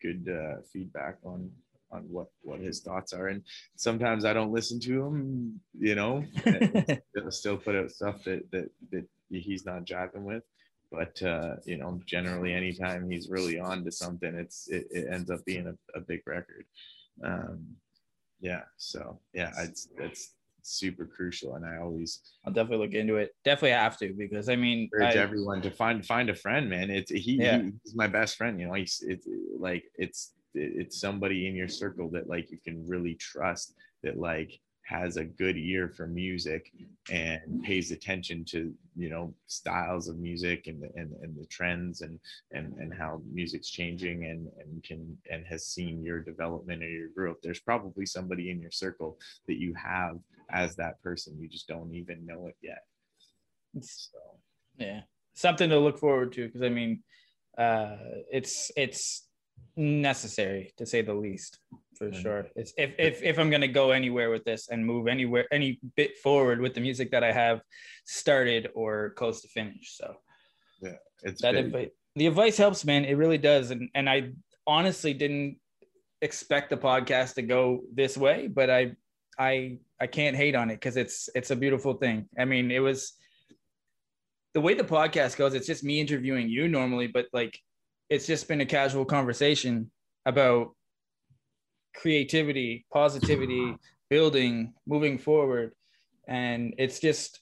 good 0.00 0.28
uh, 0.28 0.60
feedback 0.72 1.18
on 1.24 1.50
on 1.92 2.02
what 2.08 2.28
what 2.42 2.60
his 2.60 2.80
thoughts 2.80 3.12
are. 3.12 3.28
And 3.28 3.42
sometimes 3.76 4.24
i 4.24 4.32
don't 4.32 4.52
listen 4.52 4.80
to 4.80 5.04
him 5.04 5.60
you 5.78 5.94
know 5.94 6.24
still 7.28 7.56
put 7.56 7.76
out 7.76 7.90
stuff 7.90 8.24
that 8.24 8.50
that 8.50 8.70
that 8.90 9.06
he's 9.30 9.64
not 9.64 9.84
jiving 9.84 10.22
with. 10.22 10.42
But 10.90 11.22
uh 11.22 11.56
you 11.64 11.76
know 11.76 12.00
generally 12.06 12.52
anytime 12.52 13.08
he's 13.08 13.28
really 13.30 13.60
on 13.60 13.84
to 13.84 13.92
something 13.92 14.34
it's 14.34 14.68
it, 14.68 14.86
it 14.90 15.06
ends 15.10 15.30
up 15.30 15.44
being 15.44 15.66
a, 15.66 15.98
a 15.98 16.00
big 16.00 16.22
record. 16.26 16.64
Um 17.22 17.76
yeah 18.40 18.62
so 18.76 19.20
yeah 19.32 19.52
it's 19.58 19.88
it's 19.98 20.34
super 20.62 21.04
crucial 21.06 21.54
and 21.56 21.66
i 21.66 21.76
always 21.78 22.20
I'll 22.44 22.52
definitely 22.52 22.86
look 22.86 22.94
into 22.94 23.16
it. 23.16 23.34
Definitely 23.44 23.70
have 23.72 23.96
to 23.98 24.12
because 24.16 24.48
I 24.48 24.56
mean, 24.56 24.88
encourage 24.92 25.16
I- 25.16 25.20
everyone 25.20 25.62
to 25.62 25.70
find 25.70 26.04
find 26.04 26.28
a 26.30 26.34
friend 26.34 26.68
man 26.70 26.90
it's 26.90 27.10
he, 27.10 27.32
Yeah. 27.40 27.62
he- 27.62 27.72
he's 27.84 27.94
my 27.94 28.06
best 28.08 28.36
friend 28.36 28.58
you 28.60 28.66
know 28.66 28.74
he's 28.74 29.02
it's 29.06 29.26
like 29.58 29.84
it's 29.96 30.34
it's 30.54 31.00
somebody 31.00 31.46
in 31.46 31.54
your 31.54 31.68
circle 31.68 32.10
that 32.10 32.28
like 32.28 32.50
you 32.50 32.58
can 32.62 32.86
really 32.86 33.14
trust 33.14 33.74
that 34.02 34.18
like 34.18 34.52
has 34.84 35.16
a 35.16 35.24
good 35.24 35.56
ear 35.56 35.88
for 35.88 36.06
music 36.08 36.72
and 37.10 37.62
pays 37.62 37.92
attention 37.92 38.44
to 38.44 38.74
you 38.96 39.08
know 39.08 39.32
styles 39.46 40.08
of 40.08 40.18
music 40.18 40.66
and 40.66 40.82
the, 40.82 40.90
and, 40.96 41.12
and 41.22 41.36
the 41.40 41.46
trends 41.46 42.00
and 42.02 42.18
and 42.50 42.74
and 42.78 42.92
how 42.92 43.22
music's 43.32 43.70
changing 43.70 44.24
and 44.24 44.48
and 44.60 44.82
can 44.82 45.16
and 45.30 45.46
has 45.46 45.66
seen 45.66 46.02
your 46.02 46.20
development 46.20 46.82
or 46.82 46.88
your 46.88 47.08
growth 47.16 47.36
there's 47.42 47.60
probably 47.60 48.04
somebody 48.04 48.50
in 48.50 48.60
your 48.60 48.72
circle 48.72 49.16
that 49.46 49.58
you 49.58 49.72
have 49.74 50.18
as 50.52 50.76
that 50.76 51.00
person 51.02 51.38
you 51.40 51.48
just 51.48 51.68
don't 51.68 51.94
even 51.94 52.26
know 52.26 52.46
it 52.46 52.56
yet. 52.62 52.82
So 53.80 54.18
yeah 54.78 55.00
something 55.34 55.70
to 55.70 55.78
look 55.78 55.98
forward 55.98 56.32
to 56.32 56.46
because 56.46 56.62
i 56.62 56.68
mean 56.68 57.02
uh 57.58 57.96
it's 58.30 58.70
it's 58.76 59.28
necessary 59.76 60.72
to 60.76 60.84
say 60.84 61.02
the 61.02 61.14
least 61.14 61.58
for 61.96 62.10
Mhm. 62.10 62.22
sure. 62.22 62.46
It's 62.56 62.72
if, 62.76 62.94
if 62.98 63.22
if 63.22 63.38
i'm 63.38 63.48
going 63.50 63.60
to 63.62 63.68
go 63.68 63.92
anywhere 63.92 64.30
with 64.30 64.44
this 64.44 64.68
and 64.68 64.84
move 64.84 65.06
anywhere 65.06 65.46
any 65.52 65.78
bit 65.96 66.18
forward 66.18 66.60
with 66.60 66.74
the 66.74 66.80
music 66.80 67.10
that 67.12 67.24
i 67.24 67.32
have 67.32 67.60
started 68.04 68.68
or 68.74 69.10
close 69.10 69.40
to 69.42 69.48
finish 69.48 69.96
so. 69.96 70.16
Yeah, 70.82 70.96
it's 71.22 71.40
that 71.42 71.54
advice 71.54 71.90
the 72.16 72.26
advice 72.26 72.56
helps 72.56 72.84
man 72.84 73.04
it 73.04 73.14
really 73.14 73.38
does 73.38 73.70
and 73.70 73.88
and 73.94 74.08
i 74.10 74.32
honestly 74.66 75.14
didn't 75.14 75.56
expect 76.20 76.70
the 76.70 76.76
podcast 76.76 77.34
to 77.34 77.42
go 77.42 77.80
this 77.94 78.16
way 78.16 78.48
but 78.48 78.68
i 78.68 78.92
i 79.38 79.78
i 80.02 80.06
can't 80.06 80.36
hate 80.36 80.54
on 80.54 80.68
it 80.70 80.74
because 80.74 80.96
it's 80.96 81.28
it's 81.34 81.50
a 81.50 81.56
beautiful 81.56 81.94
thing 81.94 82.28
i 82.38 82.44
mean 82.44 82.70
it 82.70 82.80
was 82.80 83.14
the 84.54 84.60
way 84.60 84.74
the 84.74 84.84
podcast 84.84 85.36
goes 85.36 85.54
it's 85.54 85.66
just 85.66 85.84
me 85.84 86.00
interviewing 86.00 86.48
you 86.48 86.68
normally 86.68 87.06
but 87.06 87.26
like 87.32 87.58
it's 88.10 88.26
just 88.26 88.48
been 88.48 88.60
a 88.60 88.66
casual 88.66 89.04
conversation 89.04 89.90
about 90.26 90.70
creativity 91.94 92.84
positivity 92.92 93.76
building 94.10 94.74
moving 94.86 95.16
forward 95.16 95.72
and 96.28 96.74
it's 96.78 96.98
just 96.98 97.40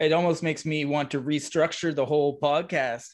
it 0.00 0.12
almost 0.12 0.42
makes 0.42 0.64
me 0.64 0.84
want 0.84 1.10
to 1.10 1.20
restructure 1.20 1.94
the 1.94 2.04
whole 2.04 2.40
podcast 2.40 3.06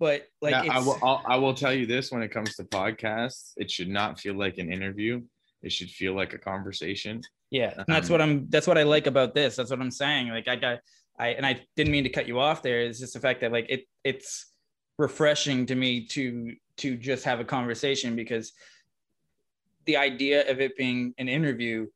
but 0.00 0.22
like 0.42 0.64
Yeah, 0.64 0.72
I 0.72 0.78
will. 0.80 0.98
I'll, 1.02 1.22
I 1.24 1.36
will 1.36 1.54
tell 1.54 1.72
you 1.72 1.86
this: 1.86 2.10
when 2.10 2.22
it 2.22 2.30
comes 2.30 2.56
to 2.56 2.64
podcasts, 2.64 3.52
it 3.56 3.70
should 3.70 3.88
not 3.88 4.18
feel 4.18 4.34
like 4.34 4.58
an 4.58 4.72
interview. 4.72 5.22
It 5.62 5.72
should 5.72 5.88
feel 5.88 6.14
like 6.14 6.34
a 6.34 6.38
conversation. 6.38 7.22
Yeah 7.54 7.72
and 7.76 7.86
that's 7.86 8.08
um, 8.08 8.12
what 8.12 8.20
i'm 8.20 8.46
that's 8.50 8.66
what 8.66 8.76
i 8.76 8.82
like 8.82 9.06
about 9.06 9.32
this. 9.32 9.54
That's 9.54 9.70
what 9.70 9.80
i'm 9.80 9.90
saying. 9.90 10.28
Like 10.28 10.48
i 10.48 10.56
got 10.56 10.80
i 11.18 11.28
and 11.28 11.46
i 11.46 11.64
didn't 11.76 11.92
mean 11.92 12.04
to 12.04 12.10
cut 12.10 12.26
you 12.26 12.40
off 12.40 12.62
there. 12.62 12.80
It's 12.80 12.98
just 12.98 13.14
the 13.14 13.20
fact 13.20 13.40
that 13.42 13.52
like 13.52 13.66
it 13.68 13.84
it's 14.02 14.52
refreshing 14.98 15.64
to 15.66 15.76
me 15.76 16.06
to 16.08 16.52
to 16.78 16.96
just 16.96 17.24
have 17.24 17.38
a 17.38 17.44
conversation 17.44 18.16
because 18.16 18.52
the 19.86 19.96
idea 19.96 20.50
of 20.50 20.60
it 20.60 20.76
being 20.76 21.14
an 21.18 21.28
interview 21.28 21.86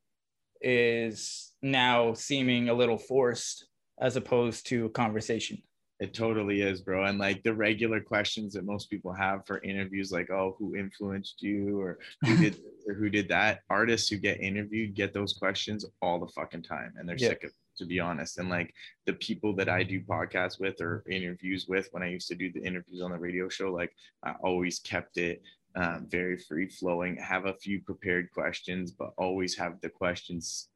is 0.60 1.52
now 1.60 2.12
seeming 2.14 2.68
a 2.68 2.74
little 2.74 2.98
forced 2.98 3.66
as 4.00 4.14
opposed 4.14 4.68
to 4.68 4.86
a 4.86 4.90
conversation 4.90 5.60
It 6.00 6.14
totally 6.14 6.62
is, 6.62 6.80
bro. 6.80 7.04
And 7.04 7.18
like 7.18 7.42
the 7.42 7.52
regular 7.52 8.00
questions 8.00 8.54
that 8.54 8.64
most 8.64 8.88
people 8.88 9.12
have 9.12 9.44
for 9.46 9.60
interviews, 9.62 10.12
like, 10.12 10.30
"Oh, 10.30 10.54
who 10.58 10.76
influenced 10.76 11.42
you?" 11.42 11.80
or 11.80 11.98
"Who 12.24 12.36
did 12.36 12.56
or 12.86 12.94
who 12.94 13.08
did 13.10 13.28
that?" 13.28 13.62
Artists 13.68 14.08
who 14.08 14.16
get 14.18 14.40
interviewed 14.40 14.94
get 14.94 15.12
those 15.12 15.32
questions 15.32 15.84
all 16.00 16.20
the 16.20 16.28
fucking 16.28 16.62
time, 16.62 16.94
and 16.96 17.08
they're 17.08 17.16
Yeah. 17.18 17.30
sick 17.30 17.44
of. 17.44 17.52
To 17.78 17.86
be 17.86 18.00
honest, 18.00 18.38
and 18.38 18.48
like 18.48 18.74
the 19.06 19.12
people 19.12 19.54
that 19.54 19.68
I 19.68 19.84
do 19.84 20.00
podcasts 20.00 20.58
with 20.58 20.80
or 20.80 21.04
interviews 21.08 21.68
with, 21.68 21.88
when 21.92 22.02
I 22.02 22.08
used 22.08 22.26
to 22.26 22.34
do 22.34 22.50
the 22.50 22.60
interviews 22.60 23.00
on 23.00 23.12
the 23.12 23.18
radio 23.18 23.48
show, 23.48 23.72
like 23.72 23.92
I 24.24 24.32
always 24.42 24.80
kept 24.80 25.16
it 25.16 25.40
um, 25.76 26.08
very 26.10 26.36
free 26.38 26.68
flowing. 26.68 27.16
Have 27.18 27.46
a 27.46 27.54
few 27.54 27.80
prepared 27.80 28.32
questions, 28.32 28.90
but 28.90 29.12
always 29.16 29.56
have 29.58 29.80
the 29.80 29.90
questions 29.90 30.70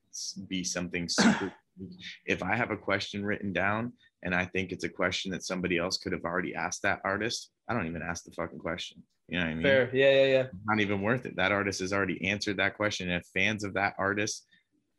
be 0.47 0.63
something 0.63 1.09
super. 1.09 1.53
if 2.27 2.41
I 2.41 2.55
have 2.55 2.71
a 2.71 2.77
question 2.77 3.25
written 3.27 3.53
down 3.53 3.93
and 4.23 4.35
I 4.35 4.45
think 4.47 4.73
it's 4.73 4.85
a 4.85 4.89
question 4.89 5.31
that 5.33 5.45
somebody 5.45 5.79
else 5.79 5.99
could 5.99 6.13
have 6.13 6.25
already 6.25 6.55
asked 6.55 6.83
that 6.83 7.01
artist, 7.05 7.51
I 7.69 7.75
don't 7.75 7.87
even 7.87 8.03
ask 8.03 8.25
the 8.25 8.31
fucking 8.33 8.59
question. 8.59 9.03
You 9.29 9.39
know 9.39 9.45
what 9.45 9.51
I 9.51 9.55
mean? 9.55 9.63
fair 9.63 9.91
yeah 9.95 10.11
yeah 10.11 10.27
yeah 10.37 10.47
Not 10.67 10.81
even 10.81 11.01
worth 11.01 11.27
it. 11.27 11.37
That 11.37 11.53
artist 11.53 11.81
has 11.81 11.93
already 11.93 12.23
answered 12.29 12.57
that 12.59 12.77
question. 12.77 13.09
And 13.11 13.21
if 13.21 13.27
fans 13.35 13.65
of 13.65 13.75
that 13.75 13.95
artist 13.99 14.47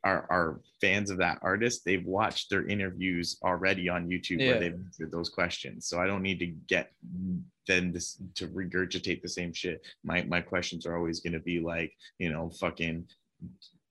are, 0.06 0.26
are 0.30 0.60
fans 0.82 1.10
of 1.12 1.18
that 1.20 1.40
artist, 1.42 1.84
they've 1.86 2.06
watched 2.06 2.50
their 2.50 2.66
interviews 2.68 3.38
already 3.44 3.88
on 3.90 4.08
YouTube 4.10 4.40
Yeah. 4.40 4.48
where 4.52 4.60
they've 4.60 4.74
answered 4.74 5.12
those 5.12 5.30
questions. 5.30 5.88
So 5.88 6.00
I 6.02 6.08
don't 6.08 6.22
need 6.24 6.40
to 6.40 6.48
get 6.48 6.92
them 7.68 7.92
this 7.94 8.18
to 8.36 8.48
regurgitate 8.48 9.22
the 9.22 9.30
same 9.30 9.54
shit. 9.54 9.86
My 10.04 10.24
my 10.24 10.42
questions 10.42 10.86
are 10.86 10.98
always 10.98 11.20
gonna 11.22 11.40
be 11.40 11.60
like, 11.60 11.94
you 12.18 12.30
know, 12.32 12.50
fucking 12.60 13.08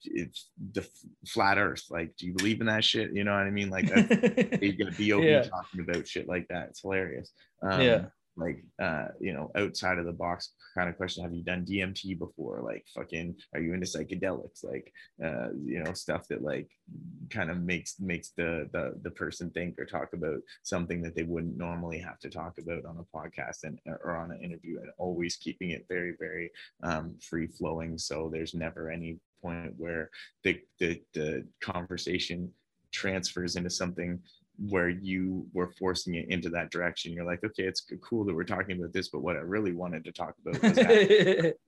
it's 0.05 0.51
the 0.73 0.87
flat 1.27 1.59
earth. 1.59 1.85
Like, 1.91 2.17
do 2.17 2.27
you 2.27 2.35
believe 2.35 2.61
in 2.61 2.67
that 2.67 2.85
shit? 2.85 3.13
You 3.13 3.25
know 3.25 3.33
what 3.33 3.47
I 3.47 3.51
mean? 3.51 3.71
Like 3.71 3.89
that's 3.89 4.11
you 4.63 4.73
get 4.73 4.89
a 4.89 4.93
B.o.B 4.93 5.27
Yeah. 5.29 5.43
talking 5.43 5.81
about 5.81 6.07
shit 6.09 6.29
like 6.29 6.49
that. 6.49 6.69
It's 6.71 6.81
hilarious. 6.83 7.33
Um, 7.63 7.81
Yeah. 7.81 8.05
Like, 8.37 8.65
uh, 8.81 9.09
you 9.21 9.33
know, 9.33 9.51
outside 9.57 9.99
of 9.99 10.07
the 10.07 10.13
box 10.13 10.53
kind 10.75 10.89
of 10.89 10.97
question. 10.97 11.23
Have 11.23 11.35
you 11.35 11.43
done 11.43 11.67
DMT 11.67 12.19
before? 12.19 12.63
Like, 12.63 12.85
fucking, 12.95 13.37
are 13.55 13.61
you 13.61 13.75
into 13.75 13.87
psychedelics? 13.87 14.65
Like, 14.65 14.93
uh, 15.23 15.49
you 15.65 15.83
know, 15.83 15.93
stuff 15.93 16.27
that 16.29 16.43
like 16.43 16.71
kind 17.31 17.51
of 17.51 17.61
makes 17.61 18.01
makes 18.01 18.31
the 18.31 18.69
the 18.73 18.99
the 19.03 19.11
person 19.11 19.51
think 19.51 19.79
or 19.79 19.85
talk 19.85 20.13
about 20.15 20.41
something 20.63 21.03
that 21.03 21.15
they 21.15 21.25
wouldn't 21.25 21.57
normally 21.57 21.99
have 21.99 22.19
to 22.21 22.31
talk 22.31 22.55
about 22.59 22.85
on 22.85 22.99
a 22.99 23.17
podcast 23.17 23.65
and 23.65 23.79
or 23.87 24.17
on 24.17 24.31
an 24.31 24.43
interview, 24.43 24.79
and 24.81 24.91
always 24.99 25.37
keeping 25.37 25.71
it 25.71 25.87
very 25.89 26.15
very 26.19 26.51
um, 26.83 27.17
free 27.21 27.47
flowing. 27.47 27.99
So 27.99 28.31
there's 28.33 28.55
never 28.55 28.91
any 28.91 29.19
point 29.43 29.75
where 29.77 30.11
the 30.45 30.61
the 30.79 31.01
the 31.13 31.47
conversation 31.61 32.51
transfers 32.93 33.57
into 33.57 33.71
something 33.71 34.21
where 34.69 34.89
you 34.89 35.47
were 35.53 35.73
forcing 35.79 36.15
it 36.15 36.29
into 36.29 36.49
that 36.51 36.71
direction. 36.71 37.13
You're 37.13 37.27
like, 37.27 37.43
okay, 37.45 37.65
it's 37.65 37.85
cool 38.03 38.25
that 38.25 38.35
we're 38.35 38.45
talking 38.45 38.79
about 38.79 38.93
this, 38.93 39.09
but 39.09 39.23
what 39.23 39.37
I 39.37 39.41
really 39.41 39.73
wanted 39.73 40.05
to 40.05 40.13
talk 40.13 40.35
about 40.41 40.63
was 40.63 40.73
that. 40.75 41.55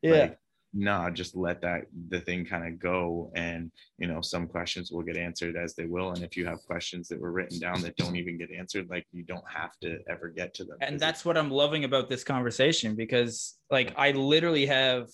Yeah. 0.00 0.12
like, 0.12 0.38
nah, 0.72 1.10
just 1.10 1.34
let 1.34 1.60
that 1.62 1.86
the 2.08 2.20
thing 2.20 2.44
kind 2.44 2.72
of 2.72 2.78
go. 2.78 3.32
And 3.34 3.72
you 3.98 4.06
know, 4.06 4.20
some 4.20 4.46
questions 4.46 4.92
will 4.92 5.02
get 5.02 5.16
answered 5.16 5.56
as 5.56 5.74
they 5.74 5.86
will. 5.86 6.12
And 6.12 6.22
if 6.22 6.36
you 6.36 6.46
have 6.46 6.62
questions 6.62 7.08
that 7.08 7.20
were 7.20 7.32
written 7.32 7.58
down 7.58 7.82
that 7.82 7.96
don't 7.96 8.14
even 8.14 8.38
get 8.38 8.52
answered, 8.52 8.88
like 8.88 9.04
you 9.10 9.24
don't 9.24 9.44
have 9.52 9.72
to 9.82 9.98
ever 10.08 10.28
get 10.28 10.54
to 10.54 10.64
them. 10.64 10.76
And 10.82 11.00
that's 11.00 11.24
what 11.24 11.36
I'm 11.36 11.50
loving 11.50 11.82
about 11.82 12.08
this 12.08 12.22
conversation 12.22 12.94
because 12.94 13.58
like 13.72 13.92
I 13.96 14.12
literally 14.12 14.66
have 14.66 15.08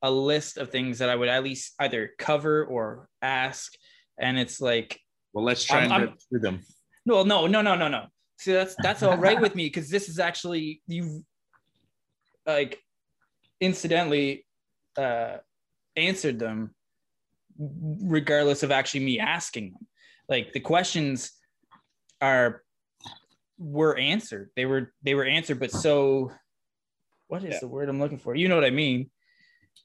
a 0.00 0.10
list 0.10 0.56
of 0.56 0.70
things 0.70 0.98
that 1.00 1.10
I 1.10 1.16
would 1.16 1.28
at 1.28 1.44
least 1.44 1.74
either 1.78 2.12
cover 2.18 2.64
or 2.64 3.10
ask 3.20 3.74
and 4.18 4.38
it's 4.38 4.60
like 4.60 5.00
well, 5.36 5.44
let's 5.44 5.64
try 5.64 5.80
I'm- 5.80 5.84
and 5.84 5.92
I'm- 5.92 6.06
get 6.08 6.22
through 6.30 6.40
them. 6.40 6.62
no 7.04 7.22
no 7.22 7.46
no 7.46 7.60
no 7.60 7.74
no 7.76 7.88
no 7.88 8.06
see 8.38 8.52
that's 8.52 8.74
that's 8.82 9.02
all 9.02 9.16
right 9.18 9.40
with 9.40 9.54
me 9.54 9.66
because 9.66 9.88
this 9.90 10.08
is 10.08 10.18
actually 10.18 10.82
you 10.88 11.22
like 12.46 12.80
incidentally 13.60 14.46
uh 14.96 15.36
answered 15.96 16.38
them 16.38 16.74
regardless 17.58 18.62
of 18.62 18.70
actually 18.70 19.00
me 19.10 19.18
asking 19.20 19.72
them 19.72 19.86
like 20.28 20.52
the 20.54 20.60
questions 20.60 21.32
are 22.20 22.62
were 23.58 23.96
answered 23.98 24.50
they 24.56 24.64
were 24.66 24.92
they 25.02 25.14
were 25.14 25.24
answered 25.24 25.58
but 25.60 25.70
so 25.70 26.32
what 27.28 27.44
is 27.44 27.52
Yeah. 27.54 27.58
the 27.60 27.68
word 27.68 27.88
i'm 27.90 27.98
looking 28.00 28.18
for 28.18 28.34
you 28.34 28.48
know 28.48 28.54
what 28.56 28.64
i 28.64 28.70
mean 28.84 29.10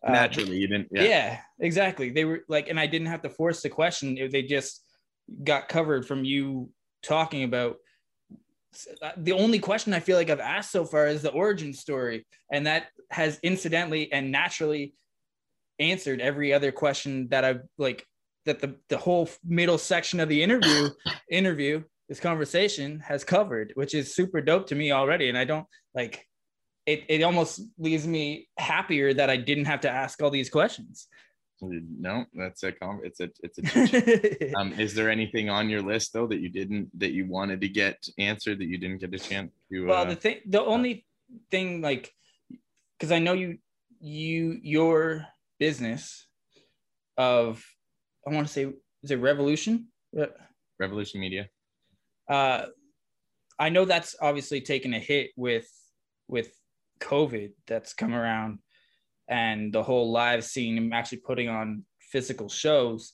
Uh, 0.08 0.12
Naturally, 0.14 0.58
you 0.58 0.68
didn't. 0.68 0.88
yeah. 0.92 1.04
Yeah. 1.04 1.30
exactly 1.60 2.10
they 2.10 2.26
were 2.26 2.40
like 2.56 2.70
and 2.72 2.80
i 2.80 2.88
didn't 2.88 3.08
have 3.14 3.22
to 3.24 3.30
force 3.30 3.60
the 3.62 3.70
question 3.70 4.06
they 4.36 4.44
just 4.58 4.74
got 5.44 5.70
covered 5.70 6.06
from 6.06 6.24
you 6.24 6.70
talking 7.04 7.44
about 7.44 7.78
the 9.18 9.34
only 9.34 9.60
question 9.60 9.94
i 9.94 10.00
feel 10.00 10.18
like 10.18 10.30
i've 10.30 10.40
asked 10.40 10.72
so 10.72 10.86
far 10.86 11.08
is 11.08 11.22
the 11.22 11.32
origin 11.32 11.74
story 11.74 12.26
and 12.52 12.66
that 12.66 12.88
has 13.10 13.40
incidentally 13.44 14.12
and 14.14 14.32
naturally 14.32 14.94
answered 15.80 16.22
every 16.22 16.54
other 16.54 16.72
question 16.72 17.28
that 17.30 17.44
i've 17.44 17.62
like 17.78 18.06
that 18.46 18.60
the, 18.60 18.76
the 18.88 18.98
whole 18.98 19.30
middle 19.44 19.78
section 19.78 20.20
of 20.20 20.30
the 20.30 20.42
interview 20.42 20.90
interview 21.30 21.84
this 22.08 22.20
conversation 22.20 23.00
has 23.00 23.24
covered 23.24 23.72
which 23.76 23.94
is 23.94 24.16
super 24.16 24.40
dope 24.40 24.68
to 24.68 24.76
me 24.76 24.92
already 24.92 25.28
and 25.28 25.38
i 25.38 25.44
don't 25.44 25.68
like 25.94 26.26
it, 26.86 27.04
it 27.08 27.24
almost 27.24 27.62
leaves 27.78 28.08
me 28.08 28.48
happier 28.58 29.14
that 29.14 29.30
I 29.30 29.38
didn't 29.38 29.66
have 29.66 29.82
to 29.82 29.90
ask 29.90 30.22
all 30.22 30.30
these 30.30 30.50
questions. 30.50 31.08
No, 31.62 32.26
that's 32.34 32.64
a 32.64 32.72
com- 32.72 33.02
it's 33.04 33.20
a 33.20 33.30
it's 33.44 33.60
a 33.60 34.54
um, 34.60 34.74
is 34.74 34.96
there 34.96 35.12
anything 35.12 35.50
on 35.50 35.70
your 35.70 35.84
list 35.84 36.12
though 36.12 36.26
that 36.28 36.40
you 36.40 36.50
didn't 36.50 36.90
that 37.00 37.12
you 37.12 37.28
wanted 37.28 37.62
to 37.62 37.70
get 37.70 38.08
answered 38.18 38.58
that 38.60 38.66
you 38.66 38.80
didn't 38.80 38.98
get 38.98 39.14
a 39.14 39.20
chance 39.20 39.52
to 39.72 39.86
well 39.86 40.02
uh, 40.02 40.06
the 40.06 40.16
thing 40.16 40.40
the 40.48 40.62
only 40.62 41.06
thing 41.52 41.82
like 41.82 42.12
because 42.98 43.12
i 43.12 43.20
know 43.20 43.34
you 43.34 43.60
you 44.00 44.60
your 44.64 45.28
business 45.60 46.26
of 47.18 47.64
i 48.28 48.34
want 48.34 48.48
to 48.48 48.52
say 48.54 48.74
is 49.04 49.12
it 49.12 49.18
revolution? 49.18 49.88
Revolution 50.80 51.20
media. 51.22 51.48
uh 52.28 52.66
i 53.60 53.70
know 53.70 53.86
that's 53.86 54.16
obviously 54.20 54.62
taken 54.62 54.96
a 54.96 55.00
hit 55.00 55.30
with 55.36 55.70
with 56.28 56.52
covid 57.00 57.52
that's 57.68 57.94
come 57.94 58.16
around 58.16 58.58
and 59.32 59.74
the 59.74 59.82
whole 59.82 60.12
live 60.12 60.44
scene 60.44 60.78
and 60.78 60.94
actually 60.94 61.20
putting 61.20 61.50
on 61.50 61.84
physical 62.12 62.50
shows 62.50 63.14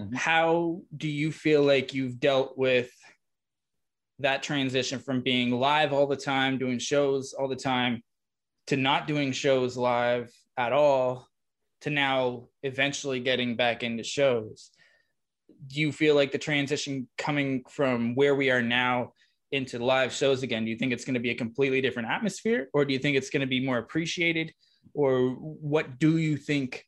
Mhm. 0.00 0.14
how 0.16 0.80
do 0.96 1.06
you 1.06 1.30
feel 1.30 1.62
like 1.62 1.92
you've 1.92 2.18
dealt 2.18 2.56
with 2.56 2.90
that 4.18 4.42
transition 4.42 4.98
from 4.98 5.20
being 5.20 5.50
live 5.50 5.92
all 5.92 6.06
the 6.06 6.16
time 6.16 6.56
doing 6.56 6.78
shows 6.78 7.34
all 7.34 7.46
the 7.46 7.54
time 7.56 8.02
to 8.68 8.76
not 8.76 9.06
doing 9.06 9.32
shows 9.32 9.76
live 9.76 10.32
at 10.56 10.72
all 10.72 11.28
to 11.82 11.90
now 11.90 12.48
eventually 12.62 13.20
getting 13.20 13.54
back 13.54 13.82
into 13.82 14.02
shows 14.02 14.70
do 15.66 15.80
you 15.80 15.92
feel 15.92 16.14
like 16.14 16.32
the 16.32 16.38
transition 16.38 17.06
coming 17.18 17.62
from 17.68 18.14
where 18.14 18.34
we 18.34 18.50
are 18.50 18.62
now 18.62 19.12
into 19.50 19.78
live 19.78 20.12
shows 20.12 20.42
again 20.42 20.64
do 20.64 20.70
you 20.70 20.78
think 20.78 20.92
it's 20.92 21.04
going 21.04 21.14
to 21.14 21.20
be 21.20 21.30
a 21.30 21.34
completely 21.34 21.82
different 21.82 22.08
atmosphere 22.08 22.68
or 22.72 22.86
do 22.86 22.94
you 22.94 22.98
think 22.98 23.14
it's 23.16 23.30
going 23.30 23.42
to 23.42 23.46
be 23.46 23.64
more 23.64 23.78
appreciated 23.78 24.50
or 24.94 25.30
what 25.30 25.98
do 25.98 26.16
you 26.18 26.36
think 26.36 26.86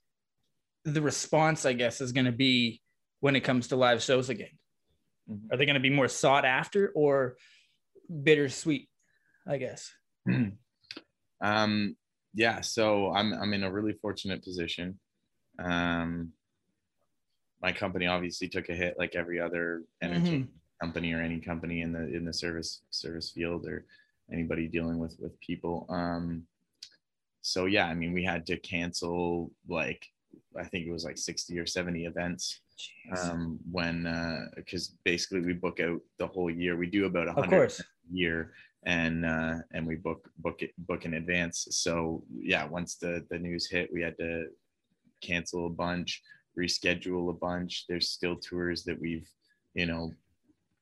the 0.85 1.01
response 1.03 1.65
i 1.67 1.73
guess 1.73 2.01
is 2.01 2.13
going 2.13 2.27
to 2.27 2.33
be 2.33 2.81
when 3.21 3.37
it 3.37 3.41
comes 3.41 3.69
to 3.69 3.77
live 3.77 4.03
shows 4.03 4.29
again 4.29 4.59
Mhm. 5.31 5.51
are 5.51 5.57
they 5.57 5.65
going 5.65 5.75
to 5.75 5.81
be 5.81 5.89
more 5.89 6.09
sought 6.09 6.45
after 6.45 6.91
or 6.95 7.37
bittersweet 8.11 8.89
i 9.47 9.57
guess 9.57 9.91
Um, 11.41 11.97
yeah, 12.33 12.61
so 12.63 13.13
I'm 13.13 13.33
I'm 13.35 13.53
in 13.53 13.65
a 13.65 13.71
really 13.73 13.93
fortunate 13.93 14.43
position. 14.43 14.99
Um, 15.59 16.33
my 17.61 17.73
company 17.73 18.07
obviously 18.07 18.49
took 18.49 18.69
a 18.71 18.75
hit 18.75 18.95
like 18.99 19.15
every 19.15 19.41
other 19.41 19.83
entertainment 20.03 20.51
company 20.81 21.13
or 21.13 21.21
any 21.21 21.41
company 21.41 21.83
in 21.83 21.93
the 21.93 22.15
in 22.15 22.25
the 22.25 22.33
service 22.33 22.81
service 22.91 23.31
field 23.31 23.67
or 23.67 23.85
anybody 24.33 24.69
dealing 24.69 24.99
with 24.99 25.17
with 25.21 25.39
people. 25.41 25.87
Um, 25.91 26.47
so 27.45 27.67
yeah, 27.67 27.87
I 27.87 27.95
mean, 27.95 28.15
we 28.15 28.25
had 28.25 28.47
to 28.47 28.57
cancel 28.57 29.53
like 29.69 30.07
I 30.59 30.65
think 30.65 30.87
it 30.87 30.93
was 30.93 31.05
like 31.05 31.19
60 31.19 31.59
or 31.59 31.67
70 31.67 32.07
events 32.07 32.61
um, 33.21 33.59
when 33.71 34.51
because 34.57 34.95
basically 35.05 35.41
we 35.41 35.53
book 35.53 35.79
out 35.79 36.01
the 36.19 36.27
whole 36.27 36.51
year. 36.51 36.77
We 36.77 36.87
do 36.87 37.05
about 37.05 37.29
a 37.29 37.33
of 37.33 37.37
hundred 37.37 37.51
course. 37.51 37.83
year 38.11 38.53
and 38.87 39.25
uh 39.25 39.57
and 39.73 39.87
we 39.87 39.97
book 39.97 40.29
book 40.39 40.63
it 40.63 40.71
book 40.79 41.05
in 41.05 41.15
advance. 41.15 41.69
So 41.71 42.25
yeah 42.33 42.65
once 42.65 42.97
the 42.97 43.27
the 43.31 43.39
news 43.39 43.69
hit 43.69 43.93
we 43.93 44.01
had 44.01 44.17
to 44.19 44.47
cancel 45.21 45.67
a 45.67 45.71
bunch 45.71 46.23
reschedule 46.59 47.31
a 47.31 47.35
bunch. 47.35 47.85
There's 47.89 48.09
still 48.09 48.37
tours 48.37 48.85
that 48.85 48.99
we've 48.99 49.29
you 49.75 49.87
know 49.87 50.13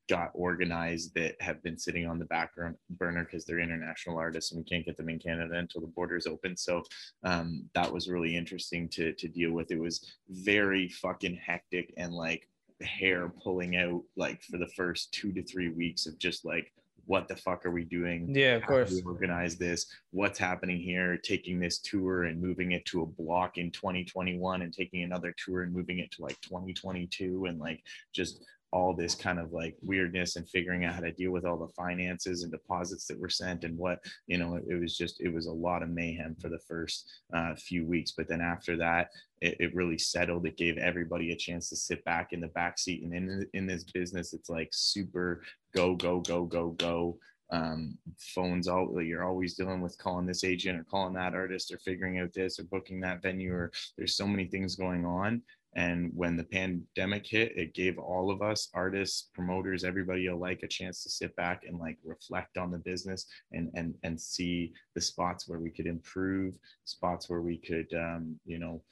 got 0.09 0.31
organized 0.35 1.15
that 1.15 1.41
have 1.41 1.63
been 1.63 1.79
sitting 1.79 2.07
on 2.07 2.19
the 2.19 2.25
back 2.27 2.51
burner 2.91 3.25
because 3.25 3.45
they're 3.45 3.61
international 3.61 4.19
artists 4.19 4.53
and 4.53 4.59
we 4.59 4.65
can't 4.65 4.85
get 4.85 4.97
them 4.97 5.09
in 5.09 5.19
canada 5.19 5.55
until 5.55 5.81
the 5.81 5.87
borders 5.87 6.27
open. 6.27 6.57
So 6.57 6.83
um 7.25 7.65
that 7.75 7.93
was 7.93 8.09
really 8.09 8.37
interesting 8.37 8.89
to 8.91 9.13
to 9.13 9.29
deal 9.29 9.53
with. 9.53 9.71
It 9.71 9.81
was 9.81 10.13
very 10.29 10.89
fucking 10.89 11.37
hectic 11.37 11.93
and 11.97 12.13
like 12.13 12.49
hair 12.83 13.29
pulling 13.43 13.77
out 13.77 14.03
like 14.17 14.43
for 14.43 14.59
the 14.59 14.69
first 14.69 15.13
two 15.13 15.33
to 15.33 15.43
three 15.43 15.69
weeks 15.69 16.07
of 16.07 16.19
just 16.19 16.45
like 16.45 16.73
what 17.07 17.27
the 17.27 17.37
fuck 17.37 17.67
are 17.67 17.71
we 17.71 17.85
doing? 17.85 18.33
Yeah 18.35 18.57
of 18.57 18.63
how 18.63 18.69
do 18.69 18.75
course. 18.75 18.93
we 18.93 19.03
organize 19.03 19.57
this? 19.57 19.87
What's 20.11 20.39
happening 20.39 20.79
here? 20.79 21.17
Taking 21.17 21.59
this 21.59 21.79
tour 21.79 22.25
and 22.25 22.41
moving 22.41 22.73
it 22.73 22.85
to 22.87 23.03
a 23.03 23.07
block 23.07 23.59
in 23.59 23.71
2021 23.71 24.63
and 24.63 24.73
taking 24.73 25.03
another 25.03 25.35
tour 25.37 25.63
and 25.63 25.73
moving 25.73 25.99
it 25.99 26.11
to 26.13 26.23
like 26.23 26.41
2022 26.41 27.47
and 27.47 27.59
like 27.59 27.83
just 28.13 28.45
all 28.73 28.95
this 28.95 29.15
kind 29.15 29.39
of 29.39 29.53
like 29.53 29.77
weirdness 29.83 30.37
and 30.37 30.49
figuring 30.49 30.85
out 30.85 30.95
how 30.95 31.01
to 31.01 31.13
deal 31.13 31.31
with 31.31 31.45
all 31.45 31.59
the 31.59 31.73
finances 31.75 32.43
and 32.43 32.51
deposits 32.51 33.07
that 33.07 33.21
were 33.21 33.29
sent 33.29 33.65
and 33.65 33.77
what 33.77 33.99
you 34.27 34.39
know 34.39 34.57
it, 34.57 34.65
it 34.69 34.81
was 34.81 34.97
just 34.97 35.21
it 35.21 35.33
was 35.33 35.47
a 35.47 35.53
lot 35.53 35.83
of 35.83 35.91
mayhem 35.91 36.35
for 36.41 36.49
the 36.49 36.59
first 36.67 37.11
uh, 37.35 37.55
few 37.55 37.87
weeks. 37.87 38.13
But 38.17 38.29
then 38.29 38.41
after 38.41 38.77
that 38.79 39.09
it, 39.41 39.57
it 39.61 39.75
really 39.75 39.99
settled. 39.99 40.47
It 40.47 40.57
gave 40.57 40.79
everybody 40.79 41.33
a 41.33 41.37
chance 41.37 41.69
to 41.69 41.77
sit 41.77 42.03
back 42.05 42.33
in 42.33 42.41
the 42.41 42.49
back 42.49 42.79
seat 42.79 43.03
and 43.03 43.15
in 43.15 43.47
in 43.53 43.67
this 43.67 43.85
business. 43.85 44.33
It's 44.33 44.49
like 44.49 44.71
super 44.73 45.43
go 45.77 45.95
go 45.95 46.21
go 46.21 46.45
go 46.45 46.71
go. 46.71 47.19
Um, 47.51 47.99
phones 48.19 48.67
all 48.67 48.99
you're 49.03 49.25
always 49.25 49.53
dealing 49.57 49.83
with 49.83 49.99
calling 49.99 50.25
this 50.25 50.43
agent 50.43 50.81
or 50.81 50.85
calling 50.85 51.13
that 51.15 51.35
artist 51.35 51.71
or 51.71 51.77
figuring 51.77 52.19
out 52.19 52.33
this 52.33 52.59
or 52.59 52.65
booking 52.65 52.99
that 53.01 53.21
venue 53.21 53.53
or 53.53 53.71
there's 53.99 54.17
so 54.17 54.27
many 54.27 54.47
things 54.47 54.75
going 54.75 55.05
on 55.05 55.43
and 55.75 56.11
when 56.15 56.37
the 56.37 56.45
pandemic 56.45 57.27
hit 57.27 57.57
it 57.57 57.75
gave 57.75 57.99
all 57.99 58.31
of 58.31 58.43
us 58.43 58.69
artists 58.75 59.31
promoters 59.35 59.85
everybody 59.85 60.27
alike 60.27 60.61
a 60.63 60.69
chance 60.69 61.03
to 61.03 61.11
sit 61.11 61.35
back 61.37 61.63
and 61.67 61.79
like 61.79 61.97
reflect 62.05 62.59
on 62.59 62.71
the 62.71 62.79
business 62.79 63.27
and 63.53 63.71
and 63.75 63.95
and 64.03 64.21
see 64.21 64.73
the 64.95 65.01
spots 65.01 65.49
where 65.49 65.61
we 65.61 65.71
could 65.71 65.87
improve 65.87 66.57
spots 66.85 67.29
where 67.29 67.43
we 67.43 67.57
could 67.57 67.93
um, 67.95 68.39
you 68.45 68.59
know 68.59 68.83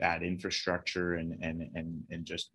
add 0.00 0.22
infrastructure 0.22 1.14
and 1.14 1.38
and 1.42 1.70
and 1.74 2.02
and 2.10 2.24
just 2.24 2.50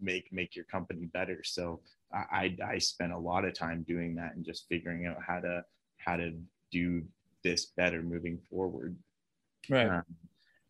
make 0.00 0.32
make 0.32 0.56
your 0.56 0.64
company 0.64 1.04
better 1.12 1.42
so 1.44 1.80
I, 2.12 2.56
I 2.66 2.78
spent 2.78 3.12
a 3.12 3.18
lot 3.18 3.44
of 3.44 3.54
time 3.54 3.84
doing 3.86 4.16
that 4.16 4.34
and 4.34 4.44
just 4.44 4.66
figuring 4.68 5.06
out 5.06 5.18
how 5.24 5.40
to 5.40 5.64
how 5.98 6.16
to 6.16 6.32
do 6.72 7.04
this 7.44 7.66
better 7.66 8.02
moving 8.02 8.38
forward. 8.50 8.96
right 9.68 9.88
Um, 9.88 10.02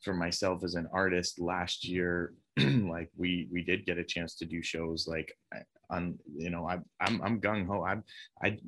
for 0.03 0.15
myself 0.15 0.65
as 0.65 0.75
an 0.75 0.89
artist, 0.93 1.41
last 1.41 1.85
year, 1.87 2.35
like 2.59 3.11
we 3.17 3.49
we 3.53 3.63
did 3.63 3.87
get 3.87 3.99
a 3.99 4.05
chance 4.05 4.35
to 4.37 4.45
do 4.45 4.63
shows 4.63 5.07
like 5.07 5.33
on 5.91 6.19
you 6.37 6.51
know 6.51 6.67
I 6.69 6.79
I'm 7.01 7.21
I'm 7.23 7.41
gung 7.41 7.67
ho. 7.67 7.83
I 7.85 7.97
I 8.47 8.59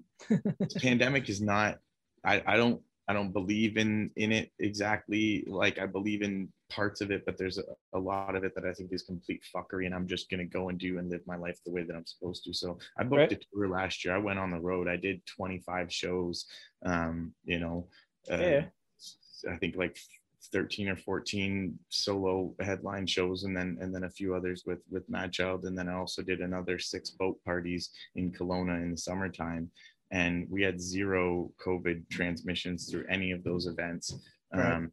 this 0.58 0.74
pandemic 0.82 1.28
is 1.28 1.40
not 1.40 1.78
I 2.24 2.42
I 2.46 2.56
don't 2.56 2.80
I 3.08 3.12
don't 3.12 3.32
believe 3.32 3.76
in 3.76 4.10
in 4.16 4.32
it 4.32 4.50
exactly 4.58 5.44
like 5.46 5.78
I 5.78 5.86
believe 5.86 6.22
in 6.22 6.52
parts 6.70 7.00
of 7.02 7.10
it, 7.10 7.24
but 7.26 7.36
there's 7.36 7.58
a, 7.58 7.64
a 7.92 7.98
lot 7.98 8.34
of 8.34 8.44
it 8.44 8.54
that 8.54 8.64
I 8.64 8.72
think 8.72 8.92
is 8.92 9.02
complete 9.02 9.42
fuckery, 9.54 9.84
and 9.86 9.94
I'm 9.94 10.06
just 10.06 10.30
gonna 10.30 10.44
go 10.46 10.68
and 10.70 10.78
do 10.78 10.98
and 10.98 11.10
live 11.10 11.20
my 11.26 11.36
life 11.36 11.58
the 11.66 11.72
way 11.72 11.82
that 11.82 11.94
I'm 11.94 12.06
supposed 12.06 12.44
to. 12.44 12.54
So 12.54 12.78
I 12.98 13.02
booked 13.02 13.18
Right. 13.18 13.32
a 13.32 13.40
tour 13.54 13.68
last 13.68 14.04
year. 14.04 14.14
I 14.14 14.18
went 14.18 14.38
on 14.38 14.50
the 14.50 14.60
road. 14.60 14.88
I 14.88 14.96
did 14.96 15.20
25 15.26 15.92
shows. 15.92 16.46
Um, 16.86 17.34
you 17.44 17.58
know, 17.58 17.88
uh, 18.30 18.36
Yeah. 18.38 18.64
I 19.50 19.56
think 19.56 19.76
like 19.76 19.98
13 20.52 20.88
or 20.88 20.96
14 20.96 21.78
solo 21.88 22.54
headline 22.60 23.06
shows 23.06 23.44
and 23.44 23.56
then 23.56 23.78
and 23.80 23.94
then 23.94 24.04
a 24.04 24.10
few 24.10 24.34
others 24.34 24.64
with 24.66 24.80
with 24.90 25.08
Madchild 25.10 25.66
and 25.66 25.76
then 25.76 25.88
I 25.88 25.94
also 25.94 26.22
did 26.22 26.40
another 26.40 26.78
six 26.78 27.10
boat 27.10 27.38
parties 27.44 27.90
in 28.16 28.32
Kelowna 28.32 28.82
in 28.82 28.90
the 28.90 28.96
summertime 28.96 29.70
and 30.12 30.46
we 30.50 30.62
had 30.62 30.80
zero 30.80 31.50
COVID 31.64 32.08
transmissions 32.10 32.88
through 32.88 33.06
any 33.08 33.32
of 33.32 33.42
those 33.42 33.66
events. 33.66 34.14
Right. 34.54 34.74
Um, 34.74 34.92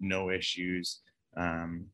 no 0.00 0.30
issues. 0.30 1.00
Um, 1.36 1.86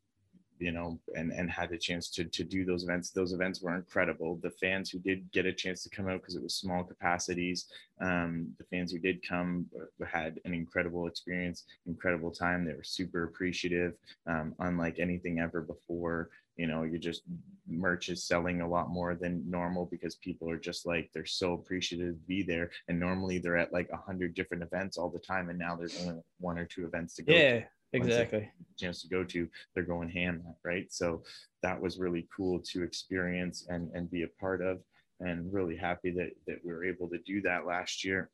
you 0.58 0.72
know, 0.72 0.98
and 1.14 1.32
and 1.32 1.50
had 1.50 1.70
the 1.70 1.78
chance 1.78 2.10
to 2.10 2.24
to 2.24 2.44
do 2.44 2.64
those 2.64 2.84
events. 2.84 3.10
Those 3.10 3.32
events 3.32 3.60
were 3.60 3.74
incredible. 3.74 4.36
The 4.42 4.50
fans 4.50 4.90
who 4.90 4.98
did 4.98 5.30
get 5.32 5.46
a 5.46 5.52
chance 5.52 5.82
to 5.84 5.90
come 5.90 6.08
out 6.08 6.20
because 6.20 6.36
it 6.36 6.42
was 6.42 6.54
small 6.54 6.84
capacities, 6.84 7.66
um, 8.00 8.54
the 8.58 8.64
fans 8.64 8.92
who 8.92 8.98
did 8.98 9.26
come 9.26 9.66
uh, 9.76 10.04
had 10.04 10.40
an 10.44 10.54
incredible 10.54 11.06
experience, 11.06 11.64
incredible 11.86 12.30
time. 12.30 12.64
They 12.64 12.74
were 12.74 12.84
super 12.84 13.24
appreciative, 13.24 13.94
um, 14.26 14.54
unlike 14.60 14.98
anything 14.98 15.40
ever 15.40 15.60
before. 15.60 16.30
You 16.56 16.66
know, 16.66 16.82
you 16.82 16.98
just 16.98 17.22
merch 17.68 18.08
is 18.08 18.24
selling 18.24 18.60
a 18.60 18.68
lot 18.68 18.90
more 18.90 19.14
than 19.14 19.48
normal 19.48 19.86
because 19.86 20.16
people 20.16 20.50
are 20.50 20.58
just 20.58 20.86
like 20.86 21.10
they're 21.14 21.24
so 21.24 21.52
appreciative 21.52 22.14
to 22.14 22.26
be 22.26 22.42
there. 22.42 22.70
And 22.88 22.98
normally 22.98 23.38
they're 23.38 23.56
at 23.56 23.72
like 23.72 23.88
a 23.92 23.96
hundred 23.96 24.34
different 24.34 24.62
events 24.62 24.98
all 24.98 25.08
the 25.08 25.20
time, 25.20 25.50
and 25.50 25.58
now 25.58 25.76
there's 25.76 26.00
only 26.04 26.20
one 26.40 26.58
or 26.58 26.64
two 26.64 26.84
events 26.84 27.14
to 27.16 27.22
go. 27.22 27.32
to 27.32 27.38
yeah 27.38 27.64
exactly 27.92 28.50
chance 28.78 29.02
to 29.02 29.08
go 29.08 29.24
to, 29.24 29.48
they're 29.74 29.84
going 29.84 30.08
ham 30.08 30.42
right? 30.64 30.86
So 30.90 31.22
that 31.62 31.80
was 31.80 31.98
really 31.98 32.26
cool 32.34 32.60
to 32.72 32.82
experience 32.82 33.66
and, 33.68 33.90
and 33.94 34.10
be 34.10 34.22
a 34.22 34.28
part 34.40 34.62
of 34.62 34.78
and 35.20 35.52
really 35.52 35.76
happy 35.76 36.10
that, 36.12 36.30
that 36.46 36.64
we 36.64 36.72
were 36.72 36.84
able 36.84 37.08
to 37.08 37.18
do 37.26 37.42
that 37.42 37.66
last 37.66 38.04
year. 38.04 38.30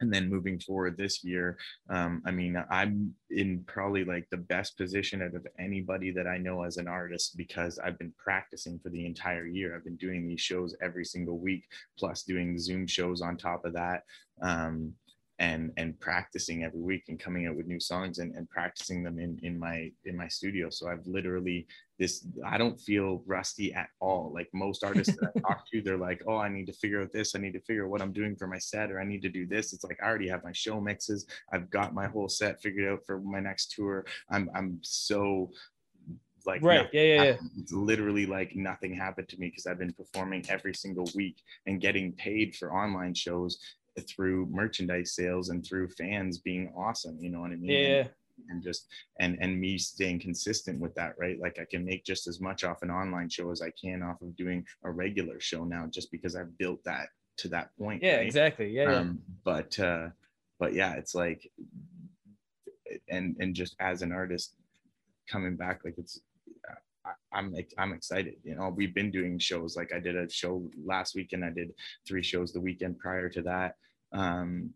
And 0.00 0.12
then 0.12 0.28
moving 0.28 0.58
forward 0.58 0.96
this 0.96 1.22
year, 1.22 1.56
um, 1.88 2.20
I 2.26 2.32
mean, 2.32 2.62
I'm 2.68 3.14
in 3.30 3.62
probably 3.66 4.04
like 4.04 4.26
the 4.28 4.36
best 4.36 4.76
position 4.76 5.22
out 5.22 5.34
of 5.34 5.46
anybody 5.58 6.10
that 6.10 6.26
I 6.26 6.36
know 6.36 6.64
as 6.64 6.78
an 6.78 6.88
artist 6.88 7.36
because 7.36 7.78
I've 7.78 7.98
been 7.98 8.12
practicing 8.18 8.78
for 8.80 8.88
the 8.90 9.06
entire 9.06 9.46
year. 9.46 9.74
I've 9.74 9.84
been 9.84 9.96
doing 9.96 10.26
these 10.26 10.40
shows 10.40 10.76
every 10.82 11.04
single 11.04 11.38
week, 11.38 11.64
plus 11.96 12.24
doing 12.24 12.58
Zoom 12.58 12.86
shows 12.88 13.22
on 13.22 13.36
top 13.36 13.64
of 13.64 13.72
that. 13.74 14.02
Um, 14.42 14.92
and 15.40 15.72
and 15.76 15.98
practicing 15.98 16.62
every 16.62 16.80
week 16.80 17.04
and 17.08 17.18
coming 17.18 17.46
out 17.46 17.56
with 17.56 17.66
new 17.66 17.80
songs 17.80 18.18
and, 18.18 18.34
and 18.36 18.48
practicing 18.48 19.02
them 19.02 19.18
in 19.18 19.38
in 19.42 19.58
my 19.58 19.90
in 20.04 20.16
my 20.16 20.28
studio. 20.28 20.70
So 20.70 20.88
i've 20.88 21.04
literally 21.06 21.66
this 21.98 22.26
i 22.46 22.56
don't 22.56 22.80
feel 22.80 23.22
rusty 23.26 23.72
at 23.74 23.88
all. 24.00 24.30
Like 24.32 24.48
most 24.52 24.84
artists 24.88 25.16
that 25.16 25.32
i 25.36 25.40
talk 25.40 25.64
to 25.72 25.82
they're 25.82 25.96
like 25.96 26.22
oh 26.28 26.36
i 26.36 26.48
need 26.48 26.66
to 26.66 26.72
figure 26.72 27.02
out 27.02 27.12
this. 27.12 27.34
I 27.34 27.40
need 27.40 27.54
to 27.54 27.60
figure 27.60 27.84
out 27.84 27.90
what 27.90 28.02
i'm 28.02 28.12
doing 28.12 28.36
for 28.36 28.46
my 28.46 28.58
set 28.58 28.92
or 28.92 29.00
i 29.00 29.04
need 29.04 29.22
to 29.22 29.28
do 29.28 29.46
this. 29.46 29.72
It's 29.72 29.84
like 29.84 29.98
i 30.02 30.06
already 30.06 30.28
have 30.28 30.44
my 30.44 30.52
show 30.52 30.80
mixes. 30.80 31.26
I've 31.52 31.68
got 31.68 31.94
my 31.94 32.06
whole 32.06 32.28
set 32.28 32.62
figured 32.62 32.92
out 32.92 33.00
for 33.04 33.20
my 33.20 33.40
next 33.40 33.72
tour. 33.72 34.04
I'm 34.30 34.48
i'm 34.54 34.78
so 34.82 35.50
like 36.46 36.62
right. 36.62 36.88
yeah 36.92 37.02
yeah, 37.02 37.22
yeah. 37.22 37.36
it's 37.58 37.72
literally 37.72 38.26
like 38.26 38.54
nothing 38.54 38.94
happened 38.94 39.26
to 39.28 39.38
me 39.38 39.48
because 39.48 39.66
i've 39.66 39.78
been 39.78 39.94
performing 39.94 40.44
every 40.50 40.74
single 40.74 41.08
week 41.14 41.38
and 41.66 41.80
getting 41.80 42.12
paid 42.12 42.54
for 42.54 42.70
online 42.70 43.14
shows 43.14 43.58
through 44.02 44.46
merchandise 44.46 45.14
sales 45.14 45.48
and 45.48 45.64
through 45.64 45.88
fans 45.88 46.38
being 46.38 46.72
awesome 46.76 47.16
you 47.20 47.30
know 47.30 47.40
what 47.40 47.50
i 47.50 47.56
mean 47.56 47.70
yeah 47.70 48.04
and, 48.50 48.62
just 48.62 48.88
and 49.20 49.38
and 49.40 49.60
me 49.60 49.78
staying 49.78 50.18
consistent 50.18 50.80
with 50.80 50.94
that 50.94 51.14
right 51.18 51.38
like 51.40 51.58
i 51.60 51.64
can 51.64 51.84
make 51.84 52.04
just 52.04 52.26
as 52.26 52.40
much 52.40 52.64
off 52.64 52.82
an 52.82 52.90
online 52.90 53.28
show 53.28 53.50
as 53.50 53.62
i 53.62 53.70
can 53.80 54.02
off 54.02 54.20
of 54.22 54.36
doing 54.36 54.64
a 54.84 54.90
regular 54.90 55.38
show 55.40 55.64
now 55.64 55.86
just 55.86 56.10
because 56.10 56.34
i've 56.34 56.56
built 56.58 56.82
that 56.84 57.08
to 57.36 57.48
that 57.48 57.70
point 57.78 58.02
yeah 58.02 58.16
right? 58.16 58.26
exactly 58.26 58.68
yeah, 58.70 58.90
yeah. 58.90 58.96
um 58.98 59.20
but 59.44 59.78
uh 59.78 60.08
but 60.58 60.74
yeah 60.74 60.94
it's 60.94 61.14
like 61.14 61.50
and 63.08 63.36
and 63.38 63.54
just 63.54 63.76
as 63.80 64.02
an 64.02 64.12
artist 64.12 64.54
coming 65.28 65.56
back 65.56 65.80
like 65.84 65.94
it's 65.96 66.20
I, 67.04 67.38
am 67.38 67.54
I'm 67.78 67.92
excited. 67.92 68.34
You 68.42 68.54
know, 68.54 68.72
we've 68.74 68.94
been 68.94 69.10
doing 69.10 69.38
shows. 69.38 69.76
Like 69.76 69.92
I 69.94 69.98
did 69.98 70.16
a 70.16 70.28
show 70.28 70.68
last 70.84 71.14
weekend. 71.14 71.44
I 71.44 71.50
did 71.50 71.72
three 72.06 72.22
shows 72.22 72.52
the 72.52 72.60
weekend 72.60 72.98
prior 72.98 73.28
to 73.30 73.42
that, 73.42 73.76
um, 74.12 74.70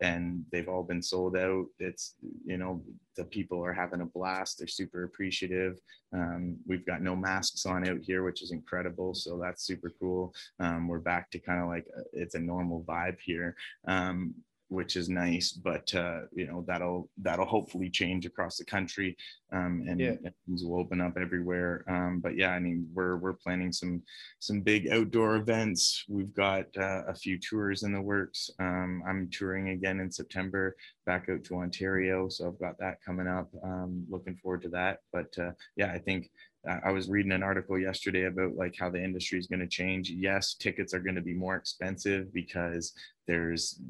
and 0.00 0.44
they've 0.50 0.68
all 0.68 0.82
been 0.82 1.02
sold 1.02 1.36
out. 1.36 1.66
It's 1.78 2.14
you 2.44 2.56
know 2.56 2.82
the 3.16 3.24
people 3.24 3.64
are 3.64 3.72
having 3.72 4.00
a 4.00 4.06
blast. 4.06 4.58
They're 4.58 4.68
super 4.68 5.04
appreciative. 5.04 5.78
Um, 6.14 6.56
we've 6.66 6.86
got 6.86 7.02
no 7.02 7.14
masks 7.14 7.66
on 7.66 7.88
out 7.88 8.00
here, 8.00 8.22
which 8.24 8.42
is 8.42 8.52
incredible. 8.52 9.14
So 9.14 9.38
that's 9.38 9.66
super 9.66 9.92
cool. 10.00 10.34
Um, 10.60 10.88
we're 10.88 10.98
back 10.98 11.30
to 11.32 11.38
kind 11.38 11.62
of 11.62 11.68
like 11.68 11.86
a, 11.96 12.02
it's 12.12 12.34
a 12.34 12.40
normal 12.40 12.84
vibe 12.88 13.18
here. 13.20 13.56
Um, 13.86 14.34
which 14.72 14.96
is 14.96 15.08
nice. 15.08 15.52
But 15.52 15.94
uh, 15.94 16.22
you 16.32 16.46
know 16.46 16.64
that'll 16.66 17.10
that'll 17.20 17.46
hopefully 17.46 17.90
change 17.90 18.24
across 18.24 18.56
the 18.56 18.64
country, 18.64 19.16
um, 19.52 19.84
and, 19.86 20.00
yeah. 20.00 20.14
and 20.24 20.32
things 20.46 20.64
will 20.64 20.80
open 20.80 21.00
up 21.00 21.16
everywhere. 21.20 21.84
Um, 21.86 22.20
but 22.20 22.36
yeah, 22.36 22.50
I 22.50 22.58
mean 22.58 22.88
we're 22.94 23.16
we're 23.16 23.34
planning 23.34 23.72
some 23.72 24.02
some 24.38 24.60
big 24.62 24.88
outdoor 24.88 25.36
events. 25.36 26.04
We've 26.08 26.34
got 26.34 26.66
uh, 26.76 27.02
a 27.06 27.14
few 27.14 27.38
tours 27.38 27.82
in 27.82 27.92
the 27.92 28.00
works. 28.00 28.50
Um, 28.58 29.02
I'm 29.06 29.28
touring 29.30 29.68
again 29.68 30.00
in 30.00 30.10
September 30.10 30.74
back 31.04 31.28
out 31.28 31.44
to 31.44 31.56
Ontario, 31.56 32.28
so 32.28 32.48
I've 32.48 32.58
got 32.58 32.78
that 32.78 33.02
coming 33.04 33.28
up. 33.28 33.50
Um, 33.62 34.04
looking 34.08 34.36
forward 34.36 34.62
to 34.62 34.68
that. 34.70 35.00
But 35.12 35.36
uh, 35.38 35.52
yeah, 35.76 35.92
I 35.92 35.98
think 35.98 36.30
I 36.64 36.92
was 36.92 37.08
reading 37.08 37.32
an 37.32 37.42
article 37.42 37.76
yesterday 37.76 38.26
about 38.26 38.54
like 38.54 38.76
how 38.78 38.88
the 38.88 39.02
industry 39.02 39.36
is 39.36 39.48
going 39.48 39.60
to 39.60 39.66
change. 39.66 40.10
Yes, 40.10 40.54
tickets 40.54 40.94
are 40.94 41.00
going 41.00 41.16
to 41.16 41.20
be 41.20 41.34
more 41.34 41.56
expensive 41.56 42.32
because 42.32 42.92
there's 43.26 43.80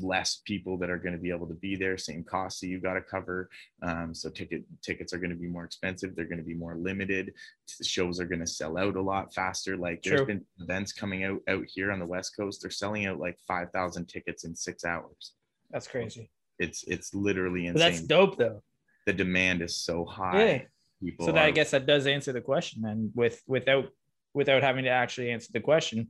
less 0.00 0.40
people 0.44 0.76
that 0.78 0.90
are 0.90 0.98
going 0.98 1.14
to 1.14 1.20
be 1.20 1.30
able 1.30 1.48
to 1.48 1.54
be 1.54 1.74
there. 1.74 1.98
Same 1.98 2.22
costs 2.22 2.60
that 2.60 2.68
you've 2.68 2.84
got 2.84 2.94
to 2.94 3.00
cover. 3.00 3.50
Um, 3.82 4.14
so 4.14 4.30
ticket 4.30 4.62
tickets 4.80 5.12
are 5.12 5.18
going 5.18 5.30
to 5.30 5.36
be 5.36 5.48
more 5.48 5.64
expensive. 5.64 6.14
They're 6.14 6.24
going 6.24 6.38
to 6.38 6.44
be 6.44 6.54
more 6.54 6.76
limited. 6.76 7.34
Shows 7.82 8.20
are 8.20 8.26
going 8.26 8.40
to 8.40 8.46
sell 8.46 8.78
out 8.78 8.94
a 8.94 9.02
lot 9.02 9.34
faster. 9.34 9.76
Like 9.76 10.02
there's 10.02 10.18
True. 10.18 10.26
been 10.26 10.44
events 10.60 10.92
coming 10.92 11.24
out 11.24 11.40
out 11.48 11.64
here 11.66 11.90
on 11.90 11.98
the 11.98 12.06
West 12.06 12.36
Coast. 12.36 12.62
They're 12.62 12.70
selling 12.70 13.06
out 13.06 13.18
like 13.18 13.38
five 13.48 13.72
thousand 13.72 14.06
tickets 14.06 14.44
in 14.44 14.54
six 14.54 14.84
hours. 14.84 15.32
That's 15.72 15.88
crazy. 15.88 16.30
It's 16.60 16.84
it's 16.84 17.12
literally 17.12 17.66
insane. 17.66 17.72
But 17.72 17.90
that's 17.90 18.02
dope 18.02 18.38
though. 18.38 18.62
The 19.06 19.12
demand 19.14 19.62
is 19.62 19.76
so 19.76 20.04
high. 20.04 20.44
Yeah. 20.44 20.62
People 21.02 21.26
so 21.26 21.32
that, 21.32 21.44
I 21.44 21.50
guess 21.50 21.70
that 21.70 21.86
does 21.86 22.06
answer 22.06 22.32
the 22.32 22.40
question. 22.40 22.84
And 22.84 23.10
with 23.14 23.42
without 23.46 23.86
without 24.34 24.62
having 24.62 24.84
to 24.84 24.90
actually 24.90 25.30
answer 25.30 25.50
the 25.52 25.60
question, 25.60 26.08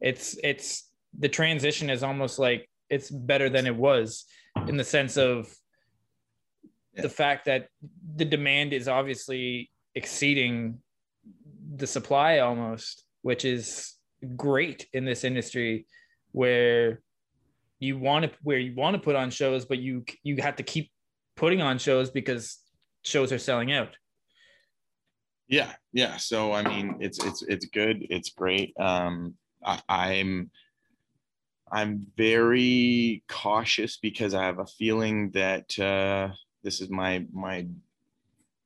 it's 0.00 0.36
it's 0.42 0.90
the 1.18 1.28
transition 1.28 1.90
is 1.90 2.02
almost 2.02 2.38
like 2.38 2.68
it's 2.90 3.10
better 3.10 3.48
than 3.48 3.66
it 3.66 3.76
was 3.76 4.24
in 4.68 4.76
the 4.76 4.84
sense 4.84 5.16
of 5.16 5.54
Yeah. 6.94 7.02
the 7.02 7.08
fact 7.08 7.44
that 7.46 7.68
the 8.16 8.24
demand 8.24 8.72
is 8.72 8.88
obviously 8.88 9.70
exceeding 9.94 10.78
the 11.76 11.86
supply 11.86 12.38
almost, 12.38 13.04
which 13.22 13.44
is 13.44 13.94
great 14.36 14.86
in 14.92 15.04
this 15.04 15.24
industry 15.24 15.86
where 16.32 17.02
you 17.80 17.98
want 17.98 18.24
to 18.24 18.30
where 18.42 18.58
you 18.58 18.74
want 18.74 18.94
to 18.94 19.00
put 19.00 19.16
on 19.16 19.30
shows, 19.30 19.64
but 19.66 19.78
you 19.78 20.04
you 20.22 20.36
have 20.42 20.56
to 20.56 20.62
keep 20.62 20.90
putting 21.36 21.60
on 21.60 21.78
shows 21.78 22.10
because 22.10 22.58
shows 23.02 23.32
are 23.32 23.38
selling 23.38 23.72
out. 23.72 23.96
Yeah 25.48 25.72
yeah. 25.92 26.16
So 26.16 26.52
i 26.52 26.62
mean 26.62 26.96
it's 27.00 27.24
it's 27.24 27.42
it's 27.42 27.66
good. 27.66 28.06
It's 28.10 28.30
great. 28.30 28.74
Um 28.78 29.34
I, 29.64 29.80
i'm 29.88 30.50
i'm 31.72 32.06
very 32.16 33.22
cautious 33.28 33.96
because 33.96 34.34
i 34.34 34.44
have 34.44 34.58
a 34.58 34.66
feeling 34.66 35.30
that 35.30 35.78
uh 35.78 36.28
this 36.62 36.80
is 36.80 36.90
my 36.90 37.26
my 37.32 37.66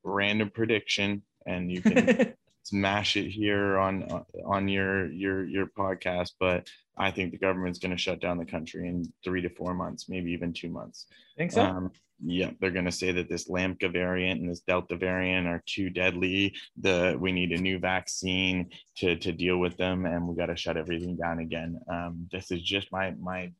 random 0.04 0.50
prediction 0.50 1.22
and 1.46 1.70
you 1.70 1.80
can 1.80 2.34
smash 2.64 3.16
it 3.16 3.28
here 3.30 3.78
on 3.78 4.24
on 4.44 4.68
your 4.68 5.10
your 5.12 5.44
your 5.44 5.66
podcast 5.66 6.32
but 6.40 6.68
i 6.98 7.10
think 7.10 7.30
the 7.30 7.38
government's 7.38 7.78
going 7.78 7.90
to 7.96 8.02
shut 8.02 8.20
down 8.20 8.38
the 8.38 8.44
country 8.44 8.88
in 8.88 9.04
three 9.24 9.40
to 9.40 9.48
four 9.50 9.74
months 9.74 10.08
maybe 10.08 10.30
even 10.32 10.52
two 10.52 10.68
months 10.68 11.06
Think 11.36 11.52
so? 11.52 11.62
um, 11.62 11.92
yeah, 12.24 12.50
they're 12.60 12.72
going 12.72 12.84
to 12.84 12.92
say 12.92 13.12
that 13.12 13.28
this 13.28 13.48
Lambda 13.48 13.88
variant 13.88 14.40
and 14.40 14.50
this 14.50 14.60
Delta 14.60 14.96
variant 14.96 15.46
are 15.46 15.62
too 15.66 15.88
deadly. 15.88 16.54
The 16.80 17.16
we 17.18 17.30
need 17.30 17.52
a 17.52 17.60
new 17.60 17.78
vaccine 17.78 18.70
to 18.96 19.16
to 19.16 19.32
deal 19.32 19.58
with 19.58 19.76
them, 19.76 20.04
and 20.04 20.26
we 20.26 20.34
got 20.34 20.46
to 20.46 20.56
shut 20.56 20.76
everything 20.76 21.16
down 21.16 21.38
again. 21.38 21.80
Um, 21.88 22.28
this 22.32 22.50
is 22.50 22.60
just 22.62 22.90
my 22.90 23.12
my 23.20 23.52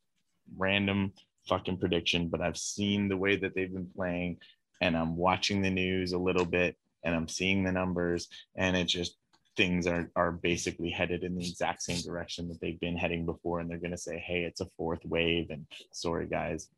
random 0.56 1.12
fucking 1.48 1.78
prediction, 1.78 2.28
but 2.28 2.40
I've 2.40 2.58
seen 2.58 3.08
the 3.08 3.16
way 3.16 3.36
that 3.36 3.54
they've 3.54 3.72
been 3.72 3.90
playing, 3.94 4.38
and 4.80 4.96
I'm 4.96 5.16
watching 5.16 5.62
the 5.62 5.70
news 5.70 6.12
a 6.12 6.18
little 6.18 6.44
bit, 6.44 6.76
and 7.04 7.14
I'm 7.14 7.28
seeing 7.28 7.62
the 7.62 7.72
numbers, 7.72 8.28
and 8.56 8.76
it 8.76 8.86
just 8.86 9.16
things 9.58 9.86
are 9.86 10.10
are 10.16 10.32
basically 10.32 10.88
headed 10.88 11.22
in 11.22 11.36
the 11.36 11.46
exact 11.46 11.82
same 11.82 12.00
direction 12.00 12.48
that 12.48 12.58
they've 12.60 12.80
been 12.80 12.96
heading 12.96 13.26
before 13.26 13.60
and 13.60 13.68
they're 13.68 13.76
going 13.76 13.90
to 13.90 13.98
say 13.98 14.16
hey 14.26 14.44
it's 14.44 14.62
a 14.62 14.70
fourth 14.78 15.04
wave 15.04 15.50
and 15.50 15.66
sorry 15.92 16.26
guys 16.26 16.68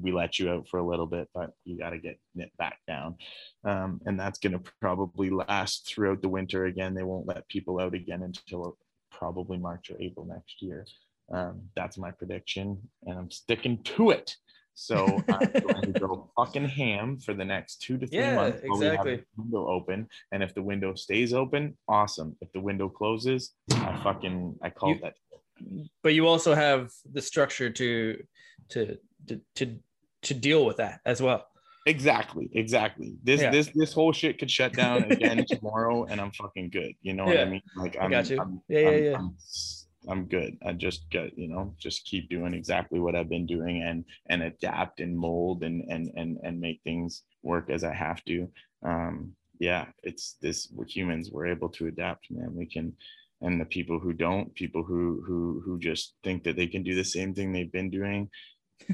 we 0.00 0.12
let 0.12 0.38
you 0.38 0.50
out 0.50 0.68
for 0.68 0.78
a 0.78 0.86
little 0.86 1.06
bit, 1.06 1.28
but 1.34 1.52
you 1.64 1.78
got 1.78 1.90
to 1.90 1.98
get 1.98 2.18
it 2.36 2.52
back 2.58 2.78
down. 2.86 3.16
Um, 3.64 4.00
and 4.06 4.18
that's 4.18 4.38
going 4.38 4.52
to 4.52 4.70
probably 4.80 5.30
last 5.30 5.86
throughout 5.86 6.22
the 6.22 6.28
winter 6.28 6.66
again. 6.66 6.94
They 6.94 7.02
won't 7.02 7.26
let 7.26 7.48
people 7.48 7.80
out 7.80 7.94
again 7.94 8.22
until 8.22 8.76
probably 9.10 9.58
March 9.58 9.90
or 9.90 9.96
April 10.00 10.26
next 10.26 10.60
year. 10.62 10.86
Um, 11.32 11.62
that's 11.76 11.96
my 11.96 12.10
prediction, 12.10 12.78
and 13.06 13.18
I'm 13.18 13.30
sticking 13.30 13.82
to 13.84 14.10
it. 14.10 14.36
So 14.80 15.22
I'm 15.28 15.50
going 15.60 15.92
to 15.92 16.00
go 16.00 16.30
fucking 16.36 16.64
ham 16.64 17.18
for 17.18 17.34
the 17.34 17.44
next 17.44 17.82
two 17.82 17.98
to 17.98 18.06
three 18.06 18.18
Yeah, 18.18 18.34
months. 18.34 18.62
while 18.64 18.78
we 18.78 18.86
have 18.86 18.94
exactly. 18.94 19.16
the 19.16 19.42
window 19.42 19.68
open, 19.68 20.08
and 20.32 20.42
if 20.42 20.54
the 20.54 20.62
window 20.62 20.94
stays 20.94 21.34
open, 21.34 21.76
awesome. 21.86 22.34
If 22.40 22.50
the 22.52 22.60
window 22.60 22.88
closes, 22.88 23.52
I 23.74 24.00
fucking 24.02 24.56
I 24.62 24.70
call 24.70 24.94
You- 24.94 25.00
that. 25.02 25.14
but 26.02 26.14
you 26.14 26.26
also 26.26 26.54
have 26.54 26.90
the 27.12 27.20
structure 27.20 27.68
to 27.68 28.22
to 28.70 28.96
to 29.28 29.40
to, 29.56 29.78
to 30.22 30.32
deal 30.34 30.64
with 30.64 30.78
that 30.78 31.00
as 31.04 31.20
well. 31.20 31.46
Exactly, 31.84 32.48
exactly. 32.54 33.16
This 33.22 33.42
Yeah. 33.42 33.50
this 33.50 33.68
this 33.74 33.92
whole 33.92 34.12
shit 34.12 34.38
could 34.38 34.50
shut 34.50 34.72
down 34.72 35.04
again 35.12 35.44
tomorrow, 35.48 36.04
and 36.06 36.22
I'm 36.22 36.30
fucking 36.30 36.70
good. 36.70 36.94
You 37.02 37.12
know 37.12 37.26
what 37.26 37.38
I 37.38 37.44
mean? 37.44 37.62
Like 37.76 37.96
I 37.98 38.04
I'm, 38.04 38.10
got 38.10 38.30
you. 38.30 38.40
I'm, 38.40 38.62
Yeah, 38.68 38.78
yeah, 38.80 38.88
I'm, 38.88 39.04
yeah. 39.04 39.16
I'm, 39.18 39.36
I'm 40.08 40.26
good. 40.26 40.56
I 40.64 40.72
just 40.72 41.08
get 41.10 41.36
you 41.36 41.48
know 41.48 41.74
just 41.78 42.04
keep 42.04 42.30
doing 42.30 42.54
exactly 42.54 43.00
what 43.00 43.14
I've 43.14 43.28
been 43.28 43.46
doing 43.46 43.82
and 43.82 44.04
and 44.28 44.42
adapt 44.42 45.00
and 45.00 45.16
mold 45.16 45.62
and 45.62 45.84
and 45.90 46.10
and 46.16 46.38
and 46.42 46.60
make 46.60 46.80
things 46.84 47.22
work 47.42 47.70
as 47.70 47.84
I 47.84 47.94
have 47.94 48.24
to. 48.24 48.48
Um, 48.82 49.32
yeah, 49.58 49.86
it's 50.02 50.36
this. 50.40 50.68
We're 50.72 50.86
humans. 50.86 51.30
We're 51.30 51.48
able 51.48 51.68
to 51.70 51.86
adapt, 51.86 52.30
man. 52.30 52.54
We 52.54 52.66
can. 52.66 52.94
And 53.42 53.58
the 53.58 53.64
people 53.64 53.98
who 53.98 54.12
don't, 54.12 54.54
people 54.54 54.82
who 54.82 55.22
who 55.26 55.62
who 55.64 55.78
just 55.78 56.14
think 56.22 56.44
that 56.44 56.56
they 56.56 56.66
can 56.66 56.82
do 56.82 56.94
the 56.94 57.04
same 57.04 57.34
thing 57.34 57.52
they've 57.52 57.72
been 57.72 57.88
doing, 57.88 58.28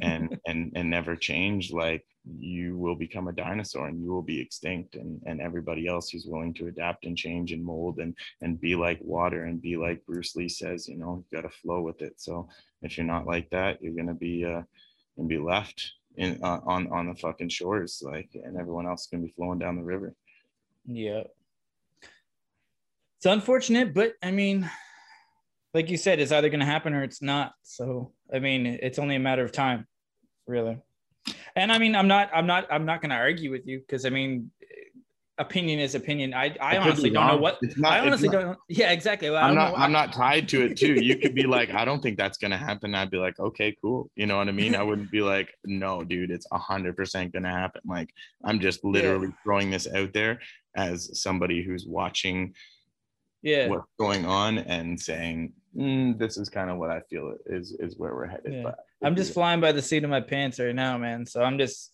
and 0.03 0.39
and 0.47 0.73
and 0.75 0.91
never 0.91 1.17
change 1.17 1.73
like 1.73 2.05
you 2.39 2.77
will 2.77 2.97
become 2.97 3.29
a 3.29 3.33
dinosaur 3.33 3.87
and 3.87 4.03
you 4.03 4.11
will 4.11 4.23
be 4.23 4.41
extinct 4.41 4.97
and 4.97 5.21
and 5.27 5.41
everybody 5.41 5.87
else 5.87 6.11
who's 6.11 6.27
willing 6.27 6.53
to 6.55 6.67
adapt 6.67 7.05
and 7.05 7.17
change 7.17 7.53
and 7.53 7.65
mold 7.65 7.99
and 7.99 8.17
and 8.43 8.61
be 8.61 8.75
like 8.75 8.99
water 9.01 9.45
and 9.45 9.63
be 9.63 9.77
like 9.77 10.05
bruce 10.07 10.35
lee 10.35 10.49
says 10.49 10.89
you 10.89 10.97
know 10.97 11.25
you 11.31 11.37
got 11.37 11.49
to 11.49 11.57
flow 11.57 11.81
with 11.81 12.03
it 12.03 12.15
so 12.17 12.49
if 12.83 12.97
you're 12.97 13.07
not 13.07 13.27
like 13.27 13.49
that 13.51 13.81
you're 13.81 13.95
gonna 13.95 14.15
be 14.15 14.45
uh 14.45 14.63
gonna 15.17 15.29
be 15.29 15.39
left 15.39 15.93
in 16.17 16.39
uh, 16.43 16.61
on 16.67 16.89
on 16.89 17.09
the 17.09 17.15
fucking 17.15 17.49
shores 17.49 18.03
like 18.05 18.31
and 18.35 18.57
everyone 18.57 18.87
else 18.87 19.03
is 19.03 19.09
gonna 19.09 19.23
be 19.23 19.33
flowing 19.37 19.59
down 19.59 19.77
the 19.77 19.83
river 19.83 20.15
Yeah. 20.87 21.25
It's 23.19 23.27
unfortunate, 23.27 23.95
but 23.95 24.15
I 24.23 24.31
mean, 24.31 24.71
like 25.77 25.91
you 25.91 25.97
said, 25.99 26.19
it's 26.21 26.33
either 26.33 26.49
going 26.49 26.61
to 26.61 26.67
happen 26.67 26.95
or 26.95 27.03
it's 27.03 27.21
not. 27.21 27.53
So, 27.63 28.13
I 28.35 28.39
mean, 28.39 28.67
it's 28.67 28.99
only 28.99 29.15
a 29.15 29.21
matter 29.21 29.45
of 29.45 29.53
time, 29.53 29.87
really. 30.47 30.79
And 31.55 31.71
I 31.71 31.79
mean, 31.79 31.95
I'm 31.95 32.09
not, 32.09 32.31
I'm 32.35 32.47
not, 32.47 32.67
I'm 32.71 32.87
not 32.87 33.03
going 33.03 33.11
to 33.11 33.17
argue 33.17 33.51
with 33.51 33.67
you 33.67 33.81
because 33.81 34.07
I 34.07 34.11
mean, 34.11 34.51
opinion 35.39 35.79
is 35.81 35.95
opinion. 35.95 36.33
I, 36.33 36.57
I 36.63 36.79
honestly 36.79 37.11
don't 37.11 37.27
know 37.27 37.37
what. 37.37 37.59
Not- 37.77 37.93
I 37.93 38.01
honestly 38.01 38.29
not- 38.31 38.41
don't. 38.41 38.59
Yeah, 38.71 38.91
exactly. 38.93 39.29
Well, 39.29 39.45
I'm 39.45 39.55
not. 39.55 39.79
I'm 39.79 39.93
not 39.93 40.15
tied 40.15 40.49
to 40.49 40.63
it 40.65 40.79
too. 40.79 40.95
You 40.95 41.19
could 41.19 41.35
be 41.35 41.43
like, 41.45 41.71
I 41.75 41.85
don't 41.85 42.03
think 42.03 42.17
that's 42.17 42.39
gonna 42.39 42.57
happen. 42.57 42.95
I'd 42.95 43.11
be 43.11 43.19
like, 43.19 43.39
okay, 43.39 43.77
cool. 43.83 44.11
You 44.17 44.25
know 44.27 44.39
what 44.39 44.49
I 44.49 44.53
mean? 44.53 44.75
I 44.75 44.83
wouldn't 44.83 45.11
be 45.11 45.21
like, 45.21 45.53
no, 45.67 46.03
dude, 46.03 46.31
it's 46.31 46.47
a 46.53 46.59
hundred 46.59 46.97
percent 46.97 47.35
gonna 47.35 47.53
happen. 47.53 47.83
Like, 47.87 48.15
I'm 48.45 48.61
just 48.61 48.83
literally 48.83 49.29
throwing 49.43 49.71
this 49.71 49.87
out 49.95 50.15
there 50.15 50.41
as 50.75 51.21
somebody 51.21 51.63
who's 51.63 51.85
watching 51.87 52.55
Yeah. 53.43 53.69
what's 53.69 53.87
going 53.99 54.25
on 54.27 54.59
and 54.59 54.99
saying, 54.99 55.53
mm, 55.77 56.19
this 56.19 56.37
is 56.37 56.49
kind 56.49 56.71
of 56.71 56.79
what 56.79 56.91
I 56.91 57.01
feel 57.11 57.35
is 57.47 57.73
is 57.79 57.97
where 57.99 58.15
we're 58.15 58.27
headed. 58.27 58.53
Yeah. 58.55 58.63
But 58.65 58.79
I'm 59.03 59.17
just 59.17 59.35
flying 59.35 59.61
by 59.61 59.73
the 59.73 59.83
seat 59.83 60.05
of 60.05 60.11
my 60.11 60.21
pants 60.21 60.59
right 60.59 60.75
now, 60.75 60.97
man. 60.99 61.27
So 61.27 61.43
I'm 61.43 61.59
just, 61.59 61.93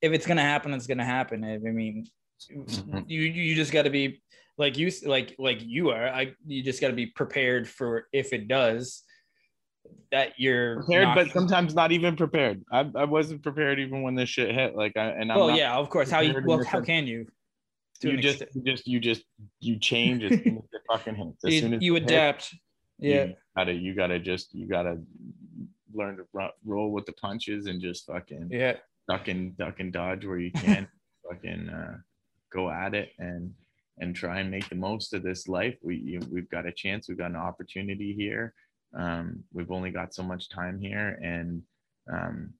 if 0.00 0.12
it's 0.12 0.26
gonna 0.26 0.42
happen, 0.42 0.72
it's 0.74 0.86
gonna 0.86 1.04
happen. 1.04 1.44
I 1.44 1.58
mean, 1.58 2.06
Mhm. 2.50 3.04
you 3.08 3.20
you 3.20 3.54
just 3.54 3.72
got 3.72 3.82
to 3.82 3.90
be 3.90 4.20
like 4.58 4.76
you 4.76 4.90
like 5.06 5.34
like 5.38 5.62
you 5.62 5.90
are. 5.90 6.08
I 6.08 6.32
you 6.46 6.62
just 6.62 6.80
got 6.80 6.88
to 6.88 6.94
be 6.94 7.06
prepared 7.06 7.68
for 7.68 8.08
if 8.12 8.32
it 8.32 8.48
does 8.48 9.02
that 10.10 10.32
you're 10.38 10.76
prepared, 10.82 11.04
not- 11.04 11.14
but 11.16 11.30
sometimes 11.32 11.74
not 11.74 11.92
even 11.92 12.16
prepared. 12.16 12.62
I, 12.72 12.88
I 12.94 13.04
wasn't 13.04 13.42
prepared 13.42 13.78
even 13.80 14.02
when 14.02 14.14
this 14.14 14.28
shit 14.28 14.54
hit. 14.54 14.74
Like, 14.76 14.96
I, 14.96 15.06
and 15.08 15.30
I'm 15.32 15.38
well, 15.38 15.48
not- 15.48 15.58
yeah, 15.58 15.74
of 15.74 15.88
course. 15.90 16.10
How 16.10 16.20
you 16.20 16.34
well, 16.44 16.58
how 16.64 16.78
sense- 16.78 16.86
can 16.86 17.06
you? 17.06 17.26
You 18.04 18.16
just, 18.16 18.42
you 18.52 18.62
just, 18.64 18.86
you 18.88 18.98
just, 18.98 19.22
you 19.60 19.78
change 19.78 20.24
as 20.24 20.30
soon 20.30 20.56
as 20.58 20.64
it 20.72 20.82
fucking 20.90 21.14
hits. 21.14 21.44
As 21.44 21.54
you, 21.54 21.60
soon 21.60 21.74
as 21.74 21.82
you 21.82 21.94
it 21.94 22.00
hits, 22.00 22.10
adapt. 22.12 22.54
Yeah, 23.02 23.24
you 23.24 23.34
gotta 23.56 23.72
you 23.72 23.94
gotta 23.94 24.18
just 24.18 24.54
you 24.54 24.66
gotta 24.66 24.98
learn 25.94 26.16
to 26.16 26.24
ru- 26.32 26.48
roll 26.64 26.92
with 26.92 27.06
the 27.06 27.12
punches 27.12 27.66
and 27.66 27.80
just 27.80 28.06
fucking 28.06 28.48
yeah, 28.50 28.76
duck 29.08 29.28
and 29.28 29.56
duck 29.56 29.80
and 29.80 29.92
dodge 29.92 30.24
where 30.24 30.38
you 30.38 30.52
can. 30.52 30.88
Fucking 31.30 31.68
uh, 31.68 31.98
go 32.52 32.68
at 32.68 32.94
it 32.94 33.10
and 33.18 33.54
and 33.98 34.14
try 34.14 34.40
and 34.40 34.50
make 34.50 34.68
the 34.68 34.74
most 34.74 35.14
of 35.14 35.22
this 35.22 35.46
life. 35.46 35.76
We 35.82 35.96
you, 35.96 36.20
we've 36.30 36.50
got 36.50 36.66
a 36.66 36.72
chance. 36.72 37.08
We've 37.08 37.16
got 37.16 37.30
an 37.30 37.36
opportunity 37.36 38.12
here. 38.12 38.54
Um, 38.94 39.44
we've 39.52 39.70
only 39.70 39.90
got 39.90 40.14
so 40.14 40.22
much 40.22 40.48
time 40.48 40.78
here 40.78 41.18
and 41.22 41.62
um, 42.12 42.52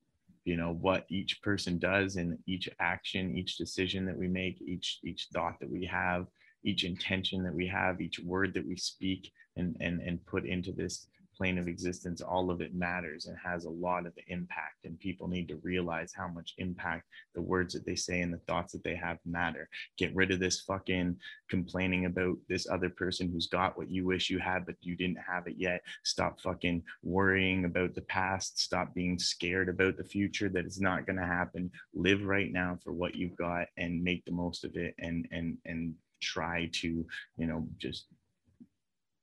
you 0.45 0.57
know 0.57 0.73
what 0.73 1.05
each 1.09 1.43
person 1.43 1.79
does 1.79 2.17
and 2.17 2.39
each 2.47 2.69
action 2.81 3.37
each 3.37 3.57
decision 3.57 4.07
that 4.07 4.17
we 4.17 4.29
make 4.29 4.61
each 4.63 4.99
each 5.05 5.29
thought 5.33 5.55
that 5.61 5.71
we 5.71 5.85
have 5.85 6.27
each 6.65 6.85
intention 6.85 7.43
that 7.43 7.55
we 7.55 7.67
have 7.67 8.01
each 8.01 8.19
word 8.21 8.55
that 8.55 8.67
we 8.67 8.77
speak 8.77 9.31
and 9.57 9.77
and 9.81 10.01
and 10.01 10.25
put 10.27 10.45
into 10.47 10.73
this 10.73 11.07
plane 11.37 11.59
of 11.59 11.69
existence 11.69 12.21
all 12.21 12.51
of 12.51 12.61
it 12.61 12.75
matters 12.75 13.27
and 13.27 13.37
has 13.43 13.65
a 13.65 13.71
lot 13.71 14.07
of 14.07 14.13
impact 14.29 14.85
and 14.85 14.99
people 15.01 15.29
need 15.29 15.49
to 15.49 15.57
realize 15.63 16.13
how 16.15 16.29
much 16.29 16.55
impact 16.59 17.07
the 17.35 17.41
words 17.41 17.73
that 17.73 17.87
they 17.87 17.95
say 17.95 18.21
and 18.21 18.33
the 18.33 18.41
thoughts 18.47 18.73
that 18.73 18.85
they 18.85 18.95
have 18.95 19.19
matter. 19.25 19.69
Get 19.97 20.15
rid 20.15 20.31
of 20.31 20.41
this 20.41 20.61
fucking 20.61 21.17
complaining 21.49 22.07
about 22.07 22.37
this 22.49 22.69
other 22.69 22.91
person 22.91 23.31
who's 23.31 23.47
got 23.47 23.77
what 23.77 23.91
you 23.91 24.05
wish 24.05 24.31
you 24.31 24.39
had 24.39 24.67
but 24.67 24.77
you 24.81 24.95
didn't 24.95 25.19
have 25.27 25.47
it 25.47 25.57
yet. 25.57 25.83
Stop 26.05 26.41
fucking 26.41 26.83
worrying 27.03 27.65
about 27.65 27.95
the 27.95 28.03
past. 28.03 28.61
Stop 28.61 28.95
being 28.95 29.19
scared 29.19 29.69
about 29.69 29.97
the 29.97 30.05
future 30.05 30.49
that 30.49 30.65
it's 30.65 30.81
not 30.81 31.07
going 31.07 31.19
to 31.19 31.27
happen. 31.27 31.71
Live 31.95 32.23
right 32.23 32.53
now 32.53 32.79
for 32.83 32.93
what 32.93 33.15
you've 33.15 33.37
got 33.37 33.69
and 33.77 34.03
make 34.03 34.25
the 34.25 34.33
most 34.33 34.65
of 34.65 34.77
it 34.77 34.95
and 34.99 35.27
and 35.33 35.59
and 35.65 35.95
try 36.21 36.71
to 36.73 37.05
you 37.37 37.47
know 37.47 37.67
just 37.79 38.07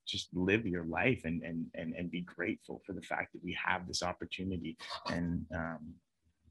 just 0.09 0.29
live 0.33 0.65
your 0.65 0.85
life 0.85 1.21
and 1.25 1.43
and 1.43 1.65
and, 1.75 1.93
and 1.93 2.11
be 2.11 2.21
grateful 2.21 2.81
for 2.85 2.93
the 2.93 3.01
fact 3.01 3.33
that 3.33 3.43
we 3.43 3.57
have 3.63 3.87
this 3.87 4.03
opportunity. 4.03 4.77
And 5.07 5.45
um 5.55 5.93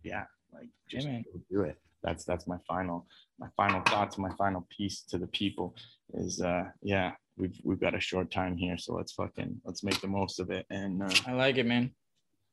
yeah 0.03 0.25
like 0.53 0.69
just 0.89 1.07
go 1.07 1.41
do 1.51 1.63
it. 1.63 1.77
That's 2.03 2.25
that's 2.25 2.47
my 2.47 2.59
final 2.67 3.07
my 3.39 3.49
final 3.57 3.83
thoughts 3.83 4.19
my 4.19 4.31
final 4.37 4.67
piece 4.77 5.03
to 5.11 5.19
the 5.19 5.27
people 5.29 5.75
is 6.15 6.41
uh 6.41 6.65
yeah 6.83 7.13
we've 7.37 7.61
we've 7.65 7.81
got 7.81 7.95
a 7.95 8.01
short 8.01 8.31
time 8.31 8.57
here 8.57 8.79
so 8.79 8.95
let's 8.95 9.13
fucking 9.13 9.61
let's 9.65 9.83
make 9.83 10.01
the 10.01 10.09
most 10.09 10.41
of 10.41 10.51
it. 10.51 10.67
And 10.71 11.03
uh 11.03 11.11
I 11.27 11.33
like 11.33 11.59
it, 11.59 11.67
man. 11.67 11.91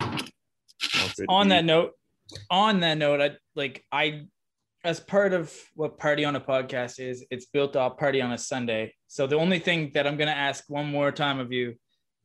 well, 0.01 0.17
good 0.19 1.15
to 1.15 1.25
on 1.29 1.49
that 1.49 1.65
note 1.65 1.93
on 2.49 2.79
that 2.79 2.97
note 2.97 3.21
i 3.21 3.31
like 3.55 3.85
i 3.91 4.25
as 4.85 4.99
part 4.99 5.33
of 5.33 5.51
what 5.73 5.97
party 5.97 6.23
on 6.23 6.35
a 6.35 6.39
podcast 6.39 6.99
is 6.99 7.25
it's 7.31 7.47
built 7.47 7.75
off 7.75 7.97
party 7.97 8.21
on 8.21 8.31
a 8.31 8.37
sunday 8.37 8.93
so 9.07 9.25
the 9.25 9.35
only 9.35 9.59
thing 9.59 9.91
that 9.93 10.05
i'm 10.05 10.15
going 10.15 10.29
to 10.29 10.37
ask 10.37 10.63
one 10.67 10.85
more 10.85 11.11
time 11.11 11.39
of 11.39 11.51
you 11.51 11.73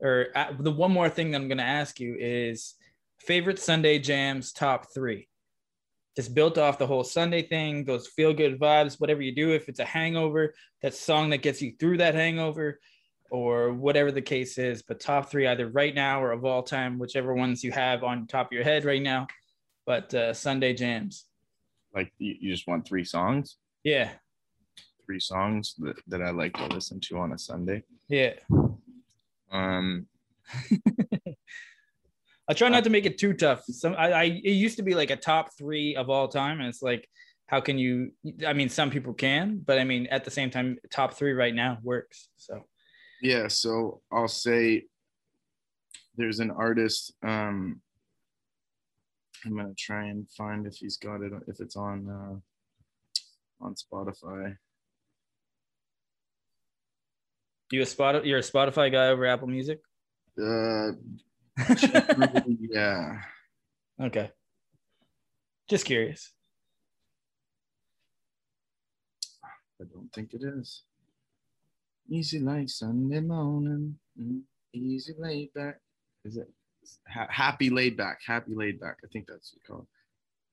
or 0.00 0.26
uh, 0.36 0.52
the 0.61 0.70
one 0.70 0.92
more 0.92 1.08
thing 1.08 1.30
that 1.30 1.40
i'm 1.40 1.48
going 1.48 1.58
to 1.58 1.64
ask 1.64 1.98
you 1.98 2.16
is 2.20 2.74
favorite 3.18 3.58
sunday 3.58 3.98
jams 3.98 4.52
top 4.52 4.86
three 4.92 5.26
just 6.16 6.34
built 6.34 6.58
off 6.58 6.78
the 6.78 6.86
whole 6.86 7.02
sunday 7.02 7.42
thing 7.42 7.84
those 7.84 8.06
feel 8.08 8.34
good 8.34 8.61
vibes 8.61 9.00
whatever 9.00 9.22
you 9.22 9.34
do 9.34 9.52
if 9.52 9.68
it's 9.68 9.80
a 9.80 9.84
hangover 9.84 10.52
that 10.82 10.94
song 10.94 11.30
that 11.30 11.42
gets 11.42 11.62
you 11.62 11.72
through 11.80 11.96
that 11.96 12.14
hangover 12.14 12.78
or 13.30 13.72
whatever 13.72 14.12
the 14.12 14.20
case 14.20 14.58
is 14.58 14.82
but 14.82 15.00
top 15.00 15.30
three 15.30 15.46
either 15.46 15.68
right 15.68 15.94
now 15.94 16.22
or 16.22 16.30
of 16.32 16.44
all 16.44 16.62
time 16.62 16.98
whichever 16.98 17.34
ones 17.34 17.64
you 17.64 17.72
have 17.72 18.04
on 18.04 18.26
top 18.26 18.48
of 18.48 18.52
your 18.52 18.64
head 18.64 18.84
right 18.84 19.02
now 19.02 19.26
but 19.86 20.14
uh, 20.14 20.32
Sunday 20.32 20.72
jams. 20.72 21.24
Like 21.95 22.12
you, 22.18 22.34
you 22.41 22.51
just 22.53 22.66
want 22.66 22.86
three 22.86 23.05
songs 23.05 23.57
Yeah, 23.84 24.11
three 25.07 25.20
songs 25.20 25.74
that, 25.78 25.97
that 26.09 26.22
i 26.22 26.30
like 26.30 26.55
to 26.55 26.66
listen 26.66 27.01
to 27.01 27.18
on 27.18 27.32
a 27.32 27.38
sunday 27.38 27.82
yeah. 28.09 28.34
um 29.53 30.07
I 32.49 32.53
try 32.53 32.68
not 32.68 32.82
to 32.82 32.91
make 32.91 33.07
it 33.07 33.16
too 33.16 33.32
tough. 33.32 33.62
Some 33.66 33.95
I, 33.97 34.12
I 34.12 34.24
it 34.24 34.51
used 34.51 34.76
to 34.78 34.82
be 34.82 34.97
like 34.97 35.11
a 35.11 35.16
top 35.16 35.51
three 35.57 35.95
of 35.95 36.11
all 36.11 36.26
time, 36.26 36.59
and 36.59 36.68
it's 36.68 36.82
like, 36.82 37.09
how 37.47 37.61
can 37.61 37.78
you? 37.78 38.11
I 38.45 38.55
mean, 38.55 38.68
some 38.68 38.91
people 38.91 39.14
can, 39.14 39.62
but 39.64 39.78
I 39.78 39.84
mean, 39.84 40.09
at 40.09 40.24
the 40.24 40.32
same 40.32 40.51
time, 40.51 40.76
top 40.91 41.14
three 41.14 41.32
right 41.32 41.55
now 41.55 41.78
works. 41.80 42.28
So 42.36 42.64
Yeah, 43.22 43.47
so 43.47 44.01
I'll 44.11 44.26
say 44.26 44.86
there's 46.16 46.41
an 46.41 46.51
artist. 46.51 47.12
Um, 47.22 47.82
I'm 49.45 49.57
gonna 49.57 49.74
try 49.78 50.07
and 50.07 50.28
find 50.30 50.66
if 50.66 50.76
he's 50.76 50.97
got 50.97 51.22
it 51.22 51.32
if 51.47 51.61
it's 51.61 51.76
on 51.76 52.09
uh, 52.09 53.64
on 53.64 53.74
Spotify. 53.74 54.57
you 57.70 57.82
a 57.82 57.86
spot 57.86 58.26
you're 58.26 58.38
a 58.38 58.43
Spotify 58.43 58.91
guy 58.91 59.09
over 59.09 59.26
Apple 59.26 59.49
Music? 59.49 59.80
Uh, 60.38 60.93
yeah, 62.61 63.20
okay. 64.01 64.30
Just 65.68 65.84
curious. 65.84 66.32
I 69.80 69.84
don't 69.91 70.12
think 70.12 70.34
it 70.34 70.43
is. 70.43 70.82
Easy 72.11 72.41
like 72.41 72.68
Sunday 72.68 73.20
morning, 73.20 73.97
mm, 74.20 74.41
easy 74.74 75.14
laid 75.16 75.53
back. 75.55 75.78
Is 76.24 76.36
it 76.36 76.49
ha- 77.09 77.28
happy 77.31 77.70
laid 77.70 77.97
back? 77.97 78.20
Happy 78.26 78.55
laid 78.55 78.81
back. 78.81 78.99
I 79.05 79.09
think 79.09 79.26
that's 79.26 79.53
what 79.53 79.59
it's 79.59 79.66
called. 79.66 79.87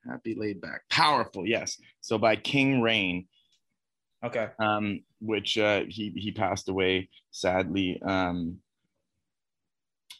Happy 0.07 0.35
laid 0.35 0.61
back. 0.61 0.81
Powerful, 0.89 1.45
yes. 1.45 1.77
So 2.01 2.17
by 2.17 2.35
King 2.35 2.81
Rain. 2.81 3.27
Okay. 4.23 4.47
um, 4.59 5.01
which 5.21 5.57
uh, 5.59 5.83
he 5.87 6.09
he 6.15 6.31
passed 6.31 6.69
away 6.69 7.09
sadly 7.31 8.01
um, 8.03 8.57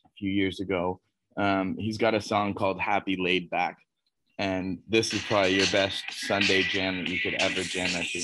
a 0.06 0.10
few 0.18 0.30
years 0.30 0.60
ago. 0.60 1.02
Um, 1.36 1.76
he's 1.78 1.98
got 1.98 2.14
a 2.14 2.22
song 2.22 2.54
called 2.54 2.80
"Happy 2.80 3.18
Laid 3.20 3.50
Back," 3.50 3.78
and 4.38 4.80
this 4.88 5.14
is 5.14 5.22
probably 5.24 5.56
your 5.56 5.68
best 5.72 6.04
Sunday 6.12 6.62
jam 6.64 6.98
that 7.00 7.10
you 7.10 7.20
could 7.20 7.36
ever 7.42 7.62
jam 7.64 7.92
that 7.94 8.06
to. 8.06 8.22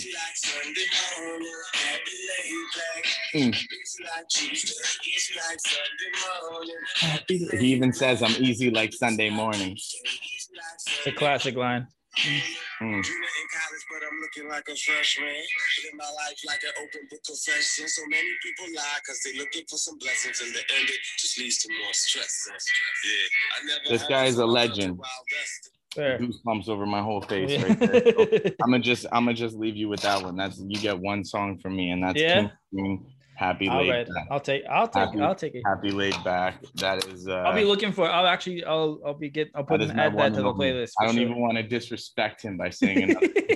Mm. 3.34 3.56
He 7.60 7.74
even 7.74 7.94
says, 7.94 8.22
"I'm 8.22 8.44
easy 8.44 8.70
like 8.70 8.94
Sunday 8.94 9.30
morning." 9.30 9.74
It's 9.74 11.08
a 11.08 11.12
classic 11.12 11.56
line. 11.56 11.88
Mm. 12.16 12.40
Junior 12.80 12.94
in 12.94 13.48
college, 13.50 13.86
but 13.90 14.02
I'm 14.06 14.22
looking 14.22 14.48
like 14.50 14.68
a 14.70 14.76
freshman. 14.76 15.28
Live 15.30 15.94
my 15.96 16.06
life 16.06 16.38
like 16.46 16.62
an 16.64 16.74
open 16.78 17.08
book 17.10 17.24
confession. 17.26 17.88
So 17.88 18.04
many 18.08 18.30
people 18.44 18.66
lie 18.76 19.00
because 19.02 19.20
they 19.24 19.38
looking 19.40 19.64
for 19.68 19.78
some 19.78 19.98
blessings. 19.98 20.42
In 20.42 20.54
the 20.54 20.60
end, 20.60 20.90
it 20.90 21.00
just 21.18 21.40
leads 21.40 21.58
to 21.64 21.70
more 21.70 21.94
stress. 21.94 22.50
Yeah, 23.66 23.90
This 23.90 24.04
guy 24.04 24.26
is 24.26 24.38
a 24.38 24.46
legend. 24.46 24.98
Wild 24.98 25.26
West. 25.32 25.72
Fair. 25.96 26.20
Goosebumps 26.20 26.70
over 26.70 26.86
my 26.86 27.02
whole 27.02 27.22
face 27.22 27.62
right 27.62 27.80
there. 27.80 28.02
So 28.48 28.56
I'm 28.64 28.72
gonna 28.72 28.80
just 28.80 29.06
I'm 29.12 29.26
gonna 29.26 29.36
just 29.36 29.56
leave 29.56 29.76
you 29.76 29.90
with 29.90 30.02
that 30.02 30.22
one. 30.24 30.36
That's 30.36 30.60
you 30.60 30.80
get 30.80 31.00
one 31.00 31.24
song 31.24 31.60
from 31.60 31.76
me, 31.76 31.92
and 31.92 32.04
that's 32.04 32.20
Yeah? 32.20 32.42
King 32.42 32.52
Green, 32.74 33.06
Happy 33.36 33.68
All 33.68 33.78
Laid 33.82 33.90
right. 33.90 34.08
Back. 34.08 34.28
I'll 34.30 34.40
take 34.40 34.64
I'll 34.70 34.88
take 34.88 35.04
Happy- 35.10 35.22
I'll 35.22 35.36
take 35.36 35.56
it. 35.56 35.64
Happy 35.66 35.92
Laid 35.92 36.16
Back. 36.24 36.64
That 36.76 37.06
is. 37.08 37.28
Uh, 37.28 37.36
I'll 37.38 37.56
be 37.56 37.64
looking 37.64 37.92
for 37.92 38.10
I'll 38.10 38.28
actually 38.28 38.64
I'll 38.64 39.00
I'll 39.06 39.14
be 39.14 39.30
get 39.30 39.50
I'll 39.56 39.64
put 39.64 39.82
an, 39.82 39.98
add 40.00 40.18
that 40.18 40.34
to 40.36 40.42
the 40.44 40.54
playlist. 40.54 40.92
I 41.00 41.06
don't 41.06 41.16
sure. 41.16 41.24
even 41.24 41.40
want 41.40 41.58
to 41.58 41.64
disrespect 41.64 42.42
him 42.44 42.58
by 42.58 42.70
saying 42.70 43.08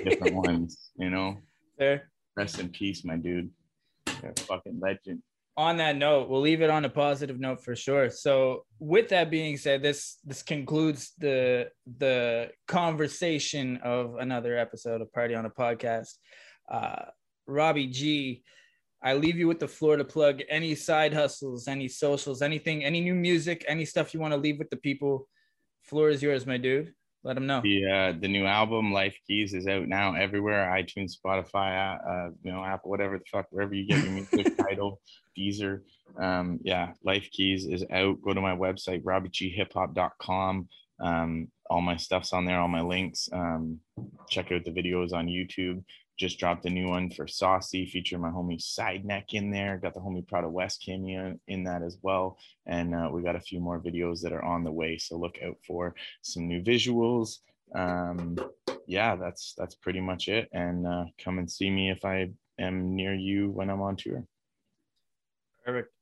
different 0.04 0.34
ones. 0.46 0.90
You 0.96 1.10
know, 1.10 1.36
Fair. 1.78 2.10
rest 2.36 2.58
in 2.58 2.70
peace, 2.70 3.04
my 3.04 3.16
dude. 3.16 3.50
You're 4.22 4.32
a 4.32 4.40
fucking 4.40 4.80
legend. 4.80 5.22
on 5.56 5.76
that 5.76 5.96
note, 5.96 6.28
we'll 6.28 6.40
leave 6.40 6.60
it 6.62 6.70
on 6.70 6.84
a 6.84 6.88
positive 6.88 7.38
note 7.38 7.62
for 7.64 7.76
sure. 7.76 8.10
So, 8.10 8.64
with 8.80 9.08
that 9.10 9.30
being 9.30 9.56
said, 9.56 9.82
this 9.82 10.18
this 10.24 10.42
concludes 10.42 11.12
the 11.18 11.68
the 11.98 12.50
conversation 12.66 13.78
of 13.84 14.16
another 14.16 14.58
episode 14.58 15.00
of 15.02 15.12
Party 15.12 15.34
on 15.36 15.46
a 15.46 15.50
Podcast. 15.50 16.14
Uh, 16.70 17.04
Robbie 17.46 17.86
G, 17.86 18.42
I 19.02 19.14
leave 19.14 19.36
you 19.36 19.46
with 19.46 19.60
the 19.60 19.68
floor 19.68 19.96
to 19.96 20.04
plug 20.04 20.42
any 20.48 20.74
side 20.74 21.14
hustles, 21.14 21.68
any 21.68 21.88
socials, 21.88 22.42
anything, 22.42 22.84
any 22.84 23.00
new 23.00 23.14
music, 23.14 23.64
any 23.68 23.84
stuff 23.84 24.12
you 24.12 24.20
want 24.20 24.32
to 24.32 24.40
leave 24.40 24.58
with 24.58 24.70
the 24.70 24.76
people. 24.76 25.28
Floor 25.82 26.10
is 26.10 26.22
yours, 26.22 26.46
my 26.46 26.56
dude. 26.56 26.92
Let 27.24 27.34
them 27.34 27.46
know. 27.46 27.60
The 27.62 27.84
uh, 27.84 28.18
the 28.20 28.28
new 28.28 28.46
album 28.46 28.92
Life 28.92 29.18
Keys 29.26 29.52
is 29.52 29.66
out 29.66 29.88
now 29.88 30.14
everywhere: 30.14 30.66
iTunes, 30.66 31.12
Spotify, 31.18 31.98
uh, 31.98 32.30
you 32.42 32.52
know, 32.52 32.64
Apple, 32.64 32.90
whatever 32.90 33.18
the 33.18 33.24
fuck, 33.30 33.46
wherever 33.50 33.74
you 33.74 33.86
get 33.86 34.04
your 34.04 34.12
music. 34.12 34.56
Tidal, 34.68 35.00
Deezer. 35.36 35.80
Um, 36.18 36.60
yeah, 36.62 36.92
Life 37.04 37.28
Keys 37.32 37.66
is 37.66 37.84
out. 37.90 38.22
Go 38.22 38.34
to 38.34 38.40
my 38.40 38.56
website, 38.56 39.02
robbieghiphop.com. 39.02 40.68
Um, 41.00 41.48
all 41.68 41.80
my 41.80 41.96
stuff's 41.96 42.32
on 42.32 42.44
there, 42.44 42.60
all 42.60 42.68
my 42.68 42.82
links. 42.82 43.28
Um, 43.32 43.80
check 44.28 44.52
out 44.52 44.64
the 44.64 44.70
videos 44.70 45.12
on 45.12 45.26
YouTube. 45.26 45.82
Just 46.18 46.38
dropped 46.38 46.66
a 46.66 46.70
new 46.70 46.88
one 46.88 47.10
for 47.10 47.28
Saucy, 47.28 47.86
featuring 47.86 48.22
my 48.22 48.30
homie 48.30 48.60
Side 48.60 49.04
Neck 49.04 49.34
in 49.34 49.50
there. 49.52 49.78
Got 49.78 49.94
the 49.94 50.00
homie 50.00 50.26
Prada 50.26 50.48
West 50.48 50.82
cameo 50.84 51.38
in 51.46 51.62
that 51.64 51.82
as 51.82 51.96
well. 52.02 52.38
And 52.66 52.94
uh, 52.94 53.08
we 53.12 53.22
got 53.22 53.36
a 53.36 53.40
few 53.40 53.60
more 53.60 53.80
videos 53.80 54.20
that 54.22 54.32
are 54.32 54.44
on 54.44 54.64
the 54.64 54.72
way. 54.72 54.98
So 54.98 55.16
look 55.16 55.38
out 55.44 55.56
for 55.64 55.94
some 56.22 56.48
new 56.48 56.60
visuals. 56.60 57.38
Um, 57.72 58.36
yeah, 58.86 59.14
that's 59.14 59.54
that's 59.56 59.76
pretty 59.76 60.00
much 60.00 60.28
it. 60.28 60.48
And 60.52 60.86
uh, 60.86 61.04
come 61.22 61.38
and 61.38 61.50
see 61.50 61.70
me 61.70 61.90
if 61.90 62.04
I 62.04 62.30
am 62.58 62.96
near 62.96 63.14
you 63.14 63.50
when 63.50 63.70
I'm 63.70 63.80
on 63.80 63.96
tour. 63.96 64.24
Perfect. 65.64 65.92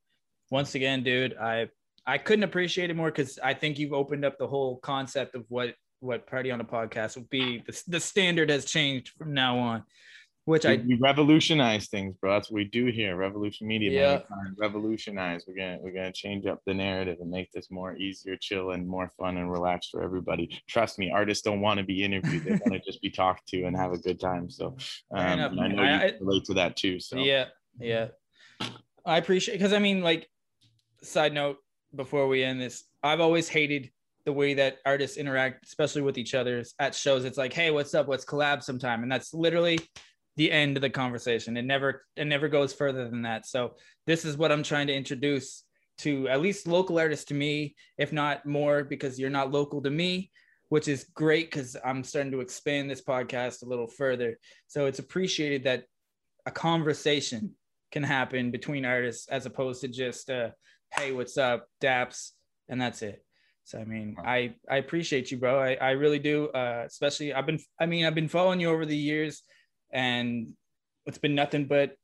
Once 0.50 0.74
again, 0.74 1.02
dude, 1.02 1.36
I 1.36 1.68
I 2.06 2.18
couldn't 2.18 2.44
appreciate 2.44 2.88
it 2.88 2.96
more 2.96 3.10
because 3.10 3.38
I 3.42 3.52
think 3.52 3.78
you've 3.78 3.92
opened 3.92 4.24
up 4.24 4.38
the 4.38 4.46
whole 4.46 4.76
concept 4.78 5.34
of 5.34 5.44
what 5.48 5.74
what 6.00 6.26
party 6.26 6.50
on 6.50 6.60
a 6.60 6.64
podcast 6.64 7.16
will 7.16 7.26
be. 7.30 7.62
The, 7.66 7.82
the 7.88 8.00
standard 8.00 8.50
has 8.50 8.64
changed 8.64 9.12
from 9.16 9.32
now 9.34 9.58
on, 9.58 9.84
which 10.44 10.64
I 10.66 10.76
we 10.76 10.94
revolutionize 11.00 11.88
things, 11.88 12.14
bro. 12.20 12.32
That's 12.34 12.50
what 12.50 12.56
we 12.56 12.64
do 12.64 12.86
here. 12.86 13.16
Revolution 13.16 13.66
Media, 13.66 13.90
Yeah. 13.90 14.20
Revolutionize. 14.58 15.44
We're 15.46 15.56
gonna 15.56 15.78
we're 15.80 15.92
gonna 15.92 16.12
change 16.12 16.46
up 16.46 16.60
the 16.66 16.74
narrative 16.74 17.18
and 17.20 17.30
make 17.30 17.50
this 17.52 17.70
more 17.70 17.96
easier, 17.96 18.36
chill, 18.36 18.72
and 18.72 18.86
more 18.86 19.10
fun 19.18 19.38
and 19.38 19.50
relaxed 19.50 19.90
for 19.90 20.02
everybody. 20.02 20.60
Trust 20.68 20.98
me, 20.98 21.10
artists 21.10 21.42
don't 21.42 21.60
want 21.60 21.78
to 21.78 21.84
be 21.84 22.04
interviewed; 22.04 22.44
they 22.44 22.50
want 22.52 22.72
to 22.74 22.80
just 22.80 23.00
be 23.02 23.10
talked 23.10 23.46
to 23.48 23.64
and 23.64 23.76
have 23.76 23.92
a 23.92 23.98
good 23.98 24.20
time. 24.20 24.48
So, 24.50 24.76
um, 25.12 25.26
enough, 25.26 25.52
I 25.58 25.68
know 25.68 25.82
you 25.82 25.88
I- 25.88 26.10
can 26.10 26.26
relate 26.26 26.44
to 26.44 26.54
that 26.54 26.76
too. 26.76 27.00
So, 27.00 27.16
Yeah, 27.18 27.46
yeah. 27.80 28.08
I 29.04 29.18
appreciate 29.18 29.54
because 29.54 29.72
I 29.72 29.78
mean, 29.78 30.02
like, 30.02 30.28
side 31.02 31.32
note 31.32 31.58
before 31.94 32.28
we 32.28 32.42
end 32.42 32.60
this, 32.60 32.84
I've 33.02 33.20
always 33.20 33.48
hated 33.48 33.90
the 34.26 34.32
way 34.32 34.54
that 34.54 34.78
artists 34.84 35.16
interact, 35.16 35.64
especially 35.64 36.02
with 36.02 36.18
each 36.18 36.34
other 36.34 36.62
at 36.78 36.94
shows. 36.94 37.24
It's 37.24 37.38
like, 37.38 37.52
hey, 37.52 37.70
what's 37.70 37.94
up? 37.94 38.08
Let's 38.08 38.24
collab 38.24 38.62
sometime, 38.62 39.02
and 39.02 39.10
that's 39.10 39.32
literally 39.32 39.78
the 40.36 40.52
end 40.52 40.76
of 40.76 40.82
the 40.82 40.90
conversation. 40.90 41.56
It 41.56 41.64
never 41.64 42.04
it 42.16 42.26
never 42.26 42.48
goes 42.48 42.74
further 42.74 43.08
than 43.08 43.22
that. 43.22 43.46
So 43.46 43.76
this 44.06 44.24
is 44.24 44.36
what 44.36 44.52
I'm 44.52 44.62
trying 44.62 44.88
to 44.88 44.94
introduce 44.94 45.64
to 45.98 46.28
at 46.28 46.42
least 46.42 46.66
local 46.66 46.98
artists 46.98 47.24
to 47.26 47.34
me, 47.34 47.74
if 47.96 48.12
not 48.12 48.44
more, 48.44 48.84
because 48.84 49.18
you're 49.18 49.30
not 49.30 49.50
local 49.50 49.80
to 49.82 49.90
me, 49.90 50.30
which 50.68 50.88
is 50.88 51.04
great 51.14 51.50
because 51.50 51.76
I'm 51.82 52.04
starting 52.04 52.32
to 52.32 52.40
expand 52.40 52.90
this 52.90 53.02
podcast 53.02 53.62
a 53.62 53.66
little 53.66 53.86
further. 53.86 54.38
So 54.66 54.86
it's 54.86 54.98
appreciated 54.98 55.64
that 55.64 55.84
a 56.44 56.50
conversation 56.50 57.54
can 57.92 58.02
happen 58.02 58.50
between 58.50 58.84
artists 58.84 59.28
as 59.28 59.46
opposed 59.46 59.80
to 59.80 59.88
just 59.88 60.30
uh 60.30 60.50
hey 60.94 61.12
what's 61.12 61.38
up 61.38 61.66
daps 61.80 62.32
and 62.68 62.80
that's 62.80 63.02
it 63.02 63.25
so 63.66 63.80
i 63.80 63.84
mean 63.84 64.16
i 64.24 64.54
i 64.70 64.76
appreciate 64.76 65.30
you 65.30 65.36
bro. 65.36 65.60
I, 65.60 65.74
I 65.74 65.90
really 65.90 66.20
do 66.20 66.48
uh 66.48 66.84
especially 66.86 67.34
i've 67.34 67.46
been 67.46 67.58
i 67.80 67.84
mean 67.84 68.06
i've 68.06 68.14
been 68.14 68.28
following 68.28 68.60
you 68.60 68.70
over 68.70 68.86
the 68.86 68.96
years 68.96 69.42
and 69.92 70.48
it's 71.04 71.18
been 71.18 71.34
nothing 71.34 71.66
but 71.66 71.94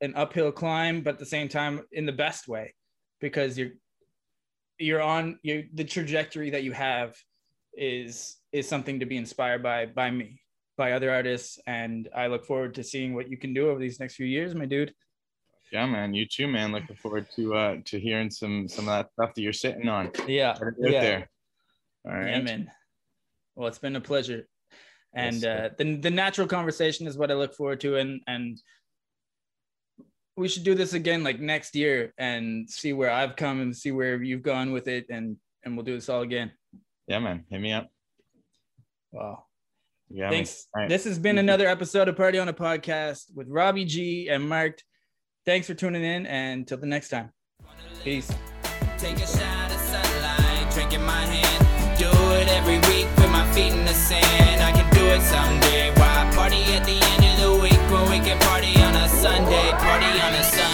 an 0.00 0.14
uphill 0.14 0.52
climb 0.52 1.02
but 1.02 1.14
at 1.14 1.18
the 1.18 1.26
same 1.26 1.48
time 1.48 1.82
in 1.90 2.06
the 2.06 2.12
best 2.12 2.46
way 2.46 2.72
because 3.20 3.58
you're 3.58 3.72
you're 4.78 5.02
on 5.02 5.38
you 5.42 5.64
the 5.74 5.84
trajectory 5.84 6.50
that 6.50 6.62
you 6.62 6.72
have 6.72 7.16
is 7.76 8.36
is 8.52 8.68
something 8.68 9.00
to 9.00 9.06
be 9.06 9.16
inspired 9.16 9.62
by 9.62 9.86
by 9.86 10.10
me 10.10 10.40
by 10.76 10.92
other 10.92 11.10
artists. 11.10 11.58
And 11.66 12.08
i 12.14 12.28
look 12.28 12.44
forward 12.44 12.74
to 12.74 12.84
seeing 12.84 13.12
what 13.14 13.28
you 13.28 13.36
can 13.36 13.52
do 13.54 13.70
over 13.70 13.80
these 13.80 13.98
next 13.98 14.14
few 14.14 14.26
years 14.26 14.54
my 14.54 14.66
dude 14.66 14.92
yeah, 15.72 15.86
man. 15.86 16.14
You 16.14 16.26
too, 16.26 16.46
man. 16.48 16.72
Looking 16.72 16.96
forward 16.96 17.26
to 17.36 17.54
uh 17.54 17.76
to 17.86 17.98
hearing 18.00 18.30
some 18.30 18.68
some 18.68 18.88
of 18.88 18.94
that 18.94 19.12
stuff 19.12 19.34
that 19.34 19.42
you're 19.42 19.52
sitting 19.52 19.88
on. 19.88 20.10
yeah 20.26 20.56
yeah 20.78 21.00
there. 21.00 21.28
All 22.06 22.12
right. 22.12 22.30
yeah 22.30 22.40
man 22.42 22.70
well 23.56 23.66
it's 23.68 23.78
been 23.80 23.96
a 23.96 24.00
pleasure 24.00 24.46
and 25.14 25.36
Yes, 25.42 25.44
uh 25.44 25.68
the, 25.78 25.96
the 25.96 26.10
natural 26.10 26.46
conversation 26.46 27.06
is 27.08 27.16
what 27.16 27.30
i 27.30 27.34
look 27.34 27.54
forward 27.54 27.80
to 27.80 27.96
and 27.96 28.20
and 28.28 28.60
we 30.36 30.46
should 30.46 30.62
do 30.62 30.74
this 30.74 30.92
again 30.92 31.24
like 31.24 31.40
next 31.40 31.74
year 31.74 32.12
and 32.18 32.68
see 32.70 32.92
where 32.92 33.10
i've 33.10 33.34
come 33.34 33.60
and 33.60 33.74
see 33.74 33.90
where 33.92 34.22
you've 34.22 34.42
gone 34.42 34.70
with 34.72 34.86
it 34.88 35.06
and 35.10 35.36
and 35.64 35.74
we'll 35.76 35.84
do 35.84 35.94
this 35.94 36.08
all 36.08 36.22
again 36.22 36.52
Yeah, 37.08 37.18
man. 37.18 37.44
Hit 37.50 37.60
me 37.60 37.72
up. 37.72 37.88
wow 39.10 39.44
Yeah. 40.10 40.30
Thanks. 40.30 40.68
Right. 40.76 40.88
This 40.88 41.04
has 41.04 41.18
been 41.18 41.38
another 41.38 41.66
episode 41.66 42.08
of 42.08 42.16
Party 42.16 42.38
on 42.38 42.48
a 42.48 42.52
Podcast 42.54 43.34
with 43.34 43.48
Robbie 43.48 43.84
G 43.84 44.28
and 44.28 44.48
Mark. 44.48 44.78
Thanks 45.46 45.68
for 45.68 45.74
tuning 45.74 46.02
in, 46.02 46.26
and 46.26 46.66
till 46.66 46.76
the 46.76 46.86
next 46.86 47.08
time. 47.10 47.30
Peace. 48.02 48.28
Take 48.98 49.14
a 49.18 49.26
shot 49.28 49.70
of 49.70 49.78
sunlight, 49.78 51.00
my 51.00 51.20
hand. 51.22 51.96
Do 51.96 52.10
it 52.34 52.48
every 52.48 52.78
week 52.90 53.06
with 53.16 53.30
my 53.30 53.46
feet 53.52 53.72
in 53.72 53.84
the 53.84 53.94
sand. 53.94 54.60
I 54.60 54.72
can 54.72 54.92
do 54.92 55.06
it 55.06 55.22
someday. 55.22 55.92
Why 55.94 56.32
party 56.34 56.64
at 56.74 56.84
the 56.84 56.98
end 56.98 57.24
of 57.30 57.36
the 57.44 57.62
week 57.62 57.78
when 57.92 58.10
we 58.10 58.18
can 58.26 58.40
party 58.40 58.74
on 58.82 58.96
a 58.96 59.08
Sunday? 59.08 59.70
Party 59.70 60.06
on 60.20 60.34
a 60.34 60.42
Sunday. 60.42 60.65